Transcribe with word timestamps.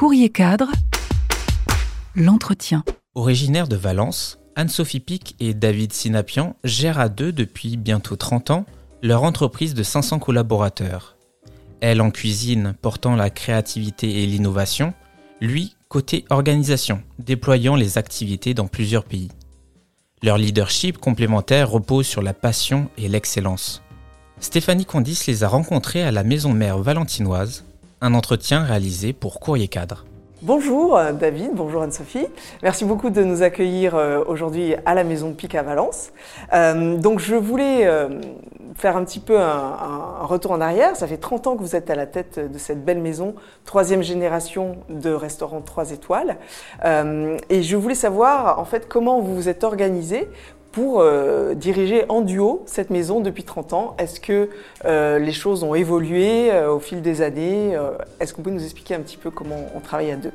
Courrier 0.00 0.30
cadre, 0.30 0.70
l'entretien. 2.16 2.84
Originaire 3.14 3.68
de 3.68 3.76
Valence, 3.76 4.38
Anne-Sophie 4.56 4.98
Pic 4.98 5.36
et 5.40 5.52
David 5.52 5.92
Sinapian 5.92 6.56
gèrent 6.64 6.98
à 6.98 7.10
deux 7.10 7.32
depuis 7.32 7.76
bientôt 7.76 8.16
30 8.16 8.50
ans 8.50 8.64
leur 9.02 9.24
entreprise 9.24 9.74
de 9.74 9.82
500 9.82 10.18
collaborateurs. 10.18 11.18
Elle 11.82 12.00
en 12.00 12.10
cuisine 12.10 12.74
portant 12.80 13.14
la 13.14 13.28
créativité 13.28 14.22
et 14.22 14.26
l'innovation, 14.26 14.94
lui 15.42 15.76
côté 15.90 16.24
organisation, 16.30 17.02
déployant 17.18 17.76
les 17.76 17.98
activités 17.98 18.54
dans 18.54 18.68
plusieurs 18.68 19.04
pays. 19.04 19.28
Leur 20.22 20.38
leadership 20.38 20.96
complémentaire 20.96 21.70
repose 21.70 22.06
sur 22.06 22.22
la 22.22 22.32
passion 22.32 22.88
et 22.96 23.06
l'excellence. 23.08 23.82
Stéphanie 24.38 24.86
Condis 24.86 25.24
les 25.26 25.44
a 25.44 25.48
rencontrés 25.48 26.02
à 26.02 26.10
la 26.10 26.24
maison 26.24 26.54
mère 26.54 26.78
valentinoise, 26.78 27.66
un 28.00 28.14
entretien 28.14 28.62
réalisé 28.62 29.12
pour 29.12 29.40
Courrier 29.40 29.68
Cadre. 29.68 30.04
Bonjour 30.42 30.96
euh, 30.96 31.12
David, 31.12 31.50
bonjour 31.52 31.82
Anne-Sophie. 31.82 32.26
Merci 32.62 32.86
beaucoup 32.86 33.10
de 33.10 33.22
nous 33.22 33.42
accueillir 33.42 33.94
euh, 33.94 34.24
aujourd'hui 34.26 34.74
à 34.86 34.94
la 34.94 35.04
Maison 35.04 35.34
Pic 35.34 35.54
à 35.54 35.62
Valence. 35.62 36.12
Euh, 36.54 36.96
donc 36.96 37.18
je 37.20 37.34
voulais 37.34 37.86
faire 38.74 38.96
un 38.96 39.04
petit 39.04 39.20
peu 39.20 39.38
un, 39.38 40.24
retour 40.24 40.52
en 40.52 40.62
arrière. 40.62 40.96
Ça 40.96 41.06
fait 41.06 41.18
30 41.18 41.46
ans 41.46 41.56
que 41.56 41.62
vous 41.62 41.76
êtes 41.76 41.90
à 41.90 41.94
la 41.94 42.06
tête 42.06 42.40
de 42.50 42.56
cette 42.56 42.82
belle 42.86 43.00
maison, 43.00 43.34
troisième 43.66 44.02
génération 44.02 44.78
de 44.88 45.10
restaurants 45.10 45.60
3 45.60 45.92
étoiles. 45.92 46.38
et 46.84 47.62
je 47.62 47.76
voulais 47.76 47.94
savoir 47.94 48.58
en 48.58 48.64
fait 48.64 48.88
comment 48.88 49.20
vous 49.20 49.34
vous 49.34 49.48
êtes 49.50 49.62
organisé 49.62 50.26
pour 50.72 51.00
euh, 51.00 51.54
diriger 51.54 52.04
en 52.08 52.20
duo 52.20 52.62
cette 52.66 52.90
maison 52.90 53.20
depuis 53.20 53.42
30 53.42 53.72
ans. 53.72 53.96
Est-ce 53.98 54.20
que 54.20 54.50
euh, 54.84 55.18
les 55.18 55.32
choses 55.32 55.64
ont 55.64 55.74
évolué 55.74 56.52
euh, 56.52 56.72
au 56.72 56.78
fil 56.78 57.02
des 57.02 57.22
années 57.22 57.76
Est-ce 58.20 58.34
qu'on 58.34 58.42
peut 58.42 58.50
nous 58.50 58.64
expliquer 58.64 58.94
un 58.94 59.00
petit 59.00 59.16
peu 59.16 59.30
comment 59.30 59.66
on 59.74 59.80
travaille 59.80 60.12
à 60.12 60.16
deux? 60.16 60.32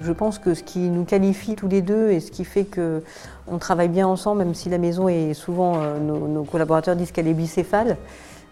Je 0.00 0.12
pense 0.12 0.38
que 0.38 0.54
ce 0.54 0.62
qui 0.62 0.78
nous 0.78 1.04
qualifie 1.04 1.56
tous 1.56 1.66
les 1.66 1.82
deux 1.82 2.10
et 2.10 2.20
ce 2.20 2.30
qui 2.30 2.44
fait 2.44 2.64
que 2.64 3.02
on 3.48 3.58
travaille 3.58 3.88
bien 3.88 4.06
ensemble, 4.06 4.44
même 4.44 4.54
si 4.54 4.68
la 4.68 4.78
maison 4.78 5.08
est 5.08 5.34
souvent, 5.34 5.82
nos, 5.98 6.44
collaborateurs 6.44 6.94
disent 6.94 7.10
qu'elle 7.10 7.26
est 7.26 7.34
bicéphale, 7.34 7.96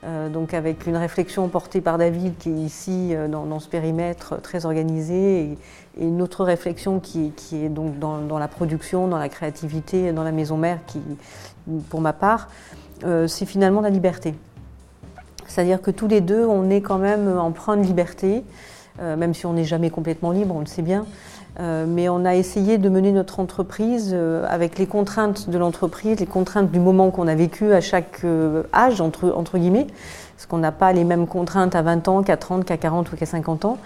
donc 0.05 0.55
avec 0.55 0.87
une 0.87 0.97
réflexion 0.97 1.49
portée 1.49 1.81
par 1.81 1.99
David 1.99 2.37
qui 2.39 2.51
est 2.51 2.53
ici 2.53 3.15
dans, 3.29 3.59
ce 3.59 3.69
périmètre 3.69 4.41
très 4.41 4.65
organisé 4.65 5.41
et, 5.43 5.59
une 5.99 6.21
autre 6.21 6.45
réflexion 6.45 7.01
qui, 7.01 7.33
est 7.53 7.69
donc 7.69 7.99
dans, 7.99 8.39
la 8.39 8.49
production, 8.49 9.09
dans 9.09 9.19
la 9.19 9.29
créativité, 9.29 10.13
dans 10.13 10.25
la 10.25 10.33
maison 10.33 10.57
mère, 10.57 10.79
qui, 10.87 11.01
pour 11.89 12.01
ma 12.01 12.13
part, 12.13 12.49
euh, 13.05 13.27
c'est 13.27 13.47
finalement 13.47 13.81
la 13.81 13.91
liberté. 13.91 14.35
C'est-à-dire 15.47 15.81
que 15.81 15.91
tous 15.91 16.09
les 16.09 16.21
deux, 16.21 16.45
on 16.45 16.71
est 16.71 16.81
quand 16.81 16.99
même 16.99 17.39
empreint 17.39 17.77
de 17.77 17.83
liberté, 17.83 18.43
euh, 19.01 19.17
même 19.17 19.35
si 19.35 19.47
on 19.47 19.53
n'est 19.53 19.65
jamais 19.65 19.91
complètement 19.91 20.33
libre, 20.33 20.55
on 20.57 20.61
le 20.61 20.67
sait 20.67 20.83
bien. 20.83 21.07
Euh, 21.59 21.87
mais 21.89 22.09
on 22.09 22.25
a 22.25 22.35
essayé 22.35 22.77
de 22.79 22.89
mener 22.89 23.13
notre 23.13 23.41
entreprise 23.41 24.15
avec 24.49 24.79
les 24.79 24.87
contraintes 24.87 25.49
de 25.49 25.59
l'entreprise, 25.59 26.21
les 26.21 26.27
contraintes 26.27 26.71
du 26.71 26.79
moment 26.79 27.11
qu'on 27.11 27.29
a 27.29 27.35
vécu 27.35 27.73
à 27.73 27.81
chaque 27.81 28.25
âge, 28.75 29.01
entre, 29.01 29.33
entre 29.35 29.59
guillemets, 29.59 29.87
parce 30.37 30.47
qu'on 30.47 30.59
n'a 30.59 30.73
pas 30.73 30.93
les 30.93 31.05
mêmes 31.05 31.27
contraintes 31.27 31.75
à 31.75 31.83
20 31.83 32.09
ans 32.09 32.23
qu'à 32.23 32.37
30, 32.37 32.65
qu'à 32.65 32.77
40 32.77 33.13
ou 33.13 33.17
qu'à 33.17 33.27
50 33.27 33.65
ans 33.65 33.79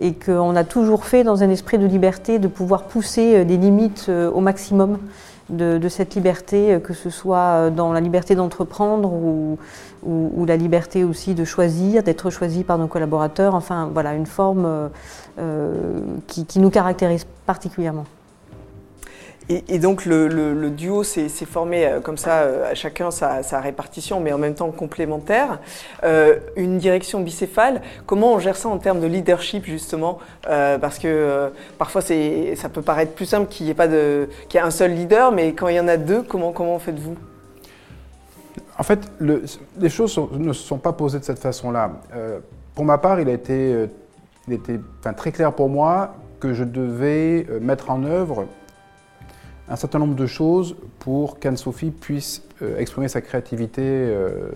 et 0.00 0.14
qu'on 0.14 0.56
a 0.56 0.64
toujours 0.64 1.04
fait 1.04 1.24
dans 1.24 1.42
un 1.42 1.50
esprit 1.50 1.78
de 1.78 1.86
liberté, 1.86 2.38
de 2.38 2.48
pouvoir 2.48 2.84
pousser 2.84 3.44
des 3.44 3.56
euh, 3.56 3.60
limites 3.60 4.06
euh, 4.08 4.30
au 4.30 4.40
maximum 4.40 4.98
de, 5.50 5.88
cette 5.88 6.14
liberté, 6.14 6.74
euh, 6.74 6.78
que 6.78 6.94
ce 6.94 7.10
soit 7.10 7.70
dans 7.70 7.92
la 7.92 8.00
liberté 8.00 8.34
d'entreprendre 8.34 9.12
ou, 9.12 9.58
ou, 10.04 10.44
la 10.46 10.56
liberté 10.56 11.04
aussi 11.04 11.34
de 11.34 11.44
choisir, 11.44 12.02
d'être 12.02 12.30
choisi 12.30 12.64
par 12.64 12.78
nos 12.78 12.86
collaborateurs. 12.86 13.54
Enfin, 13.54 13.90
voilà, 13.92 14.14
une 14.14 14.26
forme 14.26 14.90
qui 16.26 16.58
nous 16.58 16.70
caractérise 16.70 17.26
particulièrement. 17.46 18.04
Et, 19.52 19.80
donc 19.80 20.06
le, 20.06 20.70
duo 20.70 21.02
s'est 21.02 21.28
formé 21.28 21.84
euh, 21.84 21.98
comme 21.98 22.16
ça, 22.16 22.42
euh, 22.42 22.70
à 22.70 22.74
chacun 22.76 23.10
sa, 23.10 23.60
répartition, 23.60 24.20
mais 24.20 24.32
en 24.32 24.38
même 24.38 24.54
temps 24.54 24.70
complémentaire. 24.70 25.58
Euh, 26.04 26.38
une 26.54 26.78
direction 26.78 27.20
bicéphale, 27.20 27.82
comment 28.06 28.34
on 28.34 28.38
gère 28.38 28.56
ça 28.56 28.68
en 28.68 28.78
termes 28.78 29.00
de 29.00 29.08
leadership 29.08 29.64
justement 29.64 30.18
Parce 30.44 31.00
que 31.00 31.50
parfois 31.78 32.00
ça 32.00 32.68
peut 32.68 32.82
paraître 32.82 33.12
plus 33.12 33.26
simple 33.26 33.48
qu'il 33.48 33.66
n'y 33.66 33.72
ait, 33.72 33.74
pas 33.74 33.88
qu'il 33.88 34.28
y 34.54 34.56
ait 34.56 34.60
un 34.60 34.70
seul 34.70 34.92
leader, 34.92 35.32
mais 35.32 35.52
quand 35.52 35.66
il 35.66 35.74
y 35.74 35.80
en 35.80 35.88
a 35.88 35.96
deux, 35.96 36.22
comment, 36.22 36.78
faites-vous? 36.78 37.16
En 38.78 38.82
fait, 38.84 39.00
les 39.20 39.88
choses 39.88 40.18
ne 40.32 40.52
se 40.52 40.62
sont 40.62 40.78
pas 40.78 40.92
posées 40.92 41.18
de 41.18 41.24
cette 41.24 41.40
façon-là. 41.40 41.90
pour 42.76 42.84
ma 42.84 42.98
part, 42.98 43.20
il 43.20 43.28
a 43.28 43.32
été, 43.32 43.88
était 44.48 44.80
très 45.16 45.32
clair 45.32 45.52
pour 45.52 45.68
moi 45.68 46.14
que 46.38 46.54
je 46.54 46.62
devais 46.64 47.46
mettre 47.60 47.90
en 47.90 48.04
œuvre 48.04 48.46
un 49.70 49.76
certain 49.76 50.00
nombre 50.00 50.16
de 50.16 50.26
choses 50.26 50.74
pour 50.98 51.38
qu'Anne-Sophie 51.38 51.92
puisse 51.92 52.42
euh, 52.60 52.78
exprimer 52.78 53.08
sa 53.08 53.20
créativité 53.20 53.82
euh, 53.84 54.50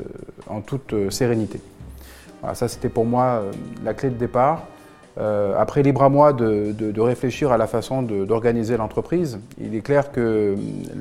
en 0.48 0.60
toute 0.60 0.92
euh, 0.92 1.10
sérénité. 1.10 1.60
Voilà, 2.41 2.56
ça, 2.56 2.66
c'était 2.66 2.88
pour 2.88 3.06
moi 3.06 3.44
la 3.84 3.94
clé 3.94 4.10
de 4.10 4.16
départ. 4.16 4.66
après, 5.16 5.82
libre 5.82 6.02
à 6.02 6.10
moi 6.10 6.34
de, 6.34 7.00
réfléchir 7.00 7.52
à 7.52 7.56
la 7.56 7.66
façon 7.66 8.02
d'organiser 8.02 8.76
l'entreprise. 8.76 9.38
Il 9.58 9.75
est 9.75 9.80
clair 9.80 10.12
que 10.12 10.54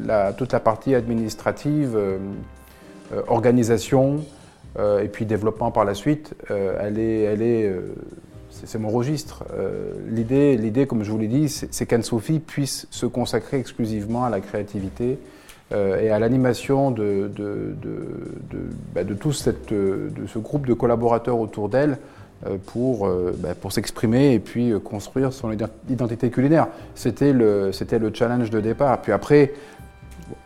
la, 0.06 0.31
toute 0.31 0.53
la 0.53 0.62
partie 0.62 0.95
administrative, 0.95 1.97
organisation 3.28 4.24
et 4.80 5.09
puis 5.09 5.25
développement 5.25 5.72
par 5.72 5.84
la 5.84 5.95
suite, 5.95 6.34
elle 6.50 6.97
est, 6.97 7.24
elle 7.24 7.41
est 7.41 7.74
c'est 8.66 8.80
mon 8.80 8.90
registre. 8.90 9.44
Euh, 9.53 9.94
l'idée, 10.09 10.86
comme 10.88 11.03
je 11.03 11.12
vous 11.12 11.18
l'ai 11.18 11.28
dit, 11.28 11.50
c'est 11.50 11.86
qu'Anne-Sophie 11.86 12.40
puisse 12.40 12.88
se 12.91 13.06
consacrer 13.06 13.58
exclusivement 13.59 14.24
à 14.24 14.30
la 14.30 14.40
créativité 14.40 15.18
euh, 15.72 16.00
et 16.00 16.09
à 16.09 16.19
l'animation 16.19 16.92
de, 16.92 17.31
de, 17.36 17.75
bah, 18.94 19.02
tout 19.19 19.34
ce 19.34 20.40
groupe 20.40 20.68
de 20.68 20.74
collaborateurs 20.74 21.40
autour 21.40 21.69
d'elle 21.69 21.97
euh, 22.46 22.58
pour, 22.68 23.09
bah, 23.38 23.56
pour 23.59 23.72
s'exprimer 23.72 24.34
et 24.34 24.40
puis 24.40 24.74
construire 24.84 25.34
son 25.34 25.52
identité 25.90 26.30
culinaire. 26.30 26.68
C'était 26.96 27.34
le, 27.34 27.72
le 27.72 28.13
challenge 28.13 28.50
de 28.50 28.62
départ. 28.62 29.02
Puis 29.02 29.12
après, 29.12 29.53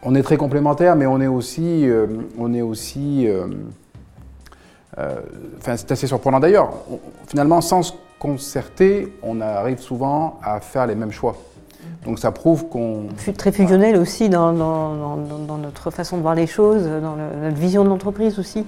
on 0.01 0.16
est 0.16 0.23
très 0.23 0.38
complémentaires, 0.38 0.96
mais 0.96 1.06
on 1.06 1.19
est 1.19 1.28
aussi, 1.28 1.88
on 2.38 2.53
est 2.53 2.62
aussi 2.62 3.28
c'est 5.62 5.91
assez 5.91 6.08
surprenant 6.08 6.40
d'ailleurs. 6.40 6.72
Finalement, 7.28 7.62
sans 7.62 7.94
concerté, 8.19 9.13
on 9.22 9.41
arrive 9.41 9.80
souvent 9.80 10.40
à 10.44 10.59
faire 10.59 10.88
les 10.88 10.96
mêmes 10.96 11.12
choix. 11.12 11.35
Donc 12.06 12.19
ça 12.19 12.31
prouve 12.31 12.68
qu'on... 12.69 13.08
Très 13.38 13.52
fusionnel 13.52 13.97
aussi 13.97 14.30
dans, 14.30 14.53
dans, 14.53 15.58
notre 15.58 15.91
façon 15.91 16.18
de 16.18 16.22
voir 16.22 16.35
les 16.35 16.47
choses, 16.47 16.84
dans 16.84 17.16
notre 17.16 17.58
vision 17.58 17.84
de 17.84 17.90
l'entreprise 17.90 18.40
aussi, 18.40 18.66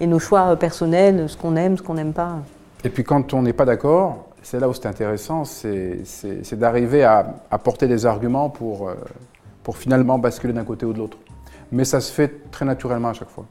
et 0.00 0.06
nos 0.06 0.18
choix 0.18 0.56
personnels, 0.56 1.28
ce 1.28 1.36
qu'on 1.36 1.56
aime, 1.56 1.76
ce 1.76 1.82
qu'on 1.82 1.94
n'aime 1.94 2.12
pas. 2.12 2.36
Et 2.84 2.88
puis 2.88 3.04
quand 3.04 3.34
on 3.34 3.42
n'est 3.42 3.52
pas 3.52 3.64
d'accord, 3.64 4.28
c'est 4.42 4.60
là 4.60 4.68
où 4.68 4.74
c'est 4.74 4.86
intéressant, 4.86 5.44
c'est 5.44 6.02
d'arriver 6.54 7.04
à 7.04 7.34
apporter 7.50 7.88
des 7.88 8.06
arguments 8.06 8.48
pour, 8.48 8.88
euh, 8.88 8.94
pour 9.62 9.76
finalement 9.76 10.18
basculer 10.18 10.52
d'un 10.52 10.64
côté 10.64 10.86
ou 10.86 10.92
de 10.92 10.98
l'autre. 10.98 11.18
Mais 11.70 11.84
ça 11.84 12.00
se 12.00 12.12
fait 12.12 12.50
très 12.50 12.64
naturellement 12.64 13.08
à 13.08 13.12
chaque 13.12 13.28
fois. 13.28 13.44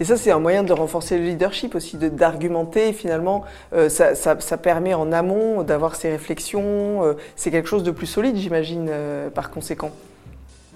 Et 0.00 0.04
ça, 0.04 0.16
c'est 0.16 0.30
un 0.30 0.38
moyen 0.38 0.62
de 0.62 0.72
renforcer 0.72 1.18
le 1.18 1.24
leadership 1.24 1.74
aussi, 1.74 1.96
d'argumenter. 1.96 2.92
Finalement, 2.92 3.44
euh, 3.72 3.88
ça, 3.88 4.56
permet 4.56 4.94
en 4.94 5.12
amont 5.12 5.62
d'avoir 5.62 5.96
ces 5.96 6.10
réflexions. 6.10 7.04
Euh, 7.04 7.14
c'est 7.36 7.50
quelque 7.50 7.68
chose 7.68 7.82
de 7.82 7.90
plus 7.90 8.06
solide, 8.06 8.36
j'imagine, 8.36 8.88
euh, 8.90 9.30
par 9.30 9.50
conséquent. 9.50 9.90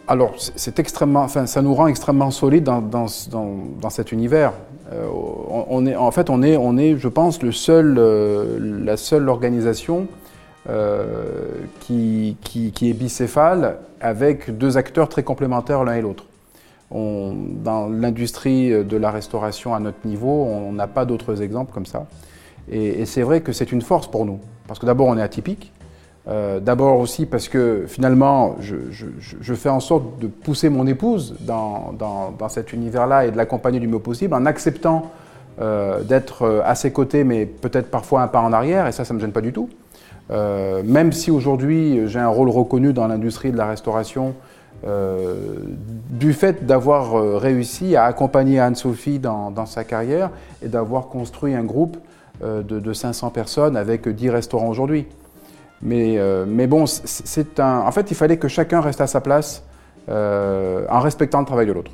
Alors, 0.08 0.34
c'est 0.38 0.78
extrêmement, 0.78 1.22
enfin, 1.22 1.46
ça 1.46 1.62
nous 1.62 1.74
rend 1.74 1.88
extrêmement 1.88 2.30
solide 2.30 2.62
dans, 2.62 2.80
dans, 2.80 3.06
dans, 3.28 3.90
cet 3.90 4.12
univers. 4.12 4.52
on, 4.92 5.84
est, 5.84 5.96
en 5.96 6.12
fait, 6.12 6.30
on 6.30 6.44
est, 6.44 6.56
on 6.56 6.76
est, 6.78 6.96
je 6.96 7.08
pense, 7.08 7.42
le 7.42 7.50
seul, 7.50 7.94
la 8.84 8.96
seule 8.96 9.28
organisation 9.28 10.06
qui, 11.80 12.36
qui, 12.40 12.70
qui 12.70 12.90
est 12.90 12.92
bicéphale 12.92 13.78
avec 14.00 14.56
deux 14.56 14.76
acteurs 14.76 15.08
très 15.08 15.24
complémentaires 15.24 15.82
l'un 15.82 15.94
et 15.94 16.02
l'autre 16.02 16.24
dans 16.90 17.88
l'industrie 17.88 18.70
de 18.70 18.96
la 18.96 19.10
restauration 19.10 19.74
à 19.74 19.80
notre 19.80 20.06
niveau, 20.06 20.44
on 20.44 20.72
n'a 20.72 20.86
pas 20.86 21.04
d'autres 21.04 21.42
exemples 21.42 21.72
comme 21.72 21.86
ça. 21.86 22.06
Et, 22.70 23.04
c'est 23.06 23.22
vrai 23.22 23.40
que 23.40 23.52
c'est 23.52 23.72
une 23.72 23.82
force 23.82 24.06
pour 24.06 24.26
nous. 24.26 24.40
Parce 24.66 24.78
que 24.78 24.86
d'abord, 24.86 25.06
on 25.06 25.16
est 25.16 25.22
atypique. 25.22 25.72
Euh, 26.28 26.58
d'abord 26.58 26.98
aussi 26.98 27.24
parce 27.24 27.48
que 27.48 27.84
finalement, 27.86 28.56
je, 28.58 29.54
fais 29.54 29.68
en 29.68 29.78
sorte 29.78 30.18
de 30.18 30.26
pousser 30.26 30.68
mon 30.68 30.86
épouse 30.86 31.36
dans, 31.40 31.94
cet 32.48 32.72
univers-là 32.72 33.26
et 33.26 33.30
de 33.30 33.36
l'accompagner 33.36 33.78
du 33.78 33.86
mieux 33.86 34.00
possible 34.00 34.34
en 34.34 34.44
acceptant 34.44 35.12
euh, 35.60 36.02
d'être 36.02 36.62
à 36.64 36.74
ses 36.74 36.90
côtés, 36.92 37.22
mais 37.22 37.46
peut-être 37.46 37.90
parfois 37.90 38.22
un 38.22 38.28
pas 38.28 38.40
en 38.40 38.52
arrière, 38.52 38.88
et 38.88 38.92
ça, 38.92 39.04
ça 39.04 39.14
ne 39.14 39.18
me 39.18 39.20
gêne 39.20 39.32
pas 39.32 39.40
du 39.40 39.52
tout. 39.52 39.68
Euh, 40.32 40.82
même 40.84 41.12
si 41.12 41.30
aujourd'hui 41.30 42.08
j'ai 42.08 42.18
un 42.18 42.28
rôle 42.28 42.50
reconnu 42.50 42.92
dans 42.92 43.06
l'industrie 43.06 43.52
de 43.52 43.56
la 43.56 43.68
restauration 43.68 44.34
euh, 44.84 45.34
du 46.10 46.32
fait 46.32 46.66
d'avoir 46.66 47.18
euh, 47.18 47.38
réussi 47.38 47.96
à 47.96 48.04
accompagner 48.04 48.60
Anne-Sophie 48.60 49.18
dans, 49.18 49.66
sa 49.66 49.84
carrière 49.84 50.30
et 50.62 50.68
d'avoir 50.68 51.08
construit 51.08 51.54
un 51.54 51.64
groupe 51.64 51.96
euh, 52.44 52.62
de, 52.62 52.92
500 52.92 53.30
personnes 53.30 53.76
avec 53.76 54.08
10 54.08 54.30
restaurants 54.30 54.68
aujourd'hui. 54.68 55.06
Mais, 55.82 56.18
mais 56.46 56.66
bon, 56.66 56.86
c'est 56.86 57.60
un. 57.60 57.80
En 57.80 57.92
fait, 57.92 58.10
il 58.10 58.14
fallait 58.16 58.38
que 58.38 58.48
chacun 58.48 58.80
reste 58.80 59.02
à 59.02 59.06
sa 59.06 59.20
place 59.20 59.62
en 60.08 61.00
respectant 61.00 61.40
le 61.40 61.44
travail 61.44 61.66
de 61.66 61.72
l'autre. 61.72 61.90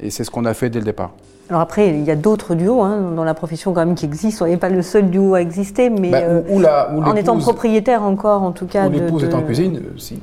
Et 0.00 0.10
c'est 0.10 0.22
ce 0.22 0.30
qu'on 0.30 0.44
a 0.44 0.54
fait 0.54 0.70
dès 0.70 0.78
le 0.78 0.84
départ. 0.84 1.10
Alors 1.50 1.60
après, 1.60 1.88
il 1.88 2.04
y 2.04 2.12
a 2.12 2.16
d'autres 2.16 2.54
duos 2.54 2.82
hein, 2.82 3.12
dans 3.16 3.24
la 3.24 3.34
profession 3.34 3.72
quand 3.72 3.84
même 3.84 3.96
qui 3.96 4.04
existent. 4.04 4.44
On 4.44 4.48
n'est 4.48 4.56
pas 4.56 4.68
le 4.68 4.82
seul 4.82 5.10
duo 5.10 5.34
à 5.34 5.40
exister, 5.40 5.90
mais 5.90 6.10
bah, 6.10 6.90
en 6.94 7.16
étant 7.16 7.36
propriétaire 7.38 8.04
encore, 8.04 8.42
en 8.42 8.52
tout 8.52 8.66
cas. 8.66 8.86
Où 8.86 8.92
l'épouse 8.92 9.24
est 9.24 9.34
en 9.34 9.42
cuisine, 9.42 9.82
si. 9.98 10.20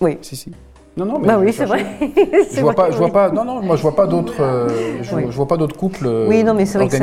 Oui. 0.00 0.18
Si, 0.22 0.34
si. 0.34 0.52
Non, 0.94 1.06
non, 1.06 1.18
mais 1.18 1.26
bah 1.26 1.38
oui, 1.40 1.54
c'est 1.54 1.64
vrai. 1.64 1.86
je 2.54 2.60
vois 2.60 2.74
pas, 2.74 2.90
je 2.90 2.98
vois 2.98 3.08
pas. 3.08 3.30
Non, 3.30 3.44
non, 3.44 3.62
moi 3.62 3.76
je 3.76 3.82
vois 3.82 3.96
pas 3.96 4.06
d'autres. 4.06 4.42
Euh, 4.42 4.68
je, 5.02 5.36
vois 5.36 5.48
pas 5.48 5.56
d'autres 5.56 5.76
couples. 5.76 6.06
Oui, 6.28 6.44
non, 6.44 6.52
mais 6.52 6.66
c'est 6.66 6.76
vrai 6.76 6.88
que 6.88 6.96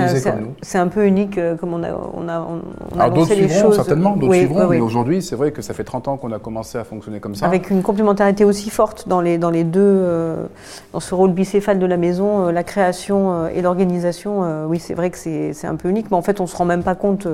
c'est 0.61 0.77
un, 0.77 0.87
peu 0.87 1.07
unique 1.07 1.39
euh, 1.39 1.55
comme 1.55 1.73
on 1.73 1.81
a, 1.83 1.89
on 2.13 2.29
a, 2.29 2.47
on 2.95 2.99
a 2.99 3.09
d'autres 3.09 3.33
suivront 3.33 3.71
certainement, 3.71 4.15
d'autres 4.15 4.35
suivront. 4.35 4.67
mais 4.67 4.79
aujourd'hui, 4.79 5.23
c'est 5.23 5.35
vrai 5.35 5.51
que 5.51 5.63
ça 5.63 5.73
fait 5.73 5.83
30 5.83 6.07
ans 6.07 6.17
qu'on 6.17 6.31
a 6.31 6.37
commencé 6.37 6.77
à 6.77 6.83
fonctionner 6.83 7.19
comme 7.19 7.33
ça. 7.33 7.47
Avec 7.47 7.71
une 7.71 7.81
complémentarité 7.81 8.45
aussi 8.45 8.69
forte 8.69 9.07
dans 9.07 9.21
les 9.21 9.39
dans 9.39 9.49
les 9.49 9.63
deux, 9.63 9.81
euh, 9.81 10.45
dans 10.93 10.99
ce 10.99 11.15
rôle 11.15 11.31
bicéphale 11.31 11.79
de 11.79 11.85
la 11.87 11.97
maison, 11.97 12.49
la 12.49 12.63
création 12.63 13.47
et 13.47 13.63
l'organisation. 13.63 14.67
oui, 14.67 14.77
c'est 14.77 14.93
vrai 14.93 15.09
que 15.09 15.17
c'est 15.17 15.67
un 15.67 15.75
peu 15.75 15.89
unique, 15.89 16.11
mais 16.11 16.17
en 16.17 16.21
fait, 16.21 16.39
on 16.41 16.45
se 16.45 16.55
rend 16.55 16.65
même 16.65 16.83
pas 16.83 16.95
compte. 16.95 17.27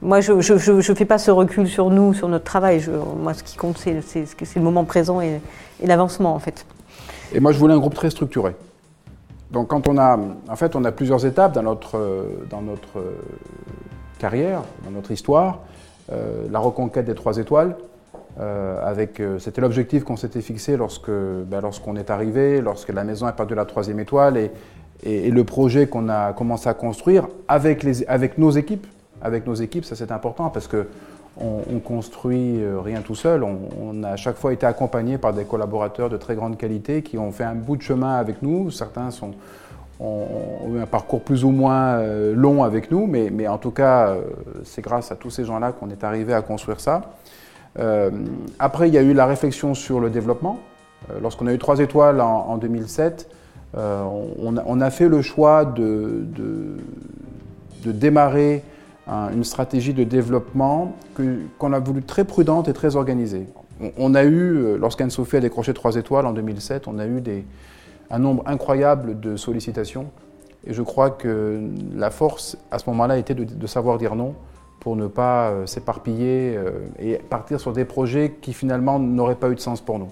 Moi, 0.00 0.22
je 0.22 0.32
ne 0.32 0.94
fais 0.94 1.04
pas 1.04 1.18
ce 1.18 1.30
recul 1.30 1.68
sur 1.68 1.90
nous, 1.90 2.14
sur 2.14 2.28
notre 2.28 2.44
travail. 2.44 2.80
Je, 2.80 2.90
moi, 2.90 3.34
ce 3.34 3.42
qui 3.42 3.58
compte, 3.58 3.76
c'est 3.76 4.56
le 4.56 4.62
moment 4.62 4.84
présent 4.84 5.20
et, 5.20 5.40
et 5.82 5.86
l'avancement, 5.86 6.34
en 6.34 6.38
fait. 6.38 6.64
Et 7.32 7.40
moi, 7.40 7.52
je 7.52 7.58
voulais 7.58 7.74
un 7.74 7.78
groupe 7.78 7.94
très 7.94 8.10
structuré. 8.10 8.54
Donc, 9.50 9.68
quand 9.68 9.88
on 9.88 9.98
a, 9.98 10.18
en 10.48 10.56
fait, 10.56 10.76
on 10.76 10.84
a 10.84 10.92
plusieurs 10.92 11.26
étapes 11.26 11.52
dans 11.52 11.62
notre, 11.62 12.26
dans 12.48 12.62
notre 12.62 13.02
carrière, 14.18 14.62
dans 14.84 14.90
notre 14.90 15.10
histoire. 15.10 15.60
Euh, 16.12 16.46
la 16.50 16.58
reconquête 16.58 17.06
des 17.06 17.14
trois 17.14 17.38
étoiles, 17.38 17.76
euh, 18.40 18.84
avec, 18.84 19.20
euh, 19.20 19.38
c'était 19.38 19.60
l'objectif 19.60 20.04
qu'on 20.04 20.16
s'était 20.16 20.40
fixé 20.40 20.76
lorsque, 20.76 21.10
ben, 21.10 21.60
lorsqu'on 21.60 21.96
est 21.96 22.10
arrivé, 22.10 22.60
lorsque 22.60 22.90
la 22.90 23.04
maison 23.04 23.26
a 23.26 23.32
perdu 23.32 23.54
la 23.54 23.64
troisième 23.64 24.00
étoile, 24.00 24.36
et, 24.36 24.50
et, 25.02 25.28
et 25.28 25.30
le 25.30 25.44
projet 25.44 25.86
qu'on 25.86 26.08
a 26.08 26.32
commencé 26.32 26.68
à 26.68 26.74
construire 26.74 27.28
avec, 27.48 27.82
les, 27.82 28.04
avec 28.06 28.38
nos 28.38 28.50
équipes 28.50 28.86
avec 29.22 29.46
nos 29.46 29.54
équipes, 29.54 29.84
ça 29.84 29.96
c'est 29.96 30.12
important 30.12 30.48
parce 30.48 30.66
que 30.66 30.86
on, 31.36 31.78
construit 31.78 32.62
euh, 32.62 32.80
rien 32.80 33.00
tout 33.00 33.14
seul. 33.14 33.42
On, 33.44 34.02
a 34.02 34.10
à 34.10 34.16
chaque 34.16 34.36
fois 34.36 34.52
été 34.52 34.66
accompagné 34.66 35.18
par 35.18 35.32
des 35.32 35.44
collaborateurs 35.44 36.10
de 36.10 36.16
très 36.16 36.34
grande 36.34 36.56
qualité 36.56 37.02
qui 37.02 37.18
ont 37.18 37.32
fait 37.32 37.44
un 37.44 37.54
bout 37.54 37.76
de 37.76 37.82
chemin 37.82 38.16
avec 38.16 38.42
nous. 38.42 38.70
Certains 38.70 39.08
ont, 39.22 39.34
eu 40.74 40.80
un 40.80 40.86
parcours 40.86 41.20
plus 41.22 41.44
ou 41.44 41.50
moins 41.50 41.94
euh, 41.94 42.34
long 42.34 42.62
avec 42.62 42.90
nous, 42.90 43.06
mais, 43.06 43.48
en 43.48 43.58
tout 43.58 43.70
cas, 43.70 44.08
euh, 44.08 44.22
c'est 44.64 44.82
grâce 44.82 45.12
à 45.12 45.16
tous 45.16 45.30
ces 45.30 45.44
gens-là 45.44 45.72
qu'on 45.72 45.90
est 45.90 46.04
arrivé 46.04 46.32
à 46.32 46.42
construire 46.42 46.80
ça. 46.80 47.02
après, 48.58 48.88
il 48.88 48.94
y 48.94 48.98
a 48.98 49.02
eu 49.02 49.14
la 49.14 49.26
réflexion 49.26 49.74
sur 49.74 50.00
le 50.00 50.10
développement. 50.10 50.58
Lorsqu'on 51.22 51.46
a 51.46 51.54
eu 51.54 51.58
trois 51.58 51.78
étoiles 51.78 52.20
en, 52.20 52.56
2007, 52.58 53.28
on 53.74 54.80
a, 54.80 54.90
fait 54.90 55.08
le 55.08 55.22
choix 55.22 55.64
de 55.64 56.26
démarrer 57.84 58.64
une 59.08 59.44
stratégie 59.44 59.94
de 59.94 60.04
développement 60.04 60.96
qu'on 61.58 61.72
a 61.72 61.78
voulu 61.78 62.02
très 62.02 62.24
prudente 62.24 62.68
et 62.68 62.72
très 62.72 62.96
organisée. 62.96 63.46
On, 63.96 64.14
a 64.14 64.24
eu, 64.24 64.56
euh, 64.56 64.76
lorsqu'Anne-Sophie 64.76 65.36
a 65.36 65.40
décroché 65.40 65.72
trois 65.72 65.96
étoiles 65.96 66.26
en 66.26 66.32
2007, 66.32 66.86
on 66.86 66.98
a 66.98 67.06
eu 67.06 67.22
des, 67.22 67.46
un 68.10 68.18
nombre 68.18 68.42
incroyable 68.46 69.18
de 69.20 69.36
sollicitations. 69.36 70.10
Et 70.66 70.74
je 70.74 70.82
crois 70.82 71.10
que 71.10 71.60
la 71.96 72.10
force, 72.10 72.58
à 72.70 72.78
ce 72.78 72.88
moment-là, 72.90 73.16
était 73.16 73.34
de, 73.34 73.66
savoir 73.66 73.96
dire 73.96 74.14
non 74.14 74.34
pour 74.80 74.96
ne 74.96 75.06
pas 75.06 75.48
euh, 75.48 75.66
s'éparpiller 75.66 76.56
euh, 76.56 76.70
et 76.98 77.14
partir 77.14 77.58
sur 77.58 77.72
des 77.72 77.86
projets 77.86 78.36
qui 78.40 78.52
finalement 78.52 78.98
n'auraient 78.98 79.34
pas 79.34 79.48
eu 79.50 79.54
de 79.54 79.60
sens 79.60 79.80
pour 79.80 79.98
nous. 79.98 80.08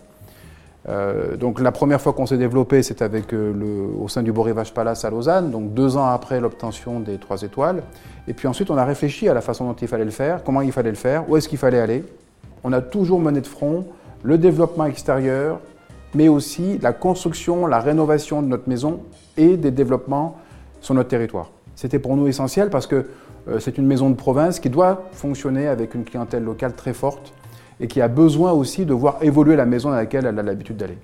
Euh, 0.89 1.37
donc 1.37 1.61
la 1.61 1.73
première 1.73 2.01
fois 2.01 2.13
qu'on 2.13 2.27
s'est 2.27 2.39
développé, 2.39 2.83
c'est 2.83 3.03
avec 3.03 3.33
euh, 3.35 3.53
le, 3.53 4.03
au 4.03 4.09
sein 4.09 4.23
du 4.23 4.33
Beau 4.33 4.47
Palace 4.75 5.05
à 5.05 5.11
Lausanne, 5.11 5.51
donc 5.51 5.75
deux 5.75 5.97
ans 5.97 6.07
après 6.07 6.41
l'obtention 6.41 7.01
des 7.01 7.19
trois 7.19 7.43
étoiles. 7.43 7.83
Et 8.27 8.33
puis 8.33 8.49
ensuite, 8.49 8.71
on 8.71 8.77
a 8.77 8.85
réfléchi 8.85 9.29
à 9.29 9.35
la 9.35 9.41
façon 9.41 9.67
dont 9.67 9.75
il 9.75 9.89
fallait 9.89 10.05
le 10.05 10.11
faire, 10.11 10.43
comment 10.45 10.63
il 10.63 10.73
fallait 10.73 10.91
le 10.91 10.97
faire, 10.97 11.29
où 11.29 11.37
est-ce 11.37 11.49
qu'il 11.49 11.59
fallait 11.59 11.81
aller. 11.81 12.05
On 12.65 12.73
a 12.73 12.81
toujours 12.81 13.21
mené 13.21 13.41
de 13.41 13.47
front 13.47 13.87
le 14.23 14.39
développement 14.39 14.87
extérieur, 14.87 15.61
mais 16.15 16.29
aussi 16.29 16.79
la 16.79 16.93
construction, 16.93 17.67
la 17.67 17.81
rénovation 17.81 18.43
de 18.43 18.49
notre 18.49 18.69
maison 18.69 19.01
et 19.37 19.57
des 19.57 19.71
développements 19.71 20.37
sur 20.81 20.95
notre 20.95 21.11
territoire. 21.11 21.51
C'était 21.77 21.99
pour 21.99 22.17
nous 22.17 22.27
essentiel 22.27 22.71
parce 22.71 22.87
que 22.87 23.07
euh, 23.49 23.59
c'est 23.61 23.79
une 23.79 23.87
maison 23.87 24.11
de 24.11 24.17
province 24.17 24.59
qui 24.59 24.71
doit 24.71 25.05
fonctionner 25.13 25.69
avec 25.69 25.95
une 25.95 26.05
clientèle 26.05 26.45
locale 26.45 26.73
très 26.75 26.95
forte 26.95 27.33
et 27.81 27.87
qui 27.87 28.01
a 28.01 28.09
besoin 28.09 28.53
aussi 28.53 28.85
de 28.85 28.93
voir 28.93 29.19
évoluer 29.23 29.57
la 29.57 29.67
maison 29.67 29.91
dans 29.91 29.97
laquelle 29.97 30.27
elle 30.27 30.39
a 30.39 30.43
l'habitude 30.43 30.77
d'aller. 30.77 30.99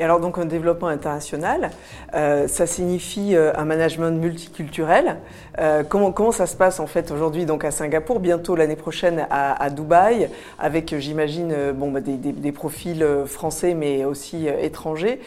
Et 0.00 0.04
alors 0.04 0.18
donc 0.18 0.38
un 0.38 0.46
développement 0.46 0.88
international, 0.88 1.70
euh, 2.14 2.48
ça 2.48 2.66
signifie 2.66 3.36
euh, 3.36 3.52
un 3.54 3.66
management 3.66 4.18
multiculturel. 4.18 5.18
Euh, 5.58 5.82
comment, 5.86 6.32
ça 6.32 6.46
se 6.46 6.56
passe 6.56 6.80
en 6.80 6.86
fait 6.86 7.10
aujourd'hui 7.10 7.44
donc 7.44 7.66
à 7.66 7.70
Singapour, 7.70 8.18
bientôt 8.18 8.56
l'année 8.56 8.76
prochaine 8.76 9.26
à, 9.28 9.68
Dubaï, 9.68 10.30
avec 10.58 10.94
j'imagine 10.98 11.54
bon, 11.74 11.90
bah, 11.90 12.00
des, 12.00 12.52
profils 12.52 13.04
français 13.26 13.74
mais 13.74 14.06
aussi 14.06 14.46
étrangers 14.46 15.20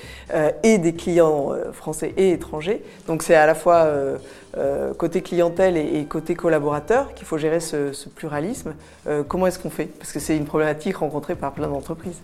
et 0.63 0.77
des 0.79 0.93
clients 0.93 1.51
français 1.71 2.13
et 2.17 2.31
étrangers. 2.31 2.81
Donc 3.07 3.21
c'est 3.21 3.35
à 3.35 3.45
la 3.45 3.53
fois 3.53 3.87
côté 4.97 5.21
clientèle 5.21 5.77
et, 5.77 6.03
côté 6.05 6.33
collaborateur 6.35 7.13
qu'il 7.13 7.27
faut 7.27 7.37
gérer 7.37 7.59
ce 7.59 8.09
pluralisme. 8.09 8.73
comment 9.27 9.45
est-ce 9.47 9.59
qu'on 9.59 9.69
fait? 9.69 9.85
Parce 9.85 10.11
que 10.11 10.19
c'est 10.19 10.35
une 10.35 10.45
problématique 10.45 10.97
rencontrée 10.97 11.35
par 11.35 11.51
plein 11.51 11.67
d'entreprises. 11.67 12.21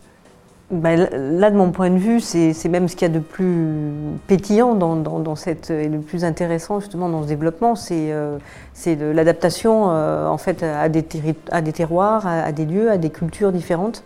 Bah, 0.72 0.96
là, 0.96 1.50
de 1.50 1.56
mon 1.56 1.72
point 1.72 1.90
de 1.90 1.98
vue, 1.98 2.20
c'est 2.20 2.70
même 2.70 2.88
ce 2.88 2.96
qu'il 2.96 3.08
y 3.08 3.12
a 3.12 3.14
de 3.14 3.20
plus 3.20 3.92
pétillant 4.28 4.76
dans, 4.76 4.96
dans, 4.96 5.36
cette, 5.36 5.72
et 5.72 5.90
le 5.90 6.00
plus 6.00 6.24
intéressant 6.24 6.80
justement 6.80 7.10
dans 7.10 7.24
ce 7.24 7.28
développement, 7.28 7.74
c'est 7.74 8.12
euh, 8.12 8.38
l'adaptation 8.86 9.90
euh, 9.90 10.28
en 10.28 10.38
fait 10.38 10.62
à 10.62 10.88
des, 10.88 11.04
à 11.52 11.62
des 11.62 11.74
terroirs, 11.74 12.28
à, 12.28 12.52
des 12.52 12.66
lieux, 12.66 12.92
à 12.92 12.98
des 12.98 13.10
cultures 13.10 13.52
différentes. 13.52 14.04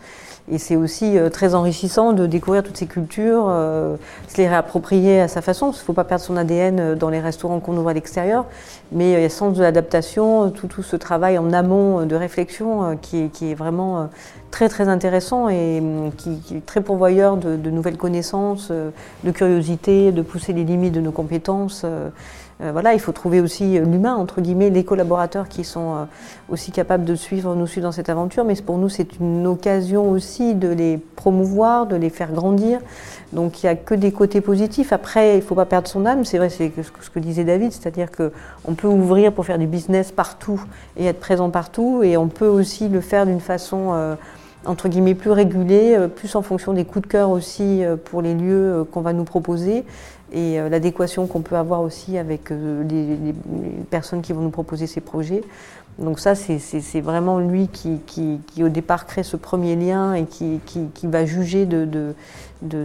Et 0.52 0.58
c'est 0.58 0.76
aussi 0.76 1.18
euh, 1.18 1.30
très 1.30 1.56
enrichissant 1.56 2.12
de 2.12 2.26
découvrir 2.26 2.64
toutes 2.64 2.76
ces 2.76 2.86
cultures, 2.86 3.46
euh, 3.48 3.96
se 4.28 4.38
les 4.38 4.48
réapproprier 4.50 5.22
à 5.22 5.30
sa 5.30 5.42
façon. 5.42 5.68
Il 5.68 5.70
ne 5.70 5.76
faut 5.76 5.94
pas 5.94 6.04
perdre 6.04 6.24
son 6.24 6.36
ADN 6.36 6.80
euh, 6.80 6.96
dans 6.96 7.10
les 7.10 7.22
restaurants 7.22 7.62
qu'on 7.62 7.78
ouvre 7.78 7.90
à 7.90 7.94
l'extérieur, 7.94 8.46
mais 8.92 9.14
il 9.14 9.22
y 9.22 9.24
a 9.24 9.30
sens 9.30 9.56
de 9.56 9.62
l'adaptation, 9.62 10.50
tout, 10.52 10.68
tout, 10.68 10.84
ce 10.84 10.98
travail 10.98 11.38
en 11.38 11.54
amont 11.54 12.06
de 12.06 12.16
réflexion 12.16 12.98
qui 13.02 13.24
est, 13.24 13.30
qui, 13.30 13.52
est, 13.52 13.56
vraiment 13.56 14.10
très 14.52 14.68
très 14.68 14.90
intéressant 14.90 15.48
et 15.48 15.82
qui, 16.18 16.40
qui 16.40 16.58
est 16.58 16.66
très 16.66 16.82
pourvoyeur 16.82 17.38
de, 17.38 17.56
de, 17.56 17.70
nouvelles 17.72 17.98
connaissances, 17.98 18.72
de 18.72 19.32
curiosité, 19.32 20.12
de 20.12 20.22
pousser 20.22 20.54
les 20.54 20.64
limites 20.64 20.94
de 20.94 21.02
nos 21.02 21.12
compétences. 21.12 21.86
Euh, 22.64 22.72
voilà, 22.72 22.94
il 22.94 23.00
faut 23.00 23.12
trouver 23.12 23.42
aussi 23.42 23.78
euh, 23.78 23.84
l'humain, 23.84 24.16
entre 24.16 24.40
guillemets, 24.40 24.70
les 24.70 24.86
collaborateurs 24.86 25.50
qui 25.50 25.64
sont 25.64 25.96
euh, 25.96 26.04
aussi 26.50 26.72
capables 26.72 27.04
de 27.04 27.16
suivre, 27.16 27.56
nous 27.56 27.68
suivre 27.68 27.88
dans 27.88 27.92
cette 27.92 28.10
aventure. 28.10 28.46
Mais 28.46 28.56
pour 28.56 28.78
nous, 28.78 28.90
c'est 28.90 29.20
une 29.20 29.46
occasion 29.48 30.10
aussi 30.10 30.56
de 30.56 30.70
les 30.70 30.98
promouvoir, 30.98 31.88
de 31.88 31.96
les 31.96 32.10
faire 32.10 32.32
grandir. 32.32 32.80
Donc 33.34 33.64
il 33.64 33.66
n'y 33.66 33.70
a 33.72 33.76
que 33.76 33.96
des 33.96 34.12
côtés 34.12 34.40
positifs. 34.40 34.94
Après, 34.94 35.34
il 35.34 35.38
ne 35.38 35.42
faut 35.42 35.56
pas 35.56 35.66
perdre 35.66 35.88
son 35.88 36.06
âme. 36.06 36.24
C'est 36.24 36.38
vrai, 36.38 36.50
c'est 36.50 36.72
ce 37.02 37.10
que 37.10 37.20
disait 37.20 37.44
David, 37.44 37.72
c'est-à-dire 37.74 38.10
qu'on 38.12 38.76
peut 38.76 38.88
ouvrir 38.88 39.34
pour 39.34 39.46
faire 39.46 39.60
du 39.60 39.68
business 39.68 40.12
partout 40.12 40.64
et 40.96 41.06
être 41.06 41.20
présent 41.20 41.50
partout. 41.50 42.02
Et 42.04 42.16
on 42.16 42.28
peut 42.28 42.48
aussi 42.48 42.88
le 42.88 43.02
faire 43.02 43.26
d'une 43.26 43.42
façon 43.42 44.16
entre 44.66 44.88
guillemets 44.88 45.16
plus 45.16 45.32
régulée, 45.32 45.98
plus 46.16 46.36
en 46.36 46.42
fonction 46.42 46.74
des 46.74 46.86
coups 46.86 47.04
de 47.04 47.12
cœur 47.12 47.30
aussi 47.30 47.82
pour 48.06 48.22
les 48.22 48.34
lieux 48.34 48.86
qu'on 48.92 49.02
va 49.02 49.14
nous 49.14 49.26
proposer 49.26 49.84
et 50.34 50.60
euh, 50.60 50.68
l'adéquation 50.68 51.28
qu'on 51.28 51.42
peut 51.42 51.56
avoir 51.56 51.82
aussi 51.82 52.18
avec 52.18 52.52
euh, 52.52 52.84
les, 52.84 53.34
personnes 53.90 54.22
qui 54.22 54.34
vont 54.34 54.42
nous 54.42 54.50
proposer 54.50 54.88
ces 54.88 55.00
projets. 55.00 55.44
Donc 56.00 56.20
ça, 56.20 56.34
c'est 56.34 57.02
vraiment 57.02 57.38
lui 57.38 57.68
qui, 57.68 58.64
au 58.64 58.70
départ, 58.70 59.06
crée 59.06 59.22
ce 59.22 59.38
premier 59.38 59.76
lien 59.76 60.16
et 60.16 60.26
qui, 60.26 60.60
va 61.04 61.24
juger 61.24 61.68
de, 61.68 62.16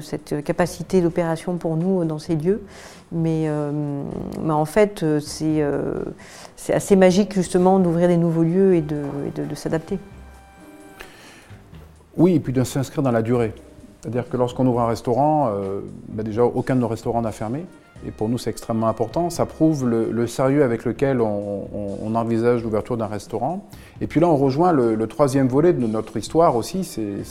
cette 0.02 0.44
capacité 0.44 1.00
d'opération 1.00 1.56
pour 1.56 1.76
nous 1.76 2.04
dans 2.04 2.18
ces 2.18 2.36
lieux. 2.36 2.60
Mais, 3.10 3.44
euh, 3.46 4.02
en 4.46 4.64
fait, 4.66 5.06
c'est 5.20 5.62
assez 6.70 6.96
magique 6.96 7.32
justement 7.32 7.78
d'ouvrir 7.78 8.08
des 8.08 8.18
nouveaux 8.18 8.42
lieux 8.42 8.74
et 8.74 8.82
de 8.82 9.54
s'adapter. 9.54 9.98
Oui, 12.18 12.34
et 12.34 12.40
puis 12.40 12.52
de 12.52 12.64
s'inscrire 12.64 13.02
dans 13.02 13.12
la 13.12 13.22
durée. 13.22 13.54
C'est-à-dire 14.00 14.28
que 14.28 14.36
lorsqu'on 14.36 14.66
ouvre 14.66 14.80
un 14.80 14.88
restaurant, 14.88 15.48
euh, 15.48 15.80
bah 16.08 16.22
déjà 16.22 16.44
aucun 16.44 16.74
de 16.74 16.80
nos 16.80 16.88
restaurants 16.88 17.22
n'a 17.22 17.32
fermé. 17.32 17.64
Et 18.06 18.10
pour 18.10 18.28
nous, 18.28 18.38
c'est 18.38 18.50
extrêmement 18.50 18.88
important. 18.88 19.30
Ça 19.30 19.46
prouve 19.46 19.88
le, 19.88 20.26
sérieux 20.26 20.62
avec 20.62 20.84
lequel 20.84 21.20
on, 21.20 22.14
envisage 22.14 22.62
l'ouverture 22.62 22.96
d'un 22.96 23.06
restaurant. 23.06 23.64
Et 24.00 24.06
puis 24.06 24.20
là, 24.20 24.28
on 24.28 24.36
rejoint 24.36 24.72
le, 24.72 25.06
troisième 25.06 25.48
volet 25.48 25.72
de 25.72 25.86
notre 25.86 26.16
histoire 26.16 26.54
aussi, 26.54 26.84
c'est 26.84 27.24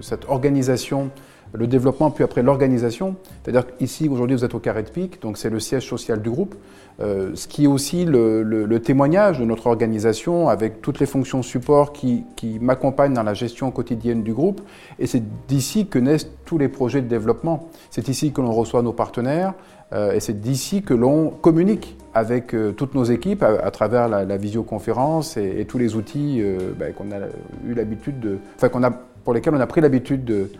cette 0.00 0.28
organisation 0.28 1.10
le 1.52 1.66
développement, 1.66 2.10
puis 2.10 2.24
après 2.24 2.42
l'organisation. 2.42 3.16
C'est-à-dire 3.42 3.64
qu'ici, 3.76 4.08
aujourd'hui, 4.08 4.36
vous 4.36 4.44
êtes 4.44 4.54
au 4.54 4.58
Carré 4.58 4.82
de 4.82 4.90
Pique, 4.90 5.20
donc 5.22 5.38
c'est 5.38 5.50
le 5.50 5.60
siège 5.60 5.88
social 5.88 6.20
du 6.20 6.30
groupe, 6.30 6.54
euh, 7.00 7.30
ce 7.34 7.46
qui 7.46 7.64
est 7.64 7.68
aussi 7.68 8.04
le, 8.04 8.80
témoignage 8.82 9.38
de 9.38 9.44
notre 9.44 9.68
organisation 9.68 10.48
avec 10.48 10.82
toutes 10.82 10.98
les 10.98 11.06
fonctions 11.06 11.42
support 11.42 11.92
qui, 11.92 12.24
m'accompagnent 12.60 13.14
dans 13.14 13.22
la 13.22 13.34
gestion 13.34 13.70
quotidienne 13.70 14.22
du 14.22 14.32
groupe. 14.32 14.60
Et 14.98 15.06
c'est 15.06 15.22
d'ici 15.46 15.86
que 15.86 15.98
naissent 15.98 16.28
tous 16.44 16.58
les 16.58 16.68
projets 16.68 17.00
de 17.00 17.08
développement. 17.08 17.68
C'est 17.90 18.08
ici 18.08 18.32
que 18.32 18.40
l'on 18.40 18.52
reçoit 18.52 18.82
nos 18.82 18.92
partenaires 18.92 19.54
euh, 19.92 20.12
et 20.12 20.20
c'est 20.20 20.40
d'ici 20.40 20.82
que 20.82 20.94
l'on 20.94 21.30
communique 21.30 21.96
avec 22.14 22.54
euh, 22.54 22.72
toutes 22.72 22.94
nos 22.94 23.04
équipes 23.04 23.42
à, 23.42 23.70
travers 23.70 24.08
la, 24.08 24.36
visioconférence 24.36 25.36
et, 25.36 25.64
tous 25.66 25.78
les 25.78 25.94
outils 25.94 26.42
ben, 26.78 26.92
qu'on 26.92 27.12
a 27.12 27.26
eu 27.66 27.74
l'habitude 27.74 28.18
de, 28.18 28.38
enfin 28.56 28.68
qu'on 28.68 28.82
a, 28.82 28.90
pour 28.90 29.34
lesquels 29.34 29.54
on 29.54 29.60
a 29.60 29.66
pris 29.66 29.80
l'habitude 29.80 30.24
de 30.24 30.50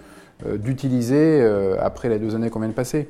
d'utiliser 0.47 1.41
euh, 1.41 1.77
après 1.81 2.09
les 2.09 2.19
deux 2.19 2.35
années 2.35 2.51
qu'on 2.51 2.61
vient 2.61 2.69
de 2.69 2.75
passer. 2.75 3.09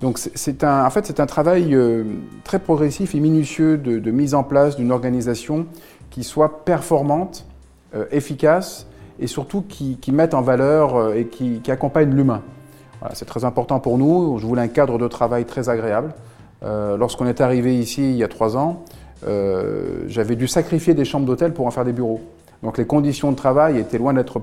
Donc 0.00 0.18
c'est 0.18 0.62
un, 0.62 0.84
en 0.84 0.90
fait, 0.90 1.06
c'est 1.06 1.20
un 1.20 1.26
travail 1.26 1.74
euh, 1.74 2.04
très 2.44 2.58
progressif 2.58 3.14
et 3.14 3.20
minutieux 3.20 3.78
de, 3.78 4.10
mise 4.10 4.34
en 4.34 4.42
place 4.42 4.76
d'une 4.76 4.92
organisation 4.92 5.66
qui 6.10 6.22
soit 6.22 6.64
performante, 6.64 7.46
efficace 8.10 8.86
et 9.18 9.26
surtout 9.26 9.62
qui, 9.62 9.98
mette 10.12 10.34
en 10.34 10.42
valeur 10.42 11.14
et 11.14 11.26
qui, 11.26 11.62
accompagne 11.68 12.10
l'humain. 12.10 12.42
C'est 13.14 13.24
très 13.24 13.44
important 13.44 13.80
pour 13.80 13.96
nous. 13.96 14.38
Je 14.38 14.46
voulais 14.46 14.60
un 14.60 14.68
cadre 14.68 14.98
de 14.98 15.08
travail 15.08 15.46
très 15.46 15.70
agréable. 15.70 16.14
lorsqu'on 16.62 17.26
est 17.26 17.40
arrivé 17.40 17.78
ici 17.78 18.02
il 18.02 18.16
y 18.16 18.24
a 18.24 18.28
trois 18.28 18.56
ans, 18.56 18.84
j'avais 20.08 20.36
dû 20.36 20.46
sacrifier 20.46 20.92
des 20.92 21.06
chambres 21.06 21.26
d'hôtel 21.26 21.54
pour 21.54 21.66
en 21.66 21.70
faire 21.70 21.86
des 21.86 21.92
bureaux. 21.92 22.20
Donc 22.62 22.78
les 22.78 22.86
conditions 22.86 23.30
de 23.30 23.36
travail 23.36 23.78
étaient 23.78 23.98
loin 23.98 24.12
d'être 24.12 24.40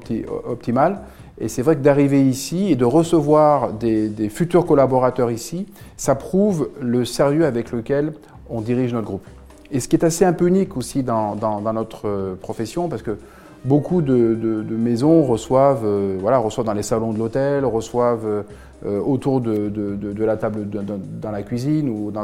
optimales. 0.48 1.00
Et 1.40 1.48
c'est 1.48 1.62
vrai 1.62 1.75
que 1.75 1.82
d'arriver 1.82 2.22
ici 2.22 2.72
et 2.72 2.75
de 2.75 2.86
recevoir 2.86 3.74
des, 3.74 4.30
futurs 4.30 4.66
collaborateurs 4.66 5.32
ici, 5.32 5.66
ça 5.98 6.16
prouve 6.16 6.70
le 6.80 7.06
sérieux 7.06 7.46
avec 7.46 7.72
lequel 7.72 8.13
on 8.50 8.62
dirige 8.62 8.94
notre 8.94 9.08
groupe. 9.08 9.25
Et 9.72 9.80
ce 9.80 9.88
qui 9.88 9.96
est 9.96 10.06
assez 10.06 10.25
un 10.25 10.34
peu 10.34 10.48
unique 10.48 10.78
aussi 10.78 11.02
dans, 11.02 11.36
notre 11.74 12.08
euh, 12.08 12.36
profession, 12.36 12.88
parce 12.88 13.02
que 13.02 13.18
beaucoup 13.66 14.04
de, 14.04 14.63
maisons 14.70 15.24
reçoivent, 15.24 15.86
euh, 15.86 16.18
voilà, 16.20 16.38
reçoivent 16.38 16.68
dans 16.68 16.74
les 16.74 16.84
salons 16.84 17.13
de 17.13 17.18
l'hôtel, 17.18 17.66
reçoivent 17.66 18.44
euh, 18.86 19.00
autour 19.00 19.40
de, 19.40 20.24
la 20.25 20.36
table 20.36 20.68
dans 20.70 21.32
la 21.32 21.42
cuisine 21.44 21.90
ou 21.90 22.12
dans, 22.12 22.24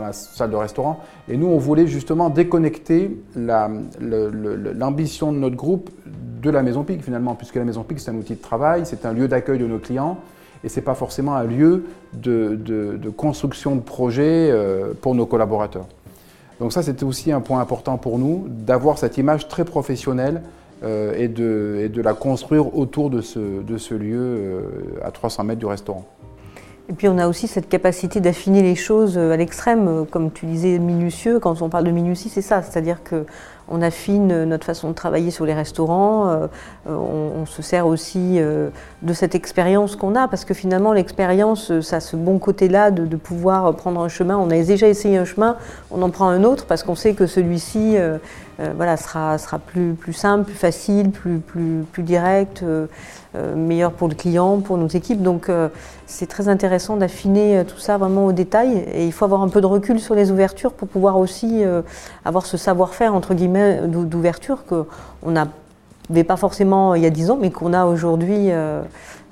la 0.00 0.12
salle 0.12 0.50
de 0.50 0.56
restaurant. 0.56 1.00
Et 1.28 1.36
nous, 1.36 1.48
on 1.48 1.58
voulait 1.58 1.86
justement 1.86 2.30
déconnecter 2.30 3.20
l'ambition 3.36 5.32
de 5.32 5.38
notre 5.38 5.56
groupe 5.56 5.90
de 6.42 6.50
la 6.50 6.62
Maison 6.62 6.82
Pic 6.82 7.02
finalement, 7.02 7.34
puisque 7.34 7.56
la 7.56 7.64
Maison 7.64 7.82
Pic 7.82 8.00
c'est 8.00 8.10
un 8.10 8.16
outil 8.16 8.36
de 8.36 8.40
travail, 8.40 8.82
c'est 8.84 9.04
un 9.04 9.12
lieu 9.12 9.28
d'accueil 9.28 9.58
de 9.58 9.66
nos 9.66 9.78
clients 9.78 10.18
et 10.64 10.68
c'est 10.68 10.80
pas 10.82 10.94
forcément 10.94 11.34
un 11.34 11.44
lieu 11.44 11.84
de, 12.14 12.98
construction 13.16 13.76
de 13.76 13.80
projets 13.80 14.50
euh, 14.50 14.92
pour 15.00 15.14
nos 15.14 15.26
collaborateurs. 15.26 15.86
Donc 16.58 16.72
ça, 16.72 16.82
c'était 16.82 17.04
aussi 17.04 17.30
un 17.30 17.40
point 17.40 17.60
important 17.60 17.98
pour 17.98 18.18
nous, 18.18 18.46
d'avoir 18.48 18.98
cette 18.98 19.18
image 19.18 19.46
très 19.48 19.64
professionnelle 19.64 20.42
euh, 20.84 21.14
et, 21.16 21.28
de, 21.28 21.90
de, 21.92 22.02
la 22.02 22.14
construire 22.14 22.76
autour 22.76 23.10
de 23.10 23.20
ce, 23.20 23.62
de 23.62 23.78
ce 23.78 23.94
lieu 23.94 24.20
euh, 24.20 24.62
à 25.02 25.10
300 25.10 25.44
mètres 25.44 25.58
du 25.58 25.66
restaurant. 25.66 26.04
Et 26.88 26.92
puis 26.92 27.08
on 27.08 27.18
a 27.18 27.26
aussi 27.26 27.48
cette 27.48 27.68
capacité 27.68 28.20
d'affiner 28.20 28.62
les 28.62 28.76
choses 28.76 29.18
euh, 29.18 29.32
à 29.32 29.36
l'extrême, 29.36 30.06
comme 30.10 30.30
tu 30.30 30.46
disais, 30.46 30.78
minutieux. 30.78 31.40
Quand 31.40 31.60
on 31.62 31.68
parle 31.68 31.84
de 31.84 31.90
minutie, 31.90 32.28
c'est 32.28 32.42
ça, 32.42 32.62
c'est-à-dire 32.62 33.02
que 33.02 33.26
on 33.70 33.82
affine 33.82 34.44
notre 34.44 34.64
façon 34.64 34.88
de 34.88 34.94
travailler 34.94 35.30
sur 35.30 35.44
les 35.44 35.54
restaurants, 35.54 36.48
euh, 36.88 37.32
on, 37.40 37.46
se 37.46 37.62
sert 37.62 37.86
aussi 37.86 38.36
euh, 38.38 38.68
de 39.02 39.12
cette 39.12 39.34
expérience 39.34 39.96
qu'on 39.96 40.14
a, 40.14 40.28
parce 40.28 40.44
que 40.44 40.54
finalement 40.54 40.92
l'expérience, 40.92 41.80
ça 41.80 41.96
a 41.96 42.00
ce 42.00 42.16
bon 42.16 42.38
côté-là 42.38 42.90
de, 42.90 43.16
pouvoir 43.16 43.74
prendre 43.74 44.00
un 44.00 44.08
chemin. 44.08 44.36
On 44.36 44.50
a 44.50 44.62
déjà 44.62 44.86
essayé 44.86 45.16
un 45.18 45.24
chemin, 45.24 45.56
on 45.90 46.02
en 46.02 46.10
prend 46.10 46.28
un 46.28 46.44
autre, 46.44 46.66
parce 46.66 46.82
qu'on 46.82 46.94
sait 46.94 47.14
que 47.14 47.26
celui-ci 47.26 47.96
euh, 47.96 48.18
voilà, 48.76 48.96
sera, 48.96 49.36
plus, 49.58 50.12
simple, 50.12 50.44
plus 50.44 50.54
facile, 50.54 51.10
plus, 51.10 51.38
plus, 51.38 51.84
plus 51.92 52.02
direct, 52.02 52.64
meilleur 53.54 53.92
pour 53.92 54.08
le 54.08 54.14
client, 54.14 54.58
pour 54.60 54.78
nos 54.78 54.88
équipes. 54.88 55.22
Donc 55.22 55.48
c'est 56.06 56.26
très 56.26 56.48
intéressant 56.48 56.96
d'affiner 56.96 57.62
tout 57.68 57.78
ça 57.78 57.98
vraiment 57.98 58.26
au 58.26 58.32
détail, 58.32 58.84
et 58.92 59.06
il 59.06 59.12
faut 59.12 59.24
avoir 59.24 59.42
un 59.42 59.48
peu 59.48 59.60
de 59.60 59.66
recul 59.66 60.00
sur 60.00 60.14
les 60.14 60.32
ouvertures 60.32 60.72
pour 60.72 60.88
pouvoir 60.88 61.18
aussi 61.18 61.62
avoir 62.24 62.46
ce 62.46 62.56
savoir-faire, 62.56 63.14
entre 63.14 63.34
guillemets, 63.34 63.57
d'ouverture 63.86 64.64
qu'on 64.64 65.30
n'avait 65.30 66.24
pas 66.24 66.36
forcément 66.36 66.94
il 66.94 67.02
y 67.02 67.06
a 67.06 67.10
dix 67.10 67.30
ans, 67.30 67.38
mais 67.40 67.50
qu'on 67.50 67.72
a 67.72 67.86
aujourd'hui. 67.86 68.50
Euh, 68.50 68.82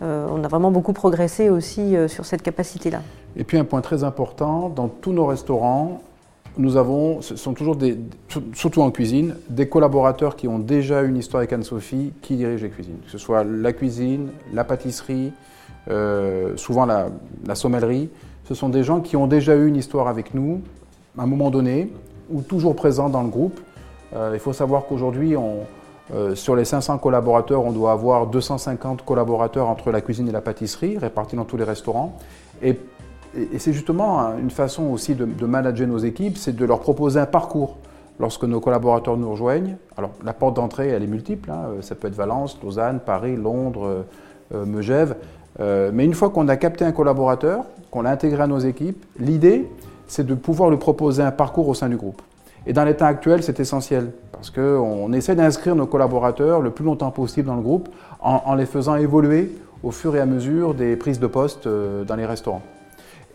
euh, 0.03 0.27
on 0.31 0.45
a 0.45 0.49
vraiment 0.49 0.71
beaucoup 0.71 0.93
progressé 0.93 1.49
aussi 1.49 1.97
euh, 1.97 2.07
sur 2.07 2.27
cette 2.27 2.43
capacité-là. 2.43 3.01
Et 3.37 3.45
puis 3.45 3.57
un 3.57 3.65
point 3.65 3.81
très 3.81 4.05
important, 4.05 4.69
dans 4.69 4.89
tous 4.89 5.13
nos 5.13 5.25
restaurants, 5.25 6.03
nous 6.59 6.77
avons, 6.77 7.23
ce 7.23 7.37
sont 7.37 7.55
toujours 7.55 7.77
des, 7.77 7.99
surtout 8.55 8.83
en 8.83 8.91
cuisine, 8.91 9.37
des 9.49 9.69
collaborateurs 9.69 10.37
qui 10.37 10.49
ont 10.49 10.59
déjà 10.59 11.03
une 11.03 11.17
histoire 11.17 11.41
avec 11.41 11.53
Anne-Sophie 11.53 12.13
qui 12.23 12.37
dirigent 12.37 12.63
les 12.63 12.71
cuisines. 12.71 12.99
Que 13.05 13.11
ce 13.11 13.19
soit 13.19 13.45
la 13.45 13.73
cuisine, 13.73 14.29
la 14.55 14.65
pâtisserie, 14.65 15.33
souvent 16.57 16.87
la, 16.87 17.09
sommellerie. 17.55 18.09
Ce 18.45 18.55
sont 18.55 18.71
des 18.71 18.85
gens 18.85 19.01
qui 19.01 19.17
ont 19.17 19.27
déjà 19.27 19.55
eu 19.55 19.67
une 19.67 19.77
histoire 19.77 20.09
avec 20.09 20.33
nous 20.33 20.63
à 21.19 21.23
un 21.23 21.27
moment 21.27 21.51
donné 21.51 21.93
ou 22.31 22.43
toujours 22.43 22.75
présents 22.75 23.09
dans 23.09 23.23
le 23.23 23.29
groupe 23.29 23.61
euh, 23.61 23.63
il 24.13 24.39
faut 24.39 24.53
savoir 24.53 24.87
qu'aujourd'hui, 24.87 25.37
euh, 26.15 26.37
sur 26.37 26.55
les 26.55 26.65
500 26.65 26.99
collaborateurs, 26.99 27.65
on 27.65 27.73
doit 27.73 27.93
avoir 27.93 28.29
250 28.29 29.05
collaborateurs 29.05 29.69
entre 29.69 29.91
la 29.91 30.01
cuisine 30.01 30.29
et 30.29 30.33
la 30.33 30.41
pâtisserie, 30.41 30.99
répartis 30.99 31.35
dans 31.35 31.45
tous 31.45 31.57
les 31.57 31.65
restaurants. 31.65 32.17
Et, 32.63 32.79
c'est 33.59 33.75
justement 33.75 34.35
une 34.39 34.51
façon 34.51 34.85
aussi 34.85 35.15
de, 35.15 35.45
manager 35.45 35.87
nos 35.87 35.99
équipes, 35.99 36.39
c'est 36.39 36.57
de 36.57 36.65
leur 36.65 36.81
proposer 36.81 37.21
un 37.21 37.27
parcours 37.27 37.77
lorsque 38.19 38.45
nos 38.45 38.61
collaborateurs 38.61 39.19
nous 39.19 39.31
rejoignent. 39.31 39.77
Alors 39.99 40.13
la 40.25 40.33
porte 40.33 40.57
d'entrée, 40.57 40.89
elle 40.89 41.03
est 41.03 41.09
multiple, 41.09 41.51
hein. 41.51 41.67
ça 41.83 41.95
peut 41.97 42.09
être 42.09 42.15
Valence, 42.15 42.59
Lausanne, 42.63 42.99
Paris, 42.99 43.37
Londres, 43.37 44.07
euh, 44.55 44.65
Megève. 44.65 45.17
mais 45.59 46.07
une 46.07 46.15
fois 46.15 46.31
qu'on 46.31 46.49
a 46.49 46.57
capté 46.57 46.87
un 46.87 46.93
collaborateur, 46.93 47.65
qu'on 47.91 48.01
l'a 48.01 48.11
intégré 48.11 48.43
à 48.43 48.47
nos 48.47 48.61
équipes, 48.61 49.05
l'idée, 49.19 49.71
c'est 50.07 50.25
de 50.25 50.35
pouvoir 50.35 50.71
lui 50.71 50.79
proposer 50.79 51.23
un 51.23 51.33
parcours 51.33 51.69
au 51.69 51.75
sein 51.75 51.91
du 51.91 51.97
groupe. 51.99 52.23
Et 52.67 52.73
dans 52.73 52.85
l'état 52.85 53.07
actuel, 53.07 53.43
c'est 53.43 53.61
essentiel 53.61 54.11
parce 54.33 54.51
qu'on 54.51 55.13
essaie 55.13 55.35
d'inscrire 55.35 55.77
nos 55.77 55.87
collaborateurs 55.87 56.61
le 56.61 56.71
plus 56.71 56.85
longtemps 56.85 57.11
possible 57.11 57.47
dans 57.47 57.55
le 57.55 57.63
groupe 57.63 57.89
en, 58.21 58.55
les 58.55 58.67
faisant 58.67 58.97
évoluer 58.97 59.53
au 59.83 59.93
fur 59.93 60.17
et 60.17 60.21
à 60.21 60.27
mesure 60.27 60.75
des 60.75 60.97
prises 60.97 61.21
de 61.21 61.27
poste 61.27 61.67
euh, 61.67 62.05
dans 62.05 62.17
les 62.17 62.27
restaurants. 62.27 62.63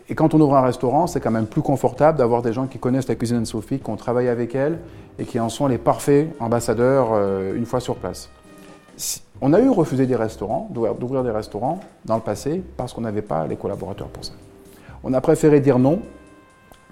Et 0.08 0.14
quand 0.14 0.34
on 0.34 0.40
ouvre 0.40 0.56
un 0.56 0.60
restaurant, 0.60 1.06
c'est 1.06 1.20
quand 1.20 1.30
même 1.30 1.46
plus 1.46 1.62
confortable 1.62 2.18
d'avoir 2.18 2.42
des 2.42 2.52
gens 2.52 2.66
qui 2.66 2.78
connaissent 2.78 3.08
la 3.08 3.14
cuisine 3.14 3.40
de 3.40 3.44
Sophie, 3.46 3.78
qui 3.78 3.88
ont 3.88 3.96
travaillé 3.96 4.28
avec 4.28 4.54
elle 4.54 4.78
et 5.18 5.24
qui 5.24 5.40
en 5.40 5.48
sont 5.48 5.66
les 5.66 5.78
parfaits 5.78 6.28
ambassadeurs 6.38 7.10
euh, 7.12 7.54
une 7.54 7.64
fois 7.64 7.80
sur 7.80 7.96
place. 7.96 8.28
On 9.40 9.54
a 9.54 9.60
eu 9.60 9.70
refusé 9.70 10.06
des 10.06 10.16
restaurants, 10.16 10.68
d'ouvrir 10.70 11.24
des 11.24 11.30
restaurants 11.30 11.80
dans 12.04 12.16
le 12.16 12.20
passé 12.20 12.62
parce 12.76 12.92
qu'on 12.92 13.00
n'avait 13.00 13.22
pas 13.22 13.46
les 13.46 13.56
collaborateurs 13.56 14.08
pour 14.08 14.24
ça. 14.24 14.32
On 15.02 15.14
a 15.14 15.20
préféré 15.20 15.60
dire 15.60 15.78
non 15.78 16.00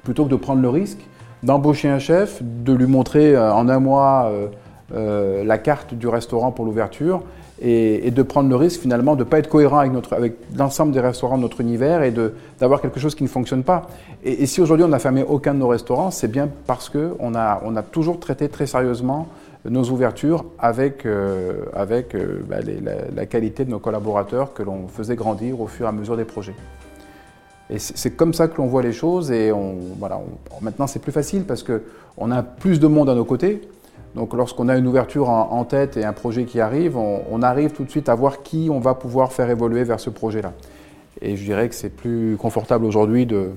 plutôt 0.02 0.24
que 0.24 0.30
de 0.30 0.36
prendre 0.36 0.62
le 0.62 0.68
risque 0.68 1.06
d'embaucher 1.42 1.88
un 1.88 1.98
chef, 1.98 2.42
de 2.42 2.72
lui 2.72 2.86
montrer 2.86 3.34
euh, 3.34 3.52
en 3.52 3.68
un 3.68 3.78
mois 3.78 4.30
euh, 4.30 4.46
euh, 4.94 5.44
la 5.44 5.58
carte 5.58 5.94
du 5.94 6.08
restaurant 6.08 6.52
pour 6.52 6.64
l'ouverture 6.64 7.22
et, 7.62 8.10
de 8.10 8.22
prendre 8.22 8.48
le 8.48 8.56
risque 8.56 8.80
finalement 8.80 9.14
de 9.16 9.20
ne 9.20 9.28
pas 9.28 9.38
être 9.38 9.48
cohérent 9.48 9.78
avec, 9.78 9.92
avec 10.12 10.34
l'ensemble 10.56 10.92
des 10.92 11.00
restaurants 11.00 11.36
de 11.36 11.42
notre 11.42 11.60
univers 11.60 12.02
et 12.02 12.12
d'avoir 12.58 12.80
quelque 12.80 12.98
chose 12.98 13.14
qui 13.14 13.22
ne 13.22 13.28
fonctionne 13.28 13.64
pas. 13.64 13.88
Et, 14.24 14.46
si 14.46 14.62
aujourd'hui 14.62 14.84
on 14.84 14.88
n'a 14.88 14.98
fermé 14.98 15.22
aucun 15.22 15.52
de 15.52 15.58
nos 15.58 15.68
restaurants, 15.68 16.10
c'est 16.10 16.28
bien 16.28 16.48
parce 16.66 16.88
qu'on 16.88 17.34
a, 17.34 17.60
on 17.64 17.76
a 17.76 17.82
toujours 17.82 18.18
traité 18.18 18.48
très 18.48 18.66
sérieusement 18.66 19.28
nos 19.68 19.84
ouvertures 19.90 20.46
avec, 20.58 21.06
avec 21.74 22.16
bah, 22.48 22.56
la, 23.14 23.26
qualité 23.26 23.66
de 23.66 23.70
nos 23.70 23.78
collaborateurs 23.78 24.54
que 24.54 24.62
l'on 24.62 24.88
faisait 24.88 25.16
grandir 25.16 25.60
au 25.60 25.66
fur 25.66 25.84
et 25.84 25.88
à 25.90 25.92
mesure 25.92 26.16
des 26.16 26.24
projets. 26.24 26.54
Et 27.70 27.78
c'est 27.78 28.10
comme 28.10 28.34
ça 28.34 28.48
que 28.48 28.56
l'on 28.58 28.66
voit 28.66 28.82
les 28.82 28.92
choses. 28.92 29.30
Et 29.30 29.52
maintenant, 30.60 30.86
c'est 30.86 30.98
plus 30.98 31.12
facile 31.12 31.44
parce 31.44 31.62
qu'on 31.62 32.30
a 32.30 32.42
plus 32.42 32.80
de 32.80 32.86
monde 32.88 33.08
à 33.08 33.14
nos 33.14 33.24
côtés. 33.24 33.62
Donc, 34.16 34.34
lorsqu'on 34.34 34.68
a 34.68 34.76
une 34.76 34.88
ouverture 34.88 35.28
en, 35.28 35.64
tête 35.64 35.96
et 35.96 36.04
un 36.04 36.12
projet 36.12 36.44
qui 36.44 36.60
arrive, 36.60 36.96
on, 36.96 37.42
arrive 37.42 37.70
tout 37.70 37.84
de 37.84 37.90
suite 37.90 38.08
à 38.08 38.14
voir 38.16 38.42
qui 38.42 38.68
on 38.70 38.80
va 38.80 38.94
pouvoir 38.94 39.32
faire 39.32 39.48
évoluer 39.50 39.84
vers 39.84 40.00
ce 40.00 40.10
projet-là. 40.10 40.52
Et 41.22 41.36
je 41.36 41.44
dirais 41.44 41.68
que 41.68 41.76
c'est 41.76 41.90
plus 41.90 42.36
confortable 42.36 42.84
aujourd'hui 42.84 43.24
de, 43.24 43.50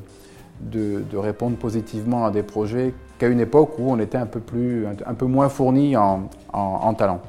répondre 1.15 1.57
positivement 1.57 2.25
à 2.25 2.31
des 2.31 2.43
projets 2.43 2.93
qu'à 3.17 3.27
une 3.27 3.39
époque 3.39 3.79
où 3.79 3.91
on 3.91 3.97
était 3.97 4.19
un 4.19 4.27
peu, 4.27 5.25
moins 5.25 5.49
fourni 5.49 5.97
en, 5.97 6.29
en 6.53 6.93
talent. 6.93 7.21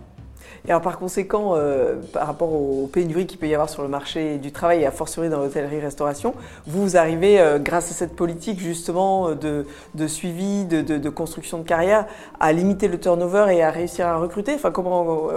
Et 0.66 0.70
alors 0.70 0.82
par 0.82 0.98
conséquent, 0.98 1.54
euh, 1.54 1.96
par 2.12 2.26
rapport 2.26 2.52
aux 2.52 2.88
pénuries 2.92 3.26
qu'il 3.26 3.38
peut 3.38 3.48
y 3.48 3.54
avoir 3.54 3.68
sur 3.68 3.82
le 3.82 3.88
marché 3.88 4.38
du 4.38 4.52
travail 4.52 4.82
et 4.82 4.86
à 4.86 4.90
fortiori 4.90 5.28
dans 5.28 5.38
l'hôtellerie-restauration, 5.38 6.34
vous 6.66 6.96
arrivez, 6.96 7.40
euh, 7.40 7.58
grâce 7.58 7.90
à 7.90 7.94
cette 7.94 8.16
politique 8.16 8.58
justement 8.58 9.34
de, 9.34 9.66
de 9.94 10.06
suivi, 10.06 10.64
de, 10.64 11.08
construction 11.08 11.58
de 11.58 11.64
carrière, 11.64 12.06
à 12.40 12.52
limiter 12.52 12.88
le 12.88 12.98
turnover 12.98 13.46
et 13.54 13.62
à 13.62 13.70
réussir 13.70 14.06
à 14.06 14.16
recruter. 14.16 14.54
Enfin, 14.54 14.72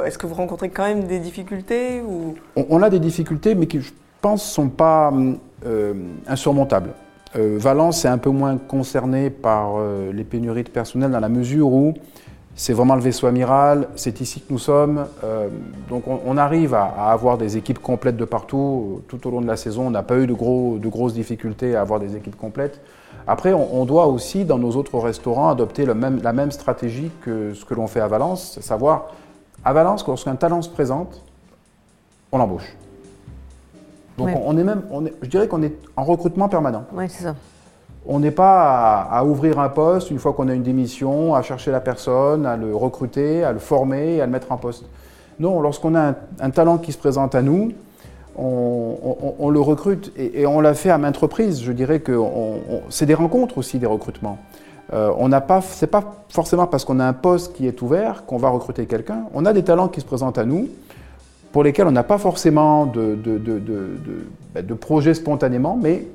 est-ce 0.05 0.17
que 0.17 0.27
vous 0.27 0.35
rencontrez 0.35 0.69
quand 0.69 0.85
même 0.85 1.03
des 1.03 1.19
difficultés 1.19 2.01
ou? 2.01 2.35
On, 2.55 2.81
a 2.81 2.89
des 2.89 2.99
difficultés, 2.99 3.55
mais 3.55 3.67
qui, 3.67 3.79
pense, 4.21 4.45
ne 4.45 4.53
sont 4.53 4.69
pas 4.69 5.11
euh, 5.65 5.93
insurmontables. 6.27 6.91
Euh, 7.35 7.57
Valence 7.59 8.05
est 8.05 8.09
un 8.09 8.17
peu 8.17 8.29
moins 8.29 8.57
concerné 8.57 9.29
par 9.29 9.75
euh, 9.77 10.11
les 10.13 10.23
pénuries 10.23 10.63
de 10.63 10.69
personnel 10.69 11.11
dans 11.11 11.19
la 11.19 11.29
mesure 11.29 11.71
où 11.71 11.93
c'est 12.59 12.73
vraiment 12.73 12.95
le 12.95 13.01
vaisseau 13.01 13.27
amiral, 13.27 13.87
c'est 13.95 14.19
ici 14.19 14.41
que 14.41 14.51
nous 14.51 14.57
sommes. 14.59 15.05
Euh, 15.23 15.47
donc 15.89 16.07
on, 16.07 16.19
on 16.25 16.37
arrive 16.37 16.73
à, 16.73 16.85
à 16.97 17.11
avoir 17.11 17.37
des 17.37 17.55
équipes 17.55 17.79
complètes 17.79 18.17
de 18.17 18.25
partout. 18.25 19.01
Tout 19.07 19.25
au 19.27 19.31
long 19.31 19.41
de 19.41 19.47
la 19.47 19.55
saison, 19.57 19.87
on 19.87 19.91
n'a 19.91 20.01
pas 20.03 20.17
eu 20.17 20.25
de, 20.27 20.33
gros, 20.33 20.77
de 20.79 20.87
grosses 20.89 21.13
difficultés 21.13 21.75
à 21.75 21.81
avoir 21.81 21.99
des 21.99 22.15
équipes 22.15 22.35
complètes. 22.35 22.81
Après, 23.27 23.53
on, 23.53 23.79
on 23.79 23.85
doit 23.85 24.07
aussi, 24.07 24.43
dans 24.43 24.57
nos 24.57 24.71
autres 24.71 24.97
restaurants, 24.97 25.49
adopter 25.49 25.85
le 25.85 25.93
même, 25.93 26.19
la 26.23 26.33
même 26.33 26.49
stratégie 26.51 27.11
que 27.21 27.53
ce 27.53 27.63
que 27.63 27.75
l'on 27.75 27.85
fait 27.87 27.99
à 27.99 28.07
Valence, 28.07 28.59
savoir, 28.61 29.11
à 29.63 29.71
Valence, 29.73 30.05
lorsqu'un 30.07 30.35
talent 30.35 30.61
se 30.63 30.69
présente, 30.69 31.21
on 32.31 32.39
l'embauche. 32.39 32.75
Donc 34.17 34.27
Ouais. 34.27 34.35
on, 34.43 34.49
on 34.55 34.57
est 34.57 34.63
même, 34.63 34.81
est- 35.05 35.13
je 35.21 35.29
dirais 35.29 35.47
qu'on 35.47 35.61
est 35.61 35.73
en 35.95 36.03
recrutement 36.03 36.49
permanent. 36.49 36.85
Oui, 36.91 37.05
c'est 37.07 37.23
ça. 37.23 37.35
On 38.09 38.19
n'est 38.19 38.31
pas 38.31 39.01
à, 39.11 39.25
ouvrir 39.25 39.59
un 39.59 39.69
poste 39.69 40.11
une 40.11 40.19
fois 40.19 40.31
qu'on 40.33 40.47
a 40.47 40.53
une 40.53 40.63
démission, 40.63 41.35
à 41.35 41.41
chercher 41.41 41.71
la 41.71 41.81
personne, 41.81 42.45
à 42.45 42.55
le 42.55 42.73
recruter, 42.73 43.43
à 43.43 43.51
le 43.51 43.59
former 43.59 44.21
à 44.21 44.25
le 44.25 44.31
mettre 44.31 44.51
en 44.51 44.57
poste. 44.57 44.85
Non, 45.39 45.59
lorsqu'on 45.59 45.93
a 45.93 46.13
un, 46.39 46.49
talent 46.49 46.77
qui 46.77 46.93
se 46.93 46.97
présente 46.97 47.35
à 47.35 47.41
nous, 47.41 47.73
on, 48.37 49.49
le 49.49 49.59
recrute 49.59 50.13
et, 50.15 50.45
on 50.45 50.61
l'a 50.61 50.73
fait 50.73 50.89
à 50.89 50.97
maintes 50.97 51.17
reprises. 51.17 51.61
Je 51.61 51.71
dirais 51.71 51.99
que 51.99 52.17
c'est 52.89 53.05
des 53.05 53.13
rencontres 53.13 53.57
aussi, 53.57 53.77
des 53.77 53.85
recrutements. 53.85 54.37
Euh, 54.93 55.11
on 55.17 55.27
n'a 55.27 55.41
pas, 55.41 55.61
c'est 55.61 55.87
pas 55.87 56.23
forcément 56.29 56.65
parce 56.65 56.85
qu'on 56.85 56.99
a 56.99 57.05
un 57.05 57.13
poste 57.13 57.53
qui 57.53 57.67
est 57.67 57.81
ouvert 57.81 58.25
qu'on 58.25 58.37
va 58.37 58.49
recruter 58.49 58.85
quelqu'un. 58.85 59.23
On 59.33 59.45
a 59.45 59.51
des 59.51 59.63
talents 59.63 59.89
qui 59.89 59.99
se 59.99 60.05
présentent 60.05 60.37
à 60.37 60.45
nous 60.45 60.69
pour 61.51 61.63
lesquels 61.63 61.87
on 61.87 61.91
n'a 61.91 62.03
pas 62.03 62.17
forcément 62.17 62.85
de, 62.85 63.15
de, 63.15 63.41
ben, 64.53 64.65
de 64.65 64.73
projet 64.73 65.13
spontanément, 65.13 65.77
mais 65.81 66.05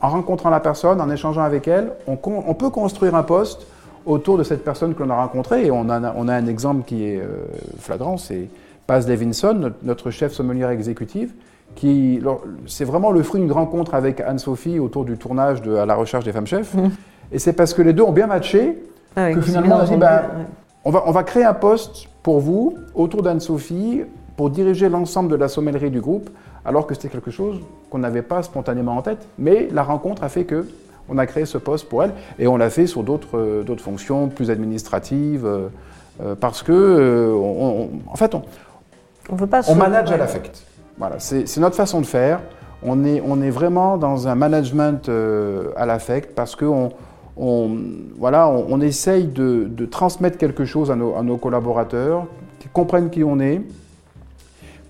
en 0.00 0.08
rencontrant 0.08 0.50
la 0.50 0.60
personne, 0.60 1.00
en 1.00 1.10
échangeant 1.10 1.42
avec 1.42 1.68
elle, 1.68 1.92
on, 2.06 2.16
con- 2.16 2.44
on 2.46 2.54
peut 2.54 2.70
construire 2.70 3.14
un 3.14 3.22
poste 3.22 3.66
autour 4.04 4.38
de 4.38 4.42
cette 4.44 4.64
personne 4.64 4.94
que 4.94 5.02
l'on 5.02 5.10
a 5.10 5.16
rencontrée. 5.16 5.66
Et 5.66 5.70
on 5.70 5.88
a, 5.90 6.14
on 6.16 6.28
a 6.28 6.34
un 6.34 6.46
exemple 6.46 6.84
qui 6.84 7.04
est 7.04 7.18
euh, 7.18 7.46
flagrant, 7.78 8.16
c'est 8.16 8.48
Paz 8.86 9.08
Levinson, 9.08 9.54
notre, 9.54 9.76
notre 9.82 10.10
chef 10.10 10.32
sommelière 10.32 10.70
exécutive, 10.70 11.32
qui 11.74 12.20
c'est 12.66 12.84
vraiment 12.84 13.10
le 13.10 13.22
fruit 13.22 13.40
d'une 13.40 13.52
rencontre 13.52 13.94
avec 13.94 14.20
Anne-Sophie 14.20 14.78
autour 14.78 15.04
du 15.04 15.16
tournage 15.18 15.60
de 15.62 15.74
À 15.76 15.86
la 15.86 15.94
recherche 15.96 16.24
des 16.24 16.32
femmes 16.32 16.46
chefs. 16.46 16.74
Mhm. 16.74 16.90
Et 17.32 17.38
c'est 17.38 17.52
parce 17.52 17.74
que 17.74 17.82
les 17.82 17.92
deux 17.92 18.04
ont 18.04 18.12
bien 18.12 18.28
matché 18.28 18.80
Ah 19.16 19.32
que 19.32 19.40
finalement, 19.40 19.76
on 19.76 19.80
a 19.80 19.84
dit, 19.84 19.90
entendu, 19.94 20.00
bah, 20.00 20.22
ouais. 20.38 20.44
on 20.84 20.90
va, 20.90 21.02
on 21.06 21.10
va 21.10 21.22
créer 21.24 21.44
un 21.44 21.54
poste 21.54 22.06
pour 22.22 22.38
vous, 22.38 22.76
autour 22.94 23.22
d'Anne-Sophie, 23.22 24.02
pour 24.36 24.50
diriger 24.50 24.88
l'ensemble 24.88 25.30
de 25.30 25.36
la 25.36 25.48
sommellerie 25.48 25.90
du 25.90 26.00
groupe, 26.00 26.30
alors 26.66 26.86
que 26.86 26.94
c'était 26.94 27.08
quelque 27.08 27.30
chose 27.30 27.60
qu'on 27.90 27.98
n'avait 27.98 28.22
pas 28.22 28.42
spontanément 28.42 28.96
en 28.96 29.02
tête. 29.02 29.26
Mais 29.38 29.68
la 29.72 29.82
rencontre 29.82 30.22
a 30.24 30.28
fait 30.28 30.44
que 30.44 30.66
on 31.08 31.18
a 31.18 31.26
créé 31.26 31.44
ce 31.46 31.56
poste 31.58 31.88
pour 31.88 32.02
elle, 32.02 32.12
et 32.38 32.48
on 32.48 32.56
l'a 32.56 32.68
fait 32.68 32.86
sur 32.88 33.04
d'autres 33.04 33.38
euh, 33.38 33.76
fonctions 33.78 34.28
plus 34.28 34.50
administratives, 34.50 35.46
euh, 35.46 35.68
euh, 36.20 36.34
parce 36.34 36.62
que, 36.64 36.72
euh, 36.72 37.32
on- 37.32 37.82
on- 37.82 37.90
en 38.12 38.16
fait, 38.16 38.34
on, 38.34 38.42
On 39.30 39.36
veut 39.36 39.46
pas 39.46 39.62
se- 39.62 39.70
on 39.70 39.76
manage 39.76 40.10
à 40.10 40.16
l'affect. 40.16 40.62
Voilà, 40.98 41.16
c'est 41.20 41.46
c'est 41.46 41.60
notre 41.60 41.76
façon 41.76 42.00
de 42.00 42.06
faire. 42.06 42.40
On 42.82 43.04
est, 43.04 43.22
on 43.24 43.40
est 43.40 43.50
vraiment 43.50 43.96
dans 43.98 44.26
un 44.28 44.34
management 44.34 45.08
euh, 45.08 45.70
à 45.76 45.86
l'affect 45.86 46.34
parce 46.34 46.56
qu'on 46.56 46.90
on, 47.36 47.70
voilà, 48.18 48.48
on, 48.48 48.66
on 48.70 48.80
essaye 48.80 49.24
de, 49.26 49.64
de 49.68 49.86
transmettre 49.86 50.38
quelque 50.38 50.64
chose 50.64 50.90
à 50.90 50.96
nos, 50.96 51.14
à 51.16 51.22
nos 51.22 51.36
collaborateurs, 51.36 52.26
qui 52.58 52.68
comprennent 52.68 53.10
qui 53.10 53.22
on 53.24 53.38
est, 53.40 53.60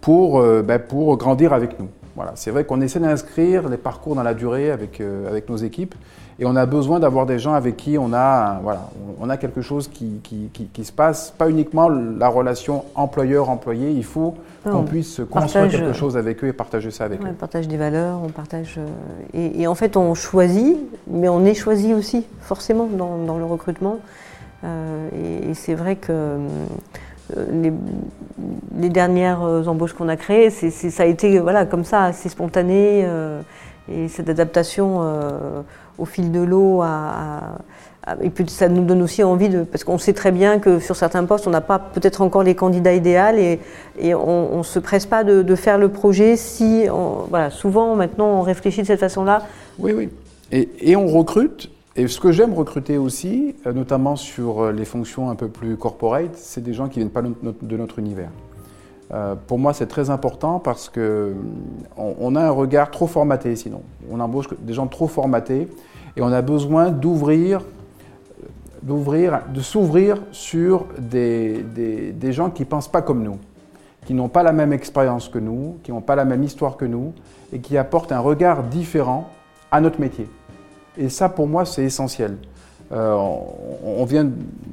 pour, 0.06 0.38
euh, 0.38 0.62
ben, 0.62 0.78
pour 0.78 1.16
grandir 1.16 1.52
avec 1.52 1.80
nous. 1.80 1.88
Voilà, 2.14 2.30
c'est 2.36 2.52
vrai 2.52 2.62
qu'on 2.64 2.80
essaie 2.80 3.00
d'inscrire 3.00 3.68
les 3.68 3.76
parcours 3.76 4.14
dans 4.14 4.22
la 4.22 4.34
durée 4.34 4.70
avec, 4.70 5.00
euh, 5.00 5.28
avec 5.28 5.48
nos 5.50 5.56
équipes 5.56 5.96
et 6.38 6.46
on 6.46 6.54
a 6.54 6.64
besoin 6.64 7.00
d'avoir 7.00 7.26
des 7.26 7.40
gens 7.40 7.54
avec 7.54 7.76
qui 7.76 7.98
on 7.98 8.12
a, 8.12 8.60
voilà, 8.62 8.88
on, 9.20 9.28
a 9.28 9.36
quelque 9.36 9.62
chose 9.62 9.88
qui, 9.88 10.20
qui, 10.22 10.48
qui- 10.52 10.66
qui 10.66 10.84
se 10.84 10.92
passe, 10.92 11.34
pas 11.36 11.50
uniquement 11.50 11.88
la 11.88 12.28
relation 12.28 12.84
employeur-employé, 12.94 13.90
il 13.90 14.04
faut 14.04 14.36
qu'on 14.62 14.74
on 14.76 14.82
puisse 14.84 15.20
construire 15.28 15.64
partage, 15.64 15.72
quelque 15.72 15.90
euh, 15.90 15.92
chose 15.92 16.16
avec 16.16 16.44
eux 16.44 16.46
et 16.48 16.52
partager 16.52 16.92
ça 16.92 17.04
avec 17.04 17.20
Ouais, 17.20 17.26
eux. 17.30 17.32
on 17.32 17.34
partage 17.34 17.66
des 17.66 17.76
valeurs, 17.76 18.20
on 18.24 18.28
partage. 18.28 18.78
et, 19.34 19.60
et 19.62 19.66
en 19.66 19.74
fait, 19.74 19.96
on 19.96 20.14
choisit, 20.14 20.76
mais 21.10 21.28
on 21.28 21.44
est 21.44 21.54
choisi 21.54 21.94
aussi, 21.94 22.24
forcément, 22.42 22.86
dans, 22.86 23.18
dans 23.24 23.38
le 23.38 23.44
recrutement. 23.44 23.98
Euh, 24.64 25.08
et 25.44 25.50
et 25.50 25.54
c'est 25.54 25.74
vrai 25.74 25.96
que 25.96 26.12
euh, 26.12 26.38
les, 27.50 27.72
les 28.78 28.88
dernières 28.88 29.42
euh, 29.42 29.66
embauches 29.66 29.92
qu'on 29.94 30.08
a 30.08 30.16
créées, 30.16 30.50
c'est- 30.50 30.70
ça 30.70 31.02
a 31.02 31.06
été 31.06 31.38
voilà, 31.38 31.66
comme 31.66 31.84
ça, 31.84 32.04
assez 32.04 32.28
spontané. 32.28 33.02
euh, 33.04 33.40
et 33.88 34.08
cette 34.08 34.28
adaptation 34.28 34.98
euh, 35.02 35.60
au 35.96 36.06
fil 36.06 36.32
de 36.32 36.40
l'eau 36.40 36.82
et 38.20 38.30
puis 38.30 38.48
ça 38.48 38.68
nous 38.68 38.84
donne 38.84 39.00
aussi 39.00 39.22
envie 39.22 39.48
de. 39.48 39.62
Parce 39.62 39.84
qu'on 39.84 39.98
sait 39.98 40.12
très 40.12 40.32
bien 40.32 40.58
que 40.58 40.80
sur 40.80 40.96
certains 40.96 41.24
postes, 41.24 41.46
on 41.46 41.50
n'a 41.50 41.60
pas 41.60 41.78
peut-être 41.78 42.20
encore 42.20 42.42
les 42.42 42.56
candidats 42.56 42.92
idéaux 42.94 43.36
et, 44.00 44.14
on 44.14 44.58
ne 44.58 44.62
se 44.64 44.80
presse 44.80 45.06
pas 45.06 45.22
de, 45.22 45.54
faire 45.54 45.78
le 45.78 45.88
projet 45.88 46.34
si. 46.36 46.86
voilà, 47.30 47.50
souvent 47.50 47.94
maintenant 47.94 48.40
on 48.40 48.42
réfléchit 48.42 48.82
de 48.82 48.86
cette 48.88 48.98
façon-là. 48.98 49.42
Oui, 49.78 49.92
oui. 49.92 50.08
Et 50.52 50.96
on 50.96 51.06
recrute. 51.06 51.70
Et 51.98 52.08
ce 52.08 52.20
que 52.20 52.30
j'aime 52.30 52.52
recruter 52.52 52.98
aussi, 52.98 53.56
euh, 53.66 53.72
notamment 53.72 54.16
sur 54.16 54.60
euh, 54.60 54.72
les 54.72 54.84
fonctions 54.84 55.30
un 55.30 55.34
peu 55.34 55.48
plus 55.48 55.78
corporate, 55.78 56.34
c'est 56.34 56.62
des 56.62 56.74
gens 56.74 56.88
qui 56.88 56.98
viennent 56.98 57.10
pas 57.10 57.22
de 57.22 57.76
notre, 57.76 57.98
univers. 57.98 58.28
Euh, 59.14 59.34
pour 59.46 59.58
moi, 59.58 59.72
c'est 59.72 59.86
très 59.86 60.10
important 60.10 60.58
parce 60.58 60.90
que 60.90 61.32
hum, 61.96 62.14
on, 62.20 62.36
a 62.36 62.42
un 62.42 62.50
regard 62.50 62.90
trop 62.90 63.06
formaté 63.06 63.56
sinon. 63.56 63.80
On 64.10 64.20
embauche 64.20 64.46
des 64.58 64.74
gens 64.74 64.86
trop 64.88 65.08
formatés 65.08 65.68
et 66.16 66.20
on 66.20 66.30
a 66.32 66.42
besoin 66.42 66.90
d'ouvrir, 66.90 67.62
d'ouvrir, 68.82 69.40
de 69.54 69.60
s'ouvrir 69.62 70.18
sur 70.32 70.84
des, 70.98 71.62
des, 71.62 72.12
des 72.12 72.32
gens 72.32 72.50
qui 72.50 72.66
pensent 72.66 72.88
pas 72.88 73.00
comme 73.00 73.22
nous, 73.22 73.38
qui 74.04 74.12
n'ont 74.12 74.28
pas 74.28 74.42
la 74.42 74.52
même 74.52 74.74
expérience 74.74 75.30
que 75.30 75.38
nous, 75.38 75.78
qui 75.82 75.92
n'ont 75.92 76.02
pas 76.02 76.14
la 76.14 76.26
même 76.26 76.42
histoire 76.42 76.76
que 76.76 76.84
nous 76.84 77.14
et 77.54 77.60
qui 77.60 77.78
apportent 77.78 78.12
un 78.12 78.20
regard 78.20 78.64
différent 78.64 79.30
à 79.70 79.80
notre 79.80 79.98
métier. 79.98 80.28
Et 80.98 81.08
ça, 81.08 81.28
pour 81.28 81.46
moi, 81.46 81.64
c'est 81.64 81.84
essentiel. 81.84 82.36
Euh, 82.92 83.16
on, 83.84 84.04
vient, 84.04 84.30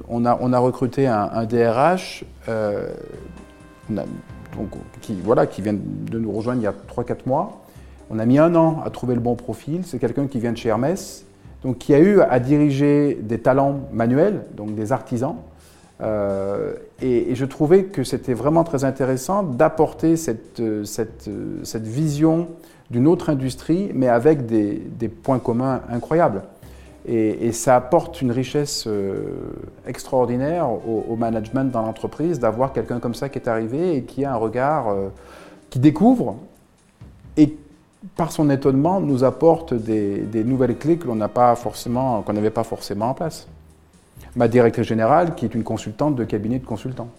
on, 0.07 0.25
a, 0.25 0.37
on 0.39 0.53
a 0.53 0.59
recruté 0.59 1.07
un, 1.07 1.45
DRH 1.45 2.23
euh, 2.47 2.89
donc, 3.89 4.69
qui, 5.01 5.15
voilà, 5.23 5.47
qui 5.47 5.61
vient 5.61 5.73
de 5.73 6.19
nous 6.19 6.31
rejoindre 6.31 6.61
il 6.61 6.65
y 6.65 6.67
a 6.67 6.73
3-4 6.95 7.19
mois. 7.25 7.63
On 8.09 8.19
a 8.19 8.25
mis 8.25 8.37
un 8.37 8.53
an 8.55 8.81
à 8.85 8.89
trouver 8.91 9.15
le 9.15 9.21
bon 9.21 9.35
profil. 9.35 9.81
C'est 9.83 9.97
quelqu'un 9.97 10.27
qui 10.27 10.39
vient 10.39 10.51
de 10.51 10.57
chez 10.57 10.69
Hermès, 10.69 11.25
donc 11.63 11.79
qui 11.79 11.93
a 11.93 11.99
eu 11.99 12.21
à 12.21 12.39
diriger 12.39 13.15
des 13.15 13.39
talents 13.39 13.79
manuels, 13.91 14.43
donc 14.55 14.75
des 14.75 14.91
artisans. 14.91 15.37
Euh, 16.01 16.73
et, 17.01 17.31
et 17.31 17.35
je 17.35 17.45
trouvais 17.45 17.85
que 17.85 18.03
c'était 18.03 18.33
vraiment 18.33 18.63
très 18.63 18.83
intéressant 18.83 19.41
d'apporter 19.41 20.17
cette, 20.17 20.61
cette, 20.85 21.29
cette 21.63 21.87
vision 21.87 22.49
d'une 22.93 23.07
autre 23.07 23.31
industrie, 23.31 23.89
mais 23.93 24.07
avec 24.07 24.45
des, 24.45 25.09
points 25.09 25.39
communs 25.39 25.81
incroyables. 25.89 26.43
Et, 27.05 27.51
ça 27.51 27.75
apporte 27.75 28.21
une 28.21 28.31
richesse 28.31 28.85
euh, 28.87 29.23
extraordinaire 29.85 30.69
au, 30.69 31.15
management 31.17 31.69
dans 31.69 31.81
l'entreprise 31.81 32.39
d'avoir 32.39 32.71
quelqu'un 32.71 32.99
comme 32.99 33.15
ça 33.15 33.27
qui 33.27 33.39
est 33.39 33.49
arrivé 33.49 33.97
et 33.97 34.03
qui 34.03 34.23
a 34.23 34.31
un 34.33 34.37
regard, 34.37 34.89
euh, 34.89 35.09
qui 35.69 35.79
découvre 35.79 36.37
et 37.35 37.57
par 38.15 38.31
son 38.31 38.49
étonnement 38.49 38.99
nous 38.99 39.23
apporte 39.23 39.73
des, 39.73 40.43
nouvelles 40.45 40.77
clés 40.77 40.97
que 40.97 41.07
l'on 41.07 41.15
n'avait 41.15 41.33
pas 41.33 41.55
forcément 41.55 43.09
en 43.09 43.13
place. 43.13 43.47
Ma 44.35 44.47
directrice 44.47 44.87
générale, 44.87 45.35
qui 45.35 45.45
est 45.45 45.55
une 45.55 45.63
consultante 45.63 46.15
de 46.15 46.23
cabinet 46.23 46.59
de 46.59 46.65
consultants. 46.65 47.09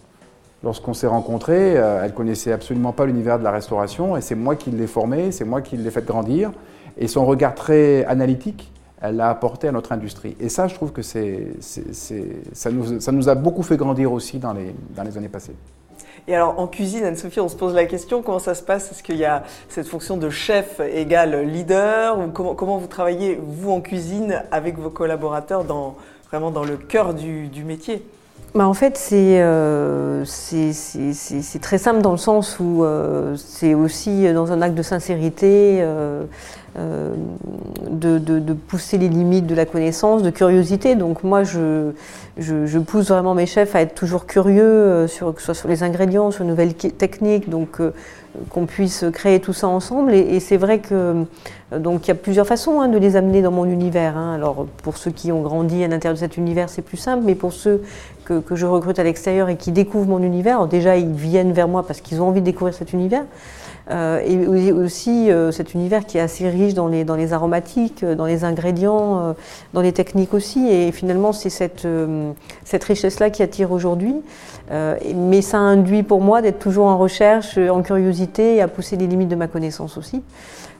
Lorsqu'on 0.65 0.95
s'est 0.95 1.05
rencontrés, 1.05 1.77
euh, 1.77 2.03
elle 2.03 2.15
connaissait 2.15 2.51
absolument 2.51 2.91
pas 2.91 3.05
l'univers 3.05 3.37
de 3.37 3.43
la 3.43 3.51
restauration 3.51 4.17
et 4.17 4.21
c'est 4.21 4.33
moi 4.33 4.55
qui 4.55 4.71
l'ai 4.71 4.87
formée, 4.87 5.31
c'est 5.31 5.45
moi 5.45 5.61
qui 5.61 5.77
l'ai 5.77 5.91
fait 5.91 6.03
grandir. 6.03 6.51
Et 6.97 7.07
son 7.07 7.23
regard 7.23 7.53
très 7.53 8.03
analytique, 8.05 8.71
elle 8.99 9.17
l'a 9.17 9.29
apporté 9.29 9.67
à 9.67 9.71
notre 9.71 9.91
industrie. 9.91 10.35
Et 10.39 10.49
ça, 10.49 10.67
je 10.67 10.73
trouve 10.73 10.91
que 10.91 11.03
ça, 11.03 11.19
nous, 12.71 13.29
a 13.29 13.35
beaucoup 13.35 13.61
fait 13.61 13.77
grandir 13.77 14.11
aussi 14.11 14.39
dans 14.39 14.53
les, 14.53 14.73
années 15.15 15.29
passées. 15.29 15.55
Et 16.27 16.33
alors 16.33 16.59
en 16.59 16.65
cuisine, 16.65 17.03
Anne-Sophie, 17.03 17.41
on 17.41 17.49
se 17.49 17.55
pose 17.55 17.75
la 17.75 17.85
question, 17.85 18.23
comment 18.23 18.39
ça 18.39 18.55
se 18.55 18.63
passe? 18.63 18.91
Est-ce 18.91 19.03
qu'il 19.03 19.17
y 19.17 19.25
a 19.25 19.43
cette 19.69 19.87
fonction 19.87 20.17
de 20.17 20.31
chef 20.31 20.79
égale 20.79 21.45
leader? 21.45 22.17
Ou 22.17 22.31
comment, 22.31 22.79
vous 22.79 22.87
travaillez, 22.87 23.39
vous, 23.39 23.69
en 23.69 23.81
cuisine, 23.81 24.41
avec 24.51 24.79
vos 24.79 24.89
collaborateurs, 24.89 25.63
dans, 25.63 25.95
vraiment 26.31 26.49
dans 26.49 26.63
le 26.63 26.77
cœur 26.77 27.13
du 27.13 27.63
métier? 27.63 28.03
Bah, 28.55 28.69
en 28.69 28.73
fait, 28.73 28.95
c'est 28.97 29.41
euh, 29.41 30.23
c'est- 30.23 31.59
très 31.61 31.77
simple 31.77 32.01
dans 32.01 32.13
le 32.13 32.17
sens 32.17 32.57
où 32.61 32.85
euh, 32.85 33.35
c'est 33.35 33.73
aussi 33.73 34.31
dans 34.33 34.53
un 34.53 34.61
acte 34.61 34.75
de 34.75 34.81
sincérité. 34.81 35.79
euh, 35.81 36.23
de, 36.77 38.53
pousser 38.53 38.97
les 38.97 39.07
limites 39.09 39.47
de 39.47 39.55
la 39.55 39.65
connaissance, 39.65 40.23
de 40.23 40.29
curiosité. 40.29 40.95
Donc 40.95 41.23
moi, 41.23 41.43
je, 41.43 41.91
pousse 42.79 43.09
vraiment 43.09 43.33
mes 43.33 43.45
chefs 43.45 43.75
à 43.75 43.81
être 43.81 43.95
toujours 43.95 44.25
curieux, 44.25 45.07
sur, 45.07 45.33
que 45.33 45.39
ce 45.39 45.45
soit 45.47 45.53
sur 45.53 45.69
les 45.69 45.83
ingrédients, 45.83 46.31
sur 46.31 46.43
de 46.43 46.49
nouvelles 46.49 46.73
techniques, 46.73 47.49
donc 47.49 47.79
qu'on 48.49 48.65
puisse 48.65 49.05
créer 49.13 49.39
tout 49.39 49.53
ça 49.53 49.67
ensemble. 49.67 50.13
Et, 50.13 50.39
c'est 50.39 50.57
vrai 50.57 50.79
que 50.79 51.25
donc 51.75 52.05
il 52.05 52.09
y 52.09 52.11
a 52.11 52.15
plusieurs 52.15 52.47
façons 52.47 52.79
hein, 52.81 52.87
de 52.87 52.97
les 52.97 53.15
amener 53.15 53.41
dans 53.41 53.51
mon 53.51 53.65
univers. 53.65 54.17
Hein. 54.17 54.33
Alors 54.33 54.65
pour 54.83 54.97
ceux 54.97 55.11
qui 55.11 55.31
ont 55.31 55.41
grandi 55.41 55.83
à 55.83 55.87
l'intérieur 55.87 56.15
de 56.15 56.19
cet 56.19 56.37
univers, 56.37 56.69
c'est 56.69 56.81
plus 56.81 56.97
simple, 56.97 57.23
mais 57.25 57.35
pour 57.35 57.53
ceux 57.53 57.81
que 58.25 58.55
je 58.55 58.65
recrute 58.65 58.97
à 58.97 59.03
l'extérieur 59.03 59.49
et 59.49 59.55
qui 59.55 59.71
découvrent 59.71 60.09
mon 60.09 60.23
univers, 60.23 60.65
déjà 60.65 60.97
ils 60.97 61.11
viennent 61.11 61.51
vers 61.51 61.67
moi 61.67 61.85
parce 61.85 62.01
qu'ils 62.01 62.21
ont 62.21 62.27
envie 62.27 62.41
de 62.41 62.45
découvrir 62.45 62.73
cet 62.73 62.91
univers. 62.91 63.23
Euh, 63.91 64.19
et 64.25 64.71
aussi 64.71 65.29
euh, 65.29 65.51
cet 65.51 65.75
univers 65.75 66.07
qui 66.07 66.17
est 66.17 66.21
assez 66.21 66.49
riche 66.49 66.73
dans 66.73 66.87
les, 66.87 67.03
dans 67.03 67.15
les 67.15 67.33
aromatiques, 67.33 68.03
euh, 68.03 68.15
dans 68.15 68.25
les 68.25 68.43
ingrédients, 68.43 69.35
dans 69.73 69.81
les 69.81 69.91
techniques 69.91 70.33
aussi. 70.33 70.67
Et 70.67 70.91
finalement, 70.91 71.33
c'est 71.33 71.49
cette, 71.49 71.87
cette 72.63 72.83
richesse-là 72.83 73.29
qui 73.29 73.43
attire 73.43 73.71
aujourd'hui. 73.71 74.15
mais 74.71 75.41
ça 75.41 75.57
induit 75.57 76.03
pour 76.03 76.21
moi 76.21 76.41
d'être 76.41 76.59
toujours 76.59 76.87
en 76.87 76.97
recherche, 76.97 77.57
en 77.57 77.81
curiosité 77.81 78.55
et 78.55 78.61
à 78.61 78.67
pousser 78.67 78.95
les 78.95 79.07
limites 79.07 79.29
de 79.29 79.35
ma 79.35 79.47
connaissance 79.47 79.97
aussi. 79.97 80.23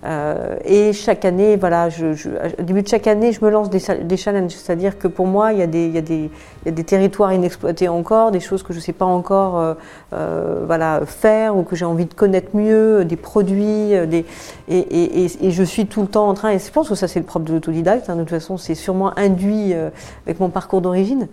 Euh, 0.03 0.57
et 0.65 0.93
chaque 0.93 1.25
année, 1.25 1.55
voilà, 1.55 1.87
au 1.87 2.61
début 2.61 2.83
de 2.83 2.87
chaque 2.87 3.07
année, 3.07 3.31
je 3.31 3.43
me 3.43 3.49
lance 3.49 3.69
des, 3.69 3.81
des 4.03 4.17
challenges. 4.17 4.51
C'est-à-dire 4.51 4.97
que 4.97 5.07
pour 5.07 5.25
moi, 5.25 5.53
il 5.53 5.59
y, 5.59 5.61
a 5.61 5.67
des, 5.67 5.85
il, 5.87 5.95
y 5.95 5.97
a 5.97 6.01
des, 6.01 6.29
il 6.63 6.65
y, 6.65 6.69
a 6.69 6.71
des, 6.71 6.83
territoires 6.83 7.33
inexploités 7.33 7.87
encore, 7.87 8.31
des 8.31 8.39
choses 8.39 8.61
que 8.61 8.73
je 8.73 8.79
ne 8.79 8.83
sais 8.83 8.93
pas 8.93 9.05
encore 9.05 9.57
euh, 9.57 9.73
euh, 10.13 10.63
voilà, 10.65 11.01
faire 11.05 11.57
ou 11.57 11.63
que 11.63 11.75
j'ai 11.75 11.85
envie 11.85 12.05
de 12.05 12.13
connaître 12.13 12.55
mieux, 12.55 13.05
des 13.05 13.15
produits. 13.15 13.93
Des, 14.07 14.25
et, 14.67 15.51
je 15.51 15.63
suis 15.63 15.87
tout 15.87 16.01
le 16.01 16.07
temps 16.07 16.27
en 16.27 16.33
train, 16.33 16.51
et 16.51 16.59
je 16.59 16.71
pense 16.71 16.89
que 16.89 16.95
ça 16.95 17.07
c'est 17.07 17.19
le 17.19 17.25
propre 17.25 17.45
de 17.45 17.53
l'autodidacte, 17.53 18.09
hein, 18.09 18.15
de 18.15 18.21
toute 18.21 18.29
façon 18.29 18.57
c'est 18.57 18.75
sûrement 18.75 19.17
induit 19.17 19.73
avec 20.25 20.39
mon 20.39 20.49
parcours 20.49 20.81
d'origine, 20.81 21.27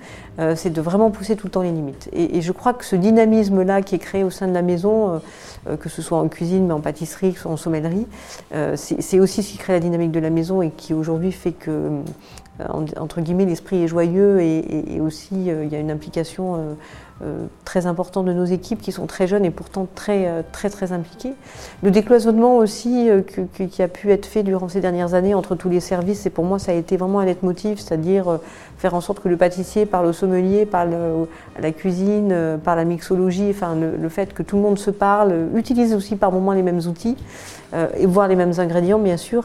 c'est 0.54 0.70
de 0.70 0.80
vraiment 0.80 1.10
pousser 1.10 1.36
tout 1.36 1.46
le 1.46 1.50
temps 1.50 1.62
les 1.62 1.72
limites. 1.72 2.08
Et, 2.12 2.40
je 2.40 2.52
crois 2.52 2.72
que 2.72 2.84
ce 2.84 2.96
dynamisme-là 2.96 3.82
qui 3.82 3.94
est 3.94 3.98
créé 3.98 4.24
au 4.24 4.30
sein 4.30 4.48
de 4.48 4.54
la 4.54 4.62
maison, 4.62 5.20
que 5.80 5.88
ce 5.88 6.02
soit 6.02 6.18
en 6.18 6.28
cuisine, 6.28 6.66
mais 6.66 6.72
en 6.72 6.80
pâtisserie, 6.80 7.34
en 7.44 7.56
sommellerie, 7.56 8.06
euh, 8.54 8.76
c'est 8.76 9.20
aussi 9.20 9.42
ce 9.42 9.52
qui 9.52 9.58
crée 9.58 9.72
la 9.72 9.80
dynamique 9.80 10.12
de 10.12 10.20
la 10.20 10.30
maison 10.30 10.62
et 10.62 10.70
qui 10.70 10.94
aujourd'hui 10.94 11.32
fait 11.32 11.52
que, 11.52 11.70
euh, 12.60 12.64
entre 12.98 13.20
guillemets, 13.20 13.46
l'esprit 13.46 13.82
est 13.82 13.88
joyeux 13.88 14.40
et, 14.40 15.00
aussi 15.00 15.50
euh, 15.50 15.64
il 15.64 15.72
y 15.72 15.76
a 15.76 15.78
une 15.78 15.90
implication 15.90 16.76
euh, 17.24 17.46
très 17.64 17.86
important 17.86 18.24
de 18.24 18.32
nos 18.32 18.46
équipes 18.46 18.80
qui 18.80 18.90
sont 18.90 19.06
très 19.06 19.28
jeunes 19.28 19.44
et 19.44 19.50
pourtant 19.50 19.86
très 19.94 20.26
euh, 20.26 20.42
très 20.50 20.70
très 20.70 20.90
impliquées. 20.90 21.34
Le 21.84 21.92
décloisonnement 21.92 22.56
aussi 22.56 23.08
euh, 23.08 23.20
qui 23.20 23.82
a 23.82 23.86
pu 23.86 24.10
être 24.10 24.26
fait 24.26 24.42
durant 24.42 24.68
ces 24.68 24.80
dernières 24.80 25.14
années 25.14 25.32
entre 25.34 25.54
tous 25.54 25.68
les 25.68 25.78
services, 25.78 26.26
et 26.26 26.30
pour 26.30 26.44
moi 26.44 26.58
ça 26.58 26.72
a 26.72 26.74
été 26.74 26.96
vraiment 26.96 27.20
un 27.20 27.24
leitmotiv, 27.24 27.78
c'est-à-dire 27.78 28.40
faire 28.82 28.94
en 28.94 29.00
sorte 29.00 29.20
que 29.20 29.28
le 29.28 29.36
pâtissier 29.36 29.86
parle 29.86 30.06
au 30.06 30.12
sommelier, 30.12 30.66
parle 30.66 30.92
à 31.56 31.60
la 31.60 31.70
cuisine, 31.70 32.58
parle 32.64 32.80
à 32.80 32.82
la 32.82 32.88
mixologie, 32.88 33.46
enfin 33.50 33.76
le, 33.76 34.08
fait 34.08 34.34
que 34.34 34.42
tout 34.42 34.56
le 34.56 34.62
monde 34.62 34.76
se 34.76 34.90
parle, 34.90 35.46
utilise 35.54 35.94
aussi 35.94 36.16
par 36.16 36.32
moments 36.32 36.52
les 36.52 36.62
mêmes 36.62 36.80
outils 36.88 37.16
et 37.96 38.06
voir 38.06 38.26
les 38.26 38.34
mêmes 38.34 38.54
ingrédients 38.58 38.98
bien 38.98 39.16
sûr, 39.16 39.44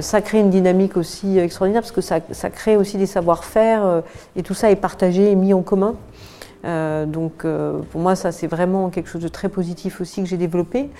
ça 0.00 0.22
crée 0.22 0.40
une 0.40 0.48
dynamique 0.48 0.96
aussi 0.96 1.38
extraordinaire 1.38 1.82
parce 1.82 1.92
que 1.92 2.00
ça, 2.00 2.20
ça 2.30 2.48
crée 2.48 2.78
aussi 2.78 2.96
des 2.96 3.04
savoir-faire 3.04 4.02
et 4.36 4.42
tout 4.42 4.54
ça 4.54 4.70
est 4.70 4.76
partagé 4.76 5.30
et 5.30 5.34
mis 5.34 5.52
en 5.52 5.60
commun. 5.60 5.94
Euh, 6.66 7.06
donc 7.06 7.44
euh, 7.44 7.80
pour 7.92 8.00
moi, 8.00 8.16
ça 8.16 8.32
c'est 8.32 8.46
vraiment 8.46 8.90
quelque 8.90 9.08
chose 9.08 9.22
de 9.22 9.28
très 9.28 9.48
positif 9.48 10.00
aussi 10.00 10.22
que 10.22 10.28
j'ai 10.28 10.36
développé. 10.36 10.90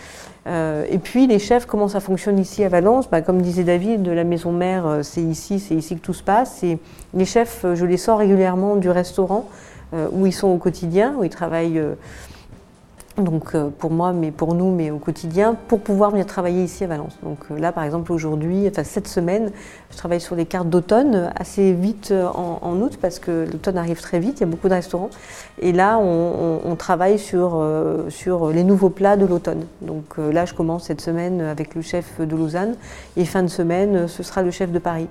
Euh, 0.47 0.87
et 0.89 0.99
puis 0.99 1.27
les 1.27 1.39
chefs, 1.39 1.67
comment 1.67 1.89
ça 1.89 2.01
fonctionne 2.01 2.39
ici 2.39 2.63
à 2.63 2.69
Valence? 2.69 3.11
Bah, 3.11 3.21
Comme 3.21 3.43
disait 3.43 3.65
David, 3.65 4.03
de 4.03 4.13
la 4.13 4.25
maison 4.25 4.53
mère, 4.53 5.01
c'est 5.03 5.23
ici, 5.23 5.59
c'est 5.59 5.75
ici 5.75 5.97
que 5.97 6.01
tout 6.01 6.15
se 6.15 6.23
passe. 6.23 6.63
Et 6.63 6.79
les 7.15 7.25
chefs, 7.25 7.67
je 7.75 7.85
les 7.85 7.97
sors 7.97 8.19
régulièrement 8.19 8.77
du 8.77 8.91
restaurant 8.91 9.49
où 10.13 10.27
ils 10.27 10.33
sont 10.33 10.49
au 10.49 10.59
quotidien, 10.59 11.15
où 11.19 11.25
ils 11.25 11.31
travaillent 11.31 11.81
donc 13.19 13.55
euh, 13.55 13.71
pour 13.71 13.91
moi, 13.91 14.13
mais 14.13 14.31
pour 14.31 14.55
nous, 14.55 14.71
mais 14.71 14.91
au 14.91 14.99
quotidien, 14.99 15.57
pour 15.69 15.81
pouvoir 15.81 16.11
venir 16.11 16.27
travailler 16.27 16.65
ici 16.65 16.85
à 16.85 16.87
Valence. 16.87 17.17
Donc 17.23 17.39
euh, 17.51 17.59
là, 17.59 17.73
par 17.73 17.85
exemple, 17.85 18.13
aujourd'hui, 18.13 18.69
enfin 18.69 18.85
cette 18.85 19.09
semaine, 19.09 19.53
je 19.91 19.97
travaille 19.97 20.21
sur 20.21 20.37
des 20.37 20.45
cartes 20.45 20.69
d'automne 20.69 21.33
assez 21.35 21.73
vite 21.73 22.11
euh, 22.11 22.27
en, 22.27 22.81
août 22.81 22.99
parce 23.01 23.19
que 23.19 23.47
l'automne 23.51 23.79
arrive 23.79 24.01
très 24.01 24.19
vite, 24.19 24.39
il 24.39 24.41
y 24.41 24.45
a 24.45 24.47
beaucoup 24.47 24.69
de 24.69 24.75
restaurants. 24.75 25.11
Et 25.61 25.73
là, 25.73 25.99
on, 25.99 26.77
travaille 26.77 27.19
sur, 27.19 27.65
sur 28.11 28.51
les 28.51 28.63
nouveaux 28.63 28.91
plats 28.91 29.17
de 29.17 29.25
l'automne. 29.25 29.65
Donc 29.81 30.19
là, 30.19 30.45
je 30.45 30.53
commence 30.53 30.85
cette 30.85 31.01
semaine 31.01 31.41
avec 31.41 31.75
le 31.75 31.81
chef 31.81 32.21
de 32.21 32.37
Lausanne 32.37 32.75
et 33.17 33.25
fin 33.25 33.43
de 33.43 33.49
semaine, 33.49 34.07
ce 34.07 34.23
sera 34.23 34.43
le 34.43 34.51
chef 34.51 34.71
de 34.71 34.79
Paris. 34.79 35.09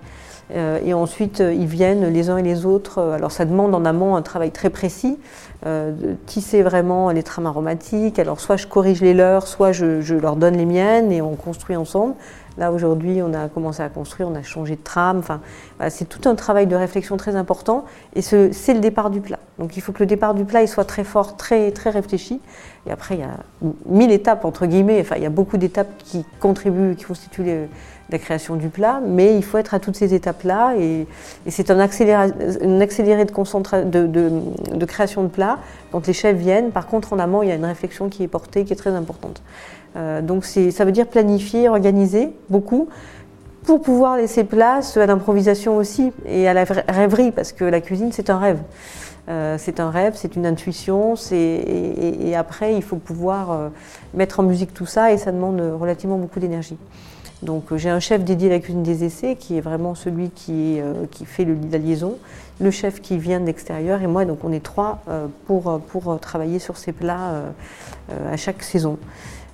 Euh, 0.53 0.79
et 0.83 0.93
ensuite, 0.93 1.41
euh, 1.41 1.53
ils 1.53 1.65
viennent 1.65 2.07
les 2.07 2.29
uns 2.29 2.37
et 2.37 2.43
les 2.43 2.65
autres. 2.65 2.99
Euh, 2.99 3.15
alors, 3.15 3.31
ça 3.31 3.45
demande 3.45 3.73
en 3.73 3.83
amont 3.83 4.15
un 4.15 4.21
travail 4.21 4.51
très 4.51 4.69
précis, 4.69 5.17
de 5.65 6.15
tisser 6.27 6.61
vraiment 6.61 7.09
les 7.09 7.23
trames 7.23 7.47
aromatiques. 7.47 8.19
Alors, 8.19 8.39
soit 8.39 8.55
je 8.55 8.67
corrige 8.67 9.01
les 9.01 9.15
leurs, 9.15 9.47
soit 9.47 9.71
je, 9.71 10.13
leur 10.13 10.35
donne 10.35 10.55
les 10.55 10.65
miennes 10.65 11.11
et 11.11 11.23
on 11.23 11.35
construit 11.35 11.75
ensemble. 11.75 12.13
Là, 12.59 12.71
aujourd'hui, 12.71 13.21
on 13.23 13.33
a 13.33 13.47
commencé 13.47 13.81
à 13.81 13.89
construire, 13.89 14.29
on 14.29 14.35
a 14.35 14.43
changé 14.43 14.75
de 14.75 14.83
trame. 14.83 15.17
Enfin, 15.17 15.41
c'est 15.89 16.07
tout 16.07 16.27
un 16.27 16.35
travail 16.35 16.67
de 16.67 16.75
réflexion 16.75 17.17
très 17.17 17.35
important. 17.35 17.85
Et 18.15 18.21
c'est 18.21 18.73
le 18.73 18.79
départ 18.79 19.09
du 19.09 19.21
plat. 19.21 19.39
Donc, 19.59 19.77
il 19.77 19.81
faut 19.81 19.91
que 19.91 19.99
le 19.99 20.05
départ 20.05 20.33
du 20.33 20.45
plat 20.45 20.65
soit 20.67 20.85
très 20.85 21.03
fort, 21.03 21.37
très, 21.37 21.71
très 21.71 21.89
réfléchi. 21.89 22.41
Et 22.87 22.91
après, 22.91 23.15
il 23.15 23.21
y 23.21 23.23
a 23.23 23.37
mille 23.85 24.11
étapes, 24.11 24.45
entre 24.45 24.65
guillemets. 24.65 24.99
Enfin, 25.01 25.15
il 25.17 25.23
y 25.23 25.25
a 25.25 25.29
beaucoup 25.29 25.57
d'étapes 25.57 25.97
qui 25.99 26.25
contribuent, 26.39 26.95
qui 26.95 27.05
constituent 27.05 27.67
la 28.09 28.19
création 28.19 28.55
du 28.55 28.69
plat, 28.69 29.01
mais 29.05 29.35
il 29.35 29.43
faut 29.43 29.57
être 29.57 29.73
à 29.73 29.79
toutes 29.79 29.95
ces 29.95 30.13
étapes-là 30.13 30.75
et, 30.77 31.07
c'est 31.47 31.71
un 31.71 31.79
accéléré, 31.79 32.31
de, 32.31 34.05
de, 34.05 34.85
création 34.85 35.23
de 35.23 35.27
plat 35.27 35.57
quand 35.91 36.05
les 36.05 36.13
chefs 36.13 36.37
viennent. 36.37 36.71
Par 36.71 36.87
contre, 36.87 37.13
en 37.13 37.19
amont, 37.19 37.41
il 37.41 37.49
y 37.49 37.51
a 37.51 37.55
une 37.55 37.65
réflexion 37.65 38.09
qui 38.09 38.23
est 38.23 38.27
portée, 38.27 38.63
qui 38.63 38.73
est 38.73 38.77
très 38.77 38.91
importante. 38.91 39.41
Euh, 39.95 40.21
donc 40.21 40.45
ça 40.45 40.85
veut 40.85 40.91
dire 40.91 41.07
planifier, 41.07 41.69
organiser 41.69 42.29
beaucoup 42.49 42.89
pour 43.65 43.81
pouvoir 43.81 44.17
laisser 44.17 44.43
place 44.43 44.95
à 44.97 45.05
l'improvisation 45.05 45.77
aussi 45.77 46.11
et 46.25 46.47
à 46.47 46.53
la 46.53 46.65
rêverie, 46.87 47.31
parce 47.31 47.51
que 47.51 47.65
la 47.65 47.81
cuisine, 47.81 48.11
c'est 48.11 48.29
un 48.29 48.37
rêve. 48.37 48.59
Euh, 49.27 49.55
c'est 49.57 49.79
un 49.79 49.89
rêve, 49.89 50.13
c'est 50.15 50.35
une 50.35 50.45
intuition, 50.45 51.15
et, 51.31 52.35
après, 52.35 52.75
il 52.75 52.83
faut 52.83 52.97
pouvoir 52.97 53.51
euh, 53.51 53.69
mettre 54.13 54.39
en 54.39 54.43
musique 54.43 54.73
tout 54.73 54.85
ça, 54.85 55.11
et 55.11 55.17
ça 55.17 55.31
demande 55.31 55.59
relativement 55.79 56.17
beaucoup 56.17 56.39
d'énergie. 56.39 56.77
Donc 57.41 57.71
euh, 57.71 57.77
j'ai 57.77 57.89
un 57.89 57.99
chef 57.99 58.23
dédié 58.23 58.49
à 58.49 58.53
la 58.53 58.59
cuisine 58.59 58.83
des 58.83 59.03
essais 59.03 59.35
qui 59.35 59.57
est 59.57 59.61
vraiment 59.61 59.93
celui 59.93 60.29
qui, 60.29 60.79
fait 61.25 61.43
le, 61.43 61.57
la 61.71 61.77
liaison, 61.79 62.17
le 62.59 62.71
chef 62.71 63.01
qui 63.01 63.17
vient 63.17 63.39
de 63.39 63.45
l'extérieur 63.45 64.01
et 64.01 64.07
moi, 64.07 64.25
donc 64.25 64.43
on 64.43 64.51
est 64.53 64.63
trois 64.63 65.03
pour 65.45 66.19
travailler 66.21 66.59
sur 66.59 66.77
ces 66.77 66.93
plats 66.93 67.41
à 68.31 68.37
chaque 68.37 68.63
saison. 68.63 68.97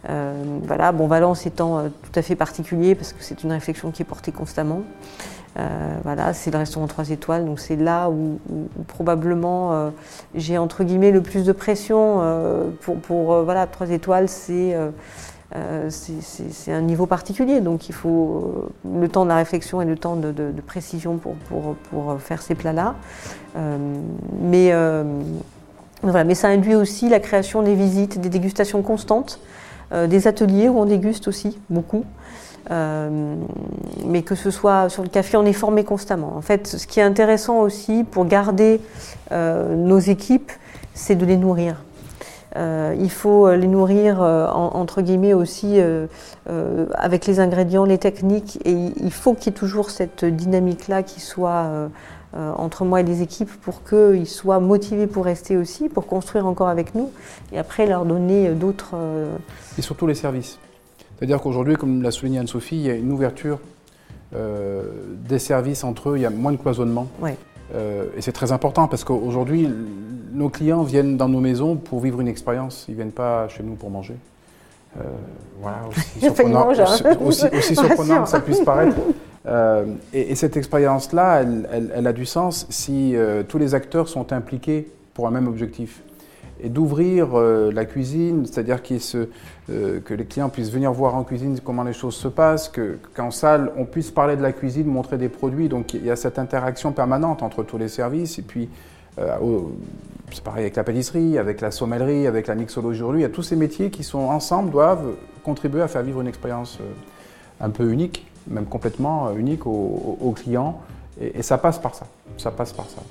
Voilà, 0.08 0.92
bon, 0.92 1.08
Valence 1.08 1.46
étant 1.46 1.84
tout 1.84 2.20
à 2.20 2.22
fait 2.22 2.36
particulier 2.36 2.96
parce 2.96 3.14
que 3.14 3.24
c'est 3.24 3.44
une 3.44 3.52
réflexion 3.52 3.92
qui 3.92 4.02
est 4.02 4.06
portée 4.06 4.32
constamment. 4.32 4.82
voilà, 6.04 6.34
c'est 6.34 6.52
le 6.52 6.58
restaurant 6.58 6.88
3 6.88 7.12
étoiles, 7.12 7.46
donc 7.46 7.60
c'est 7.60 7.76
là 7.76 8.10
où, 8.10 8.40
probablement 8.88 9.92
j'ai 10.34 10.58
entre 10.58 10.84
guillemets 10.84 11.12
le 11.12 11.22
plus 11.22 11.46
de 11.46 11.52
pression 11.52 12.22
pour, 12.82 13.44
voilà 13.44 13.68
3 13.68 13.92
étoiles, 13.92 14.28
c'est 14.28 14.76
euh, 15.54 15.90
un 16.68 16.82
niveau 16.82 17.08
particulier, 17.08 17.60
donc 17.60 17.90
il 17.90 17.94
faut 17.94 18.72
le 18.90 19.10
temps 19.10 19.26
de 19.26 19.30
la 19.30 19.36
réflexion 19.36 19.82
et 19.82 19.86
le 19.86 19.98
temps 19.98 20.16
de, 20.16 20.54
précision 20.66 21.18
pour, 21.18 21.36
pour, 21.50 21.76
pour, 21.90 22.22
faire 22.22 22.42
ces 22.42 22.56
plats-là. 22.56 22.96
Euh, 23.58 23.78
mais, 24.42 24.70
euh, 24.72 25.04
voilà, 26.04 26.24
mais 26.24 26.36
ça 26.36 26.48
induit 26.48 26.76
aussi 26.76 27.10
la 27.10 27.20
création 27.20 27.64
des 27.64 27.76
visites, 27.76 28.22
des 28.22 28.30
dégustations 28.30 28.82
constantes, 28.82 29.42
des 30.08 30.28
ateliers 30.28 30.70
où 30.70 30.80
on 30.80 30.86
déguste 30.86 31.28
aussi 31.28 31.60
beaucoup. 31.70 32.06
mais 32.70 34.22
que 34.24 34.36
ce 34.36 34.52
soit 34.52 34.90
sur 34.90 35.04
le 35.04 35.10
café, 35.10 35.38
on 35.38 35.46
est 35.46 35.54
formé 35.54 35.84
constamment. 35.84 36.34
En 36.38 36.42
fait, 36.42 36.68
ce 36.68 36.88
qui 36.88 37.00
est 37.00 37.04
intéressant 37.04 37.60
aussi 37.60 38.04
pour 38.04 38.26
garder 38.26 38.80
nos 39.32 40.00
équipes, 40.00 40.52
c'est 40.94 41.16
de 41.16 41.26
les 41.26 41.38
nourrir. 41.38 41.84
Euh, 42.58 42.96
il 43.00 43.10
faut 43.10 43.48
euh, 43.48 43.56
les 43.56 43.68
nourrir 43.68 44.22
euh, 44.22 44.48
entre 44.50 45.02
guillemets 45.02 45.34
aussi 45.34 45.80
avec 46.96 47.26
les 47.26 47.40
ingrédients, 47.40 47.86
les 47.86 47.98
techniques, 47.98 48.60
et 48.66 48.74
il 48.74 49.12
faut 49.12 49.34
qu'il 49.34 49.48
y 49.48 49.50
ait 49.50 49.60
toujours 49.60 49.90
cette 49.90 50.26
dynamique-là 50.26 51.04
qui 51.04 51.20
soit 51.20 51.90
entre 52.34 52.86
moi 52.86 53.02
et 53.02 53.04
les 53.04 53.22
équipes 53.22 53.52
pour 53.62 53.84
qu'ils 53.84 54.28
soient 54.28 54.60
motivés 54.60 55.08
pour 55.08 55.26
rester 55.26 55.58
aussi, 55.58 55.90
pour 55.90 56.08
construire 56.08 56.46
encore 56.46 56.68
avec 56.68 56.96
nous, 56.96 57.12
et 57.52 57.60
après 57.60 57.86
leur 57.86 58.06
donner 58.06 58.50
d'autres. 58.50 58.96
Et 59.78 59.82
surtout 59.82 60.08
les 60.08 60.16
services. 60.16 60.60
C'est-à-dire 61.18 61.42
qu'aujourd'hui, 61.42 61.76
comme 61.76 62.02
l'a 62.02 62.12
souligné 62.12 62.40
Anne-Sophie, 62.40 62.78
il 62.78 62.86
y 62.86 62.90
a 62.90 62.96
une 62.96 63.12
ouverture 63.12 63.60
des 64.34 65.40
services 65.40 65.84
entre 65.84 66.10
eux, 66.10 66.18
il 66.18 66.22
y 66.22 66.26
a 66.26 66.30
moins 66.30 66.52
de 66.52 66.58
cloisonnement. 66.58 67.08
Et 67.74 68.22
c'est 68.22 68.32
très 68.32 68.52
important 68.52 68.88
parce 68.88 69.04
qu'aujourd'hui, 69.04 69.70
nos 70.34 70.50
clients 70.50 70.84
viennent 70.84 71.18
dans 71.18 71.30
nos 71.30 71.40
maisons 71.40 71.76
pour 71.76 72.00
vivre 72.00 72.22
une 72.22 72.28
expérience, 72.28 72.86
ils 72.88 72.92
ne 72.92 72.96
viennent 72.98 73.12
pas 73.12 73.48
chez 73.48 73.64
nous 73.64 73.76
pour 73.76 73.90
manger. 73.90 74.16
voilà, 75.62 75.78
aussi 75.90 76.20
surprenant, 76.20 76.68
aussi, 77.26 77.76
surprenant 77.76 78.24
que 78.24 78.30
ça 78.30 78.40
puisse 78.40 78.62
paraître. 78.62 78.98
et, 80.14 80.36
cette 80.36 80.58
expérience-là, 80.58 81.44
elle, 81.44 82.08
a 82.08 82.14
du 82.14 82.26
sens 82.26 82.68
si 82.70 83.16
tous 83.48 83.58
les 83.58 83.74
acteurs 83.74 84.10
sont 84.10 84.34
impliqués 84.34 84.92
pour 85.14 85.28
un 85.28 85.32
même 85.32 85.48
objectif 85.48 86.02
et 86.62 86.70
d'ouvrir 86.70 87.30
euh, 87.34 87.72
la 87.72 87.86
cuisine, 87.86 88.46
c'est-à-dire 88.46 88.80
euh, 89.70 90.00
que 90.00 90.14
les 90.14 90.26
clients 90.26 90.50
puissent 90.50 90.72
venir 90.72 90.92
voir 90.92 91.16
en 91.16 91.24
cuisine 91.24 91.60
comment 91.64 91.84
les 91.84 91.94
choses 91.94 92.16
se 92.16 92.28
passent, 92.28 92.72
qu'en 93.16 93.32
salle 93.32 93.72
on 93.78 93.86
puisse 93.86 94.12
parler 94.12 94.36
de 94.36 94.42
la 94.42 94.52
cuisine, 94.52 94.86
montrer 94.86 95.18
des 95.18 95.30
produits. 95.30 95.70
Donc 95.70 95.94
il 95.94 96.06
y 96.06 96.12
a 96.12 96.16
cette 96.16 96.40
interaction 96.40 96.92
permanente 96.92 97.44
entre 97.44 97.64
tous 97.64 97.78
les 97.78 97.88
services. 97.88 98.38
Et 98.40 98.44
puis 98.44 98.70
euh, 99.20 99.38
c'est 100.32 100.44
pareil 100.44 100.64
avec 100.64 100.76
la 100.76 100.84
pâtisserie, 100.84 101.38
avec 101.38 101.62
la 101.62 101.72
sommellerie, 101.72 102.28
avec 102.28 102.48
la 102.48 102.56
mixologie 102.56 103.00
aujourd'hui. 103.02 103.22
Il 103.22 103.24
y 103.24 103.28
a 103.28 103.30
tous 103.30 103.44
ces 103.44 103.56
métiers 103.56 103.90
qui 103.90 104.04
sont 104.04 104.20
ensemble 104.20 104.72
doivent 104.72 105.16
contribuer 105.44 105.82
à 105.82 105.88
faire 105.88 106.04
vivre 106.04 106.22
une 106.22 106.28
expérience 106.28 106.80
un 107.60 107.70
peu 107.70 107.92
unique, 107.92 108.28
même 108.48 108.66
complètement 108.66 109.36
unique 109.36 109.66
aux, 109.66 110.34
clients. 110.36 110.80
et 111.20 111.42
ça 111.42 111.58
passe 111.58 111.80
par 111.80 111.96
ça. 111.96 112.06
Ça 112.38 112.52
passe 112.52 112.74
par 112.74 112.86
ça. 112.86 113.02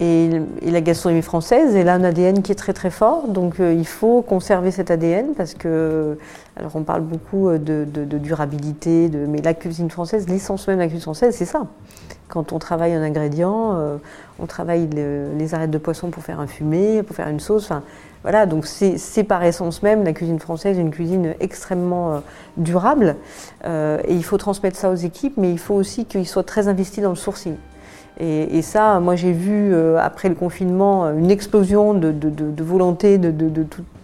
Et, 0.00 0.30
la 0.62 0.80
gastronomie 0.80 1.22
française, 1.22 1.74
elle 1.74 1.88
a 1.88 1.94
un 1.94 2.04
ADN 2.04 2.42
qui 2.42 2.52
est 2.52 2.56
très 2.56 2.72
très 2.72 2.90
fort, 2.90 3.26
donc 3.26 3.58
euh, 3.58 3.72
il 3.72 3.86
faut 3.86 4.22
conserver 4.22 4.70
cet 4.70 4.90
ADN 4.92 5.34
parce 5.36 5.54
que, 5.54 6.18
alors 6.56 6.76
on 6.76 6.82
parle 6.82 7.02
beaucoup 7.02 7.48
euh, 7.48 7.58
de, 7.58 8.18
durabilité, 8.18 9.10
mais 9.28 9.42
la 9.42 9.54
cuisine 9.54 9.90
française, 9.90 10.28
l'essence 10.28 10.68
même 10.68 10.76
de 10.76 10.82
la 10.82 10.86
cuisine 10.86 11.02
française, 11.02 11.34
c'est 11.34 11.46
ça. 11.46 11.66
Quand 12.28 12.52
on 12.52 12.58
travaille 12.58 12.92
un 12.92 13.02
ingrédient, 13.02 13.72
euh, 13.74 13.96
on 14.38 14.46
travaille 14.46 14.88
les 14.92 15.54
arêtes 15.54 15.70
de 15.70 15.78
poisson 15.78 16.10
pour 16.10 16.22
faire 16.22 16.38
un 16.38 16.46
fumé, 16.46 17.02
pour 17.02 17.16
faire 17.16 17.28
une 17.28 17.40
sauce, 17.40 17.64
enfin 17.64 17.82
voilà, 18.22 18.46
donc 18.46 18.66
c'est 18.66 19.24
par 19.24 19.42
essence 19.42 19.82
même 19.82 20.04
la 20.04 20.12
cuisine 20.12 20.38
française 20.38 20.76
une 20.76 20.90
cuisine 20.90 21.34
extrêmement 21.40 22.20
durable. 22.56 23.16
et 23.64 24.12
il 24.12 24.24
faut 24.24 24.36
transmettre 24.36 24.76
ça 24.76 24.90
aux 24.90 24.96
équipes, 24.96 25.34
mais 25.36 25.50
il 25.50 25.58
faut 25.58 25.74
aussi 25.74 26.04
qu'ils 26.04 26.26
soient 26.26 26.42
très 26.42 26.68
investis 26.68 27.02
dans 27.02 27.10
le 27.10 27.16
sourcing. 27.16 27.54
Et, 28.20 28.62
ça, 28.62 28.98
moi 28.98 29.14
j'ai 29.14 29.30
vu 29.30 29.72
euh, 29.72 29.96
après 30.00 30.28
le 30.28 30.34
confinement 30.34 31.08
une 31.10 31.30
explosion 31.30 31.94
de, 31.94 32.12
volonté 32.62 33.16
de, 33.16 33.32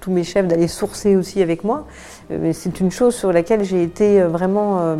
tous 0.01 0.11
mes 0.11 0.23
chefs 0.23 0.47
d'aller 0.47 0.69
sourcer 0.69 1.17
aussi 1.17 1.43
avec 1.43 1.65
moi. 1.65 1.87
Euh, 2.31 2.53
c'est 2.53 2.79
une 2.79 2.93
chose 2.93 3.15
sur 3.17 3.33
laquelle 3.33 3.65
j'ai 3.65 3.83
été 3.83 4.23
euh, 4.23 4.29
vraiment 4.29 4.97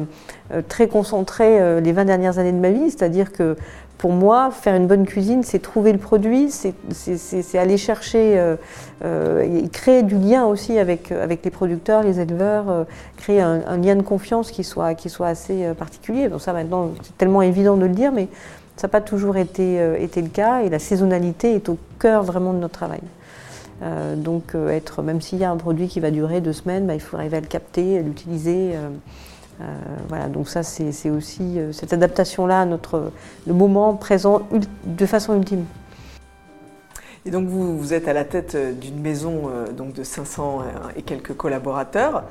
très 0.69 0.89
concentrée 0.89 1.81
les 1.81 1.93
20 1.93 2.05
dernières 2.05 2.39
années 2.39 2.53
de 2.53 2.59
ma 2.59 2.71
vie, 2.71 2.91
c'est-à-dire 2.91 3.33
que 3.33 3.57
pour 3.99 4.11
moi, 4.11 4.51
faire 4.51 4.75
une 4.75 4.87
bonne 4.87 5.07
cuisine, 5.07 5.43
c'est 5.43 5.61
trouver 5.61 5.93
le 5.93 5.99
produit, 5.99 6.51
c'est 6.51 7.59
aller 7.59 7.79
chercher 7.79 8.55
et 9.03 9.69
créer 9.69 10.03
du 10.03 10.17
lien 10.19 10.45
aussi 10.45 10.79
avec, 10.79 11.13
avec 11.13 11.45
les 11.45 11.51
producteurs, 11.51 12.03
les 12.03 12.21
éleveurs, 12.21 12.87
créer 13.17 13.41
un, 13.41 13.63
un, 13.67 13.79
lien 13.79 13.97
de 13.97 14.03
confiance 14.03 14.51
qui 14.51 14.65
soit, 14.65 14.95
qui 14.95 15.09
soit 15.09 15.29
assez 15.29 15.73
particulier. 15.79 16.29
Donc 16.29 16.43
ça 16.43 16.53
maintenant, 16.53 16.91
c'est 17.03 17.17
tellement 17.17 17.43
évident 17.43 17.77
de 17.77 17.87
le 17.87 17.95
dire, 17.95 18.13
mais 18.13 18.29
ça 18.77 18.89
n'a 18.89 18.91
pas 18.91 19.01
toujours 19.01 19.37
été, 19.37 19.81
euh, 19.81 19.97
été, 19.99 20.21
le 20.21 20.29
cas 20.29 20.63
et 20.63 20.69
la 20.69 20.79
saisonnalité 20.79 21.55
est 21.55 21.69
au 21.69 21.79
cœur 21.99 22.23
vraiment 22.23 22.53
de 22.53 22.59
notre 22.59 22.75
travail. 22.75 23.03
Euh, 23.83 24.17
donc 24.17 24.55
euh, 24.55 24.71
être, 24.71 25.03
même 25.03 25.21
s'il 25.21 25.39
y 25.39 25.45
a 25.45 25.51
un 25.51 25.57
produit 25.57 25.89
qui 25.89 26.01
va 26.01 26.11
durer 26.11 26.41
deux 26.41 26.53
semaines, 26.53 26.87
bah, 26.87 26.95
il 26.95 27.01
faut 27.01 27.17
arriver 27.17 27.37
à 27.37 27.41
le 27.41 27.47
capter, 27.47 27.99
à 27.99 28.03
l'utiliser. 28.03 28.75
voilà, 30.09 30.29
donc 30.29 30.49
ça 30.49 30.65
c'est 30.65 31.11
aussi 31.11 31.59
cette 31.73 31.93
adaptation-là 31.93 32.63
à 32.63 32.67
notre 32.67 33.13
le 33.47 33.55
moment 33.55 33.95
présent 33.95 34.43
de 34.85 35.07
façon 35.07 35.37
ultime. 35.37 35.65
Et 37.25 37.31
donc 37.31 37.47
vous, 37.47 37.79
vous 37.79 37.95
êtes 37.95 38.09
à 38.09 38.13
la 38.13 38.25
tête 38.25 38.57
d'une 38.81 39.01
maison 39.01 39.49
donc 39.77 39.93
de 39.93 40.03
500 40.03 40.65
et 40.97 41.03
quelques 41.03 41.35
collaborateurs 41.35 42.25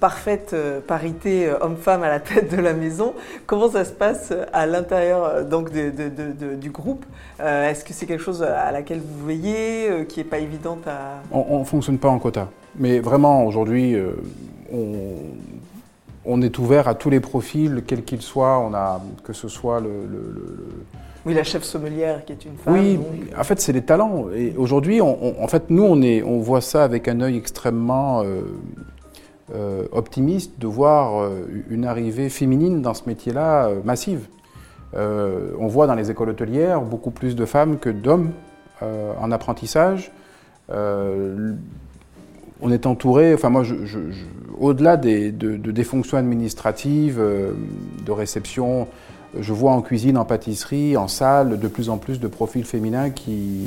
parfaite 0.00 0.50
euh, 0.54 0.80
parité 0.80 1.46
euh, 1.46 1.58
homme-femme 1.60 2.02
à 2.02 2.08
la 2.08 2.18
tête 2.20 2.50
de 2.50 2.60
la 2.60 2.72
maison. 2.72 3.12
Comment 3.46 3.70
ça 3.70 3.84
se 3.84 3.92
passe 3.92 4.30
euh, 4.32 4.46
à 4.52 4.66
l'intérieur 4.66 5.44
donc 5.44 5.70
du 5.70 6.70
groupe? 6.70 7.04
Est-ce 7.38 7.84
que 7.84 7.92
c'est 7.92 8.06
quelque 8.06 8.22
chose 8.22 8.42
à 8.42 8.70
laquelle 8.72 9.00
vous 9.00 9.26
veillez, 9.26 10.06
qui 10.08 10.20
n'est 10.20 10.24
pas 10.24 10.38
évidente 10.38 10.86
à... 10.86 11.22
On 11.32 11.60
ne 11.60 11.64
fonctionne 11.64 11.98
pas 11.98 12.08
en 12.08 12.18
quota. 12.18 12.48
Mais 12.76 12.98
vraiment, 13.00 13.46
aujourd'hui, 13.46 13.96
on, 16.24 16.42
est 16.42 16.58
ouvert 16.58 16.86
à 16.86 16.94
tous 16.94 17.08
les 17.08 17.20
profils, 17.20 17.82
quels 17.86 18.04
qu'ils 18.04 18.20
soient. 18.20 18.58
On 18.58 18.74
a, 18.74 19.00
que 19.24 19.32
ce 19.32 19.48
soit 19.48 19.80
le, 19.80 19.88
Oui, 21.24 21.32
la 21.32 21.44
chef 21.44 21.62
sommelière 21.62 22.24
qui 22.26 22.32
est 22.32 22.44
une 22.44 22.56
femme. 22.58 22.74
Oui, 22.74 22.98
en 23.38 23.44
fait, 23.44 23.58
c'est 23.58 23.72
les 23.72 23.82
talents. 23.82 24.26
Et 24.34 24.54
aujourd'hui, 24.58 25.00
en 25.00 25.48
fait, 25.48 25.70
nous, 25.70 25.84
on, 25.84 26.02
est, 26.02 26.22
on 26.22 26.40
voit 26.40 26.60
ça 26.60 26.84
avec 26.84 27.08
un 27.08 27.22
œil 27.22 27.38
extrêmement 27.38 28.22
euh, 28.22 28.42
optimiste 29.92 30.58
de 30.58 30.66
voir 30.66 31.20
euh, 31.20 31.46
une 31.68 31.84
arrivée 31.84 32.28
féminine 32.28 32.82
dans 32.82 32.94
ce 32.94 33.02
métier-là 33.06 33.68
euh, 33.68 33.80
massive. 33.84 34.26
on 34.94 35.66
voit 35.66 35.86
dans 35.86 35.94
les 35.94 36.10
écoles 36.10 36.30
hôtelières 36.30 36.82
beaucoup 36.82 37.10
plus 37.10 37.36
de 37.36 37.44
femmes 37.44 37.78
que 37.78 37.90
d'hommes 37.90 38.32
en 38.82 39.30
apprentissage. 39.30 40.10
on 40.68 41.56
est 42.70 42.86
entouré, 42.86 43.34
enfin 43.34 43.50
moi, 43.50 43.62
au-delà 44.58 44.96
des, 44.96 45.32
des, 45.32 45.84
fonctions 45.84 46.16
administratives, 46.16 47.20
de 47.20 48.12
réception, 48.12 48.88
je 49.38 49.52
vois 49.52 49.72
en 49.72 49.82
cuisine, 49.82 50.18
en 50.18 50.24
pâtisserie, 50.24 50.96
en 50.96 51.08
salle, 51.08 51.60
de 51.60 51.68
plus 51.68 51.88
en 51.88 51.98
plus 51.98 52.18
de 52.18 52.26
profils 52.26 52.64
féminins 52.64 53.10
qui, 53.10 53.66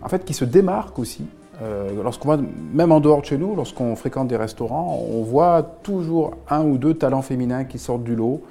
en 0.00 0.08
fait, 0.08 0.24
qui 0.24 0.32
se 0.32 0.46
démarquent 0.46 1.00
aussi 1.00 1.26
euh, 1.60 1.90
lorsqu'on 2.02 2.28
va, 2.28 2.38
même 2.72 2.92
en 2.92 3.00
dehors 3.00 3.20
de 3.20 3.26
chez 3.26 3.38
nous, 3.38 3.56
lorsqu'on 3.56 3.96
fréquente 3.96 4.28
des 4.28 4.36
restaurants, 4.36 5.02
on 5.12 5.22
voit 5.22 5.62
toujours 5.82 6.34
un 6.48 6.64
ou 6.64 6.78
deux 6.78 6.94
talents 6.94 7.22
féminins 7.22 7.64
qui 7.64 7.78
sortent 7.78 8.04
du 8.04 8.14
lot 8.14 8.42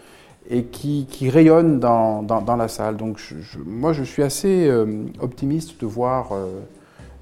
et 0.50 0.64
qui, 0.64 1.08
rayonnent 1.30 1.80
dans, 1.80 2.26
la 2.58 2.68
salle. 2.68 2.98
Donc 2.98 3.20
moi, 3.66 3.94
je 3.94 4.04
suis 4.04 4.24
assez 4.24 4.68
euh, 4.68 5.06
optimiste 5.22 5.80
de 5.80 5.86
voir 5.86 6.30
euh, 6.32 6.48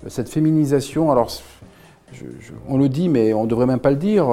cette 0.08 0.30
féminisation. 0.30 1.12
Alors, 1.12 1.32
on 2.68 2.78
le 2.78 2.88
dit, 2.88 3.10
mais 3.10 3.34
on 3.34 3.44
ne 3.44 3.50
devrait 3.50 3.66
même 3.66 3.80
pas 3.80 3.90
le 3.90 3.98
dire. 3.98 4.28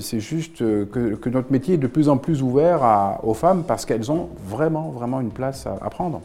c'est 0.00 0.20
juste 0.20 0.58
que, 0.58 1.28
notre 1.28 1.52
métier 1.52 1.74
est 1.74 1.78
de 1.78 1.86
plus 1.86 2.08
en 2.08 2.16
plus 2.16 2.42
ouvert 2.42 3.18
aux 3.22 3.34
femmes 3.34 3.62
parce 3.66 3.84
qu'elles 3.84 4.10
ont 4.10 4.30
vraiment, 4.48 4.90
vraiment 4.90 5.20
une 5.20 5.30
place 5.30 5.66
à 5.66 5.90
prendre 5.90 6.22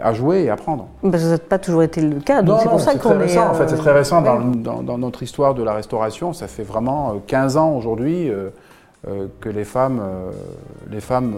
à 0.00 0.12
jouer 0.12 0.44
et 0.44 0.50
à 0.50 0.54
apprendre. 0.54 0.88
Bah, 1.02 1.18
ça 1.18 1.28
n'a 1.28 1.38
pas 1.38 1.58
toujours 1.58 1.82
été 1.82 2.00
le 2.00 2.20
cas, 2.20 2.42
donc 2.42 2.60
c'est 2.62 2.68
pour 2.68 2.80
ça 2.80 2.94
qu'on 2.94 3.20
est. 3.20 3.38
En 3.38 3.54
fait, 3.54 3.68
c'est 3.68 3.76
très 3.76 3.92
récent 3.92 4.22
dans, 4.22 4.98
notre 4.98 5.22
histoire 5.22 5.54
de 5.54 5.62
la 5.62 5.74
restauration. 5.74 6.32
Ça 6.32 6.46
fait 6.46 6.62
vraiment 6.62 7.20
15 7.26 7.56
euh, 7.56 7.60
ans 7.60 7.76
aujourd'hui 7.76 8.28
euh, 8.28 8.50
euh, 9.08 9.26
que 9.40 9.48
les 9.48 9.64
femmes, 9.64 10.00
les 10.90 11.00
femmes 11.00 11.34